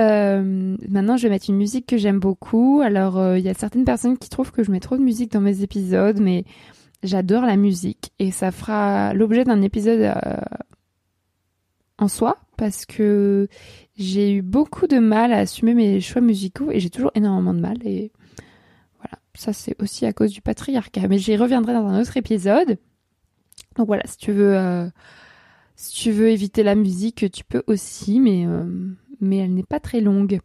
Euh, 0.00 0.76
maintenant, 0.88 1.16
je 1.16 1.24
vais 1.24 1.30
mettre 1.30 1.50
une 1.50 1.56
musique 1.56 1.86
que 1.86 1.96
j'aime 1.96 2.20
beaucoup. 2.20 2.80
Alors, 2.84 3.36
il 3.36 3.44
y 3.44 3.48
a 3.48 3.54
certaines 3.54 3.84
personnes 3.84 4.16
qui 4.16 4.28
trouvent 4.28 4.52
que 4.52 4.62
je 4.62 4.70
mets 4.70 4.80
trop 4.80 4.96
de 4.96 5.02
musique 5.02 5.32
dans 5.32 5.40
mes 5.40 5.62
épisodes, 5.62 6.20
mais 6.20 6.44
J'adore 7.04 7.42
la 7.42 7.56
musique 7.56 8.12
et 8.18 8.32
ça 8.32 8.50
fera 8.50 9.14
l'objet 9.14 9.44
d'un 9.44 9.62
épisode 9.62 10.14
en 11.98 12.08
soi 12.08 12.38
parce 12.56 12.86
que 12.86 13.48
j'ai 13.98 14.32
eu 14.32 14.42
beaucoup 14.42 14.86
de 14.86 14.98
mal 14.98 15.32
à 15.32 15.38
assumer 15.38 15.74
mes 15.74 16.00
choix 16.00 16.22
musicaux 16.22 16.70
et 16.70 16.78
j'ai 16.78 16.88
toujours 16.88 17.10
énormément 17.14 17.52
de 17.52 17.60
mal 17.60 17.78
et 17.84 18.12
voilà, 18.98 19.18
ça 19.34 19.52
c'est 19.52 19.74
aussi 19.82 20.06
à 20.06 20.12
cause 20.12 20.30
du 20.30 20.40
patriarcat 20.40 21.08
mais 21.08 21.18
j'y 21.18 21.36
reviendrai 21.36 21.72
dans 21.72 21.86
un 21.86 22.00
autre 22.00 22.16
épisode. 22.16 22.78
Donc 23.76 23.88
voilà, 23.88 24.04
si 24.06 24.16
tu 24.16 24.32
veux 24.32 24.56
euh, 24.56 24.88
si 25.74 25.92
tu 25.94 26.12
veux 26.12 26.30
éviter 26.30 26.62
la 26.62 26.76
musique, 26.76 27.30
tu 27.32 27.44
peux 27.44 27.64
aussi 27.66 28.20
mais 28.20 28.46
euh, 28.46 28.64
mais 29.20 29.38
elle 29.38 29.54
n'est 29.54 29.64
pas 29.64 29.80
très 29.80 30.00
longue. 30.00 30.40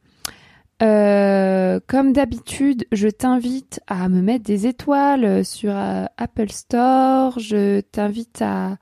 Euh, 0.81 1.79
comme 1.87 2.11
d'habitude, 2.11 2.85
je 2.91 3.07
t'invite 3.07 3.79
à 3.87 4.09
me 4.09 4.21
mettre 4.21 4.43
des 4.43 4.65
étoiles 4.65 5.45
sur 5.45 5.73
Apple 5.75 6.49
Store. 6.49 7.37
Je 7.39 7.81
t'invite 7.81 8.41
à, 8.41 8.77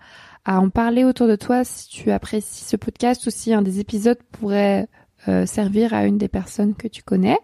en 0.45 0.69
parler 0.69 1.03
autour 1.03 1.27
de 1.27 1.35
toi 1.35 1.63
si 1.63 1.87
tu 1.89 2.11
apprécies 2.11 2.63
ce 2.63 2.75
podcast 2.75 3.25
ou 3.27 3.29
si 3.29 3.53
un 3.53 3.61
des 3.61 3.79
épisodes 3.79 4.21
pourrait 4.31 4.87
euh, 5.27 5.45
servir 5.45 5.93
à 5.93 6.05
une 6.05 6.17
des 6.17 6.27
personnes 6.27 6.75
que 6.75 6.87
tu 6.87 7.03
connais. 7.03 7.37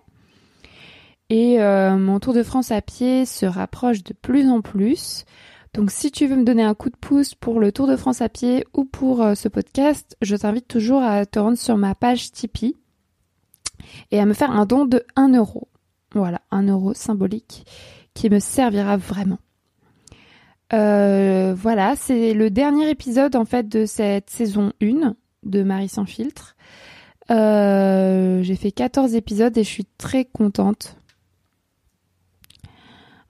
Et 1.29 1.57
mon 1.59 2.21
Tour 2.21 2.33
de 2.33 2.41
France 2.41 2.71
à 2.71 2.81
pied 2.81 3.25
se 3.25 3.45
rapproche 3.45 4.01
de 4.01 4.13
plus 4.13 4.49
en 4.49 4.61
plus. 4.61 5.25
Donc 5.73 5.91
si 5.91 6.09
tu 6.09 6.25
veux 6.25 6.37
me 6.37 6.45
donner 6.45 6.63
un 6.63 6.73
coup 6.73 6.89
de 6.89 6.95
pouce 6.95 7.35
pour 7.35 7.59
le 7.59 7.73
Tour 7.73 7.85
de 7.85 7.97
France 7.97 8.21
à 8.21 8.29
pied 8.29 8.65
ou 8.73 8.85
pour 8.85 9.17
ce 9.35 9.49
podcast, 9.49 10.15
je 10.21 10.37
t'invite 10.37 10.69
toujours 10.69 11.03
à 11.03 11.25
te 11.25 11.37
rendre 11.37 11.57
sur 11.57 11.75
ma 11.75 11.95
page 11.95 12.31
Tipeee 12.31 12.77
et 14.11 14.21
à 14.21 14.25
me 14.25 14.33
faire 14.33 14.51
un 14.51 14.65
don 14.65 14.85
de 14.85 15.03
1 15.17 15.33
euro. 15.35 15.67
Voilà, 16.13 16.41
1 16.51 16.67
euro 16.69 16.93
symbolique 16.93 17.65
qui 18.13 18.29
me 18.29 18.39
servira 18.39 18.97
vraiment. 18.97 19.39
Euh, 20.73 21.53
voilà, 21.55 21.95
c'est 21.95 22.33
le 22.33 22.49
dernier 22.49 22.89
épisode 22.89 23.35
en 23.35 23.45
fait 23.45 23.69
de 23.69 23.85
cette 23.85 24.29
saison 24.29 24.73
1 24.81 25.15
de 25.43 25.63
Marie 25.63 25.87
sans 25.87 26.05
filtre. 26.05 26.55
Euh, 27.31 28.41
j'ai 28.43 28.55
fait 28.55 28.71
14 28.71 29.15
épisodes 29.15 29.57
et 29.57 29.63
je 29.63 29.69
suis 29.69 29.85
très 29.97 30.25
contente. 30.25 30.97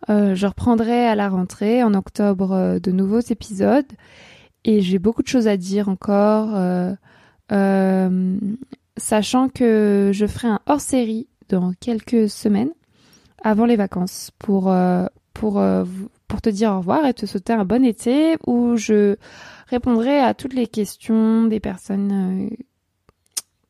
Euh, 0.09 0.35
je 0.35 0.47
reprendrai 0.47 1.05
à 1.05 1.15
la 1.15 1.29
rentrée 1.29 1.83
en 1.83 1.93
octobre 1.93 2.79
de 2.81 2.91
nouveaux 2.91 3.19
épisodes 3.19 3.91
et 4.63 4.81
j'ai 4.81 4.99
beaucoup 4.99 5.21
de 5.21 5.27
choses 5.27 5.47
à 5.47 5.57
dire 5.57 5.89
encore 5.89 6.49
sachant 8.97 9.49
que 9.49 10.09
je 10.11 10.25
ferai 10.25 10.47
un 10.47 10.59
hors-série 10.65 11.27
dans 11.49 11.71
quelques 11.79 12.29
semaines 12.29 12.71
avant 13.43 13.65
les 13.65 13.75
vacances 13.75 14.31
pour 14.39 14.73
pour 15.37 15.59
euh, 15.59 15.85
pour 16.27 16.41
te 16.41 16.49
dire 16.49 16.71
au 16.71 16.77
revoir 16.79 17.05
et 17.05 17.13
te 17.13 17.25
souhaiter 17.25 17.53
un 17.53 17.65
bon 17.65 17.85
été 17.85 18.37
où 18.45 18.75
je 18.75 19.15
répondrai 19.67 20.19
à 20.19 20.33
toutes 20.33 20.53
les 20.53 20.67
questions 20.67 21.45
des 21.45 21.59
personnes 21.59 22.49
euh, 22.51 22.55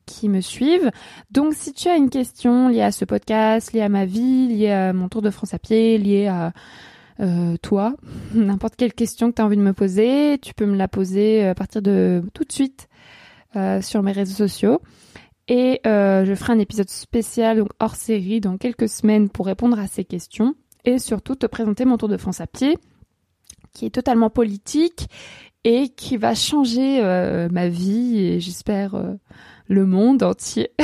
qui 0.06 0.30
me 0.30 0.42
suivent. 0.42 0.92
Donc 1.32 1.54
si 1.54 1.74
tu 1.74 1.88
as 1.88 1.96
une 1.96 2.10
question 2.10 2.70
liée 2.70 2.82
à 2.82 2.92
ce 2.92 3.06
podcast, 3.06 3.74
liée 3.74 3.82
à 3.82 3.90
ma 3.90 4.06
vie, 4.06 4.48
liée 4.48 4.72
à 4.72 4.94
mon 4.94 5.10
tour 5.10 5.22
de 5.22 5.30
France 5.30 5.54
à 5.54 5.60
pied, 5.60 5.98
liée 5.98 6.28
à 6.28 6.54
toi, 7.64 7.96
n'importe 8.36 8.76
quelle 8.76 8.94
question 8.94 9.32
que 9.32 9.36
tu 9.36 9.42
as 9.42 9.46
envie 9.46 9.58
de 9.58 9.62
me 9.62 9.74
poser, 9.74 10.38
tu 10.40 10.54
peux 10.54 10.68
me 10.68 10.78
la 10.78 10.88
poser 10.88 11.48
à 11.48 11.56
partir 11.56 11.82
de 11.82 12.24
tout 12.34 12.44
de 12.44 12.52
suite 12.52 12.88
sur 13.82 14.04
mes 14.04 14.12
réseaux 14.12 14.36
sociaux. 14.36 14.82
Et 15.48 15.82
je 15.84 16.34
ferai 16.36 16.54
un 16.54 16.60
épisode 16.60 16.90
spécial, 16.90 17.64
hors 17.80 17.96
série, 17.96 18.40
dans 18.40 18.58
quelques 18.58 18.88
semaines 18.88 19.30
pour 19.30 19.48
répondre 19.48 19.80
à 19.80 19.88
ces 19.88 20.06
questions. 20.06 20.54
Et 20.88 20.98
surtout 20.98 21.36
te 21.36 21.46
présenter 21.46 21.86
mon 21.86 21.98
Tour 21.98 22.10
de 22.10 22.18
France 22.18 22.42
à 22.42 22.48
pied, 22.48 22.78
qui 23.74 23.86
est 23.86 23.94
totalement 23.94 24.32
politique 24.32 25.08
et 25.64 25.90
qui 25.90 26.18
va 26.18 26.34
changer 26.34 27.02
ma 27.52 27.68
vie 27.68 28.20
et 28.20 28.40
j'espère 28.40 28.96
le 29.68 29.86
monde 29.86 30.24
entier. 30.24 30.72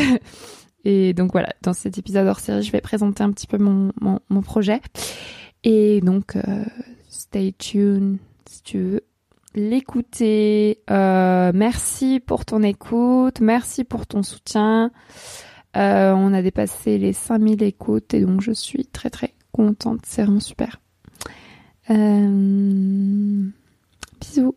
Et 0.86 1.14
donc 1.14 1.32
voilà, 1.32 1.50
dans 1.62 1.74
cet 1.74 1.98
épisode 1.98 2.28
hors 2.28 2.40
série, 2.40 2.62
je 2.62 2.72
vais 2.72 2.82
présenter 2.82 3.24
un 3.24 3.32
petit 3.32 3.48
peu 3.48 3.58
mon, 3.58 4.42
projet. 4.42 4.82
Et 5.64 6.02
donc, 6.02 6.36
euh, 6.36 6.66
stay 7.10 7.54
tuned 7.54 8.18
si 8.50 8.64
tu 8.64 8.80
veux 8.80 9.02
l'écouter. 9.56 10.80
Euh, 10.90 11.52
merci 11.56 12.20
pour 12.20 12.44
ton 12.44 12.64
écoute, 12.64 13.40
merci 13.40 13.84
pour 13.86 14.06
ton 14.08 14.24
soutien. 14.24 14.92
Euh, 15.78 16.12
on 16.12 16.34
a 16.34 16.42
dépassé 16.42 16.98
les 16.98 17.14
5000 17.14 17.64
écoutes 17.64 18.14
et 18.14 18.22
donc 18.22 18.42
je 18.42 18.52
suis 18.52 18.86
très 18.86 19.10
très 19.10 19.33
contente, 19.54 20.02
c'est 20.06 20.24
vraiment 20.24 20.40
super. 20.42 20.80
bisous. 24.20 24.56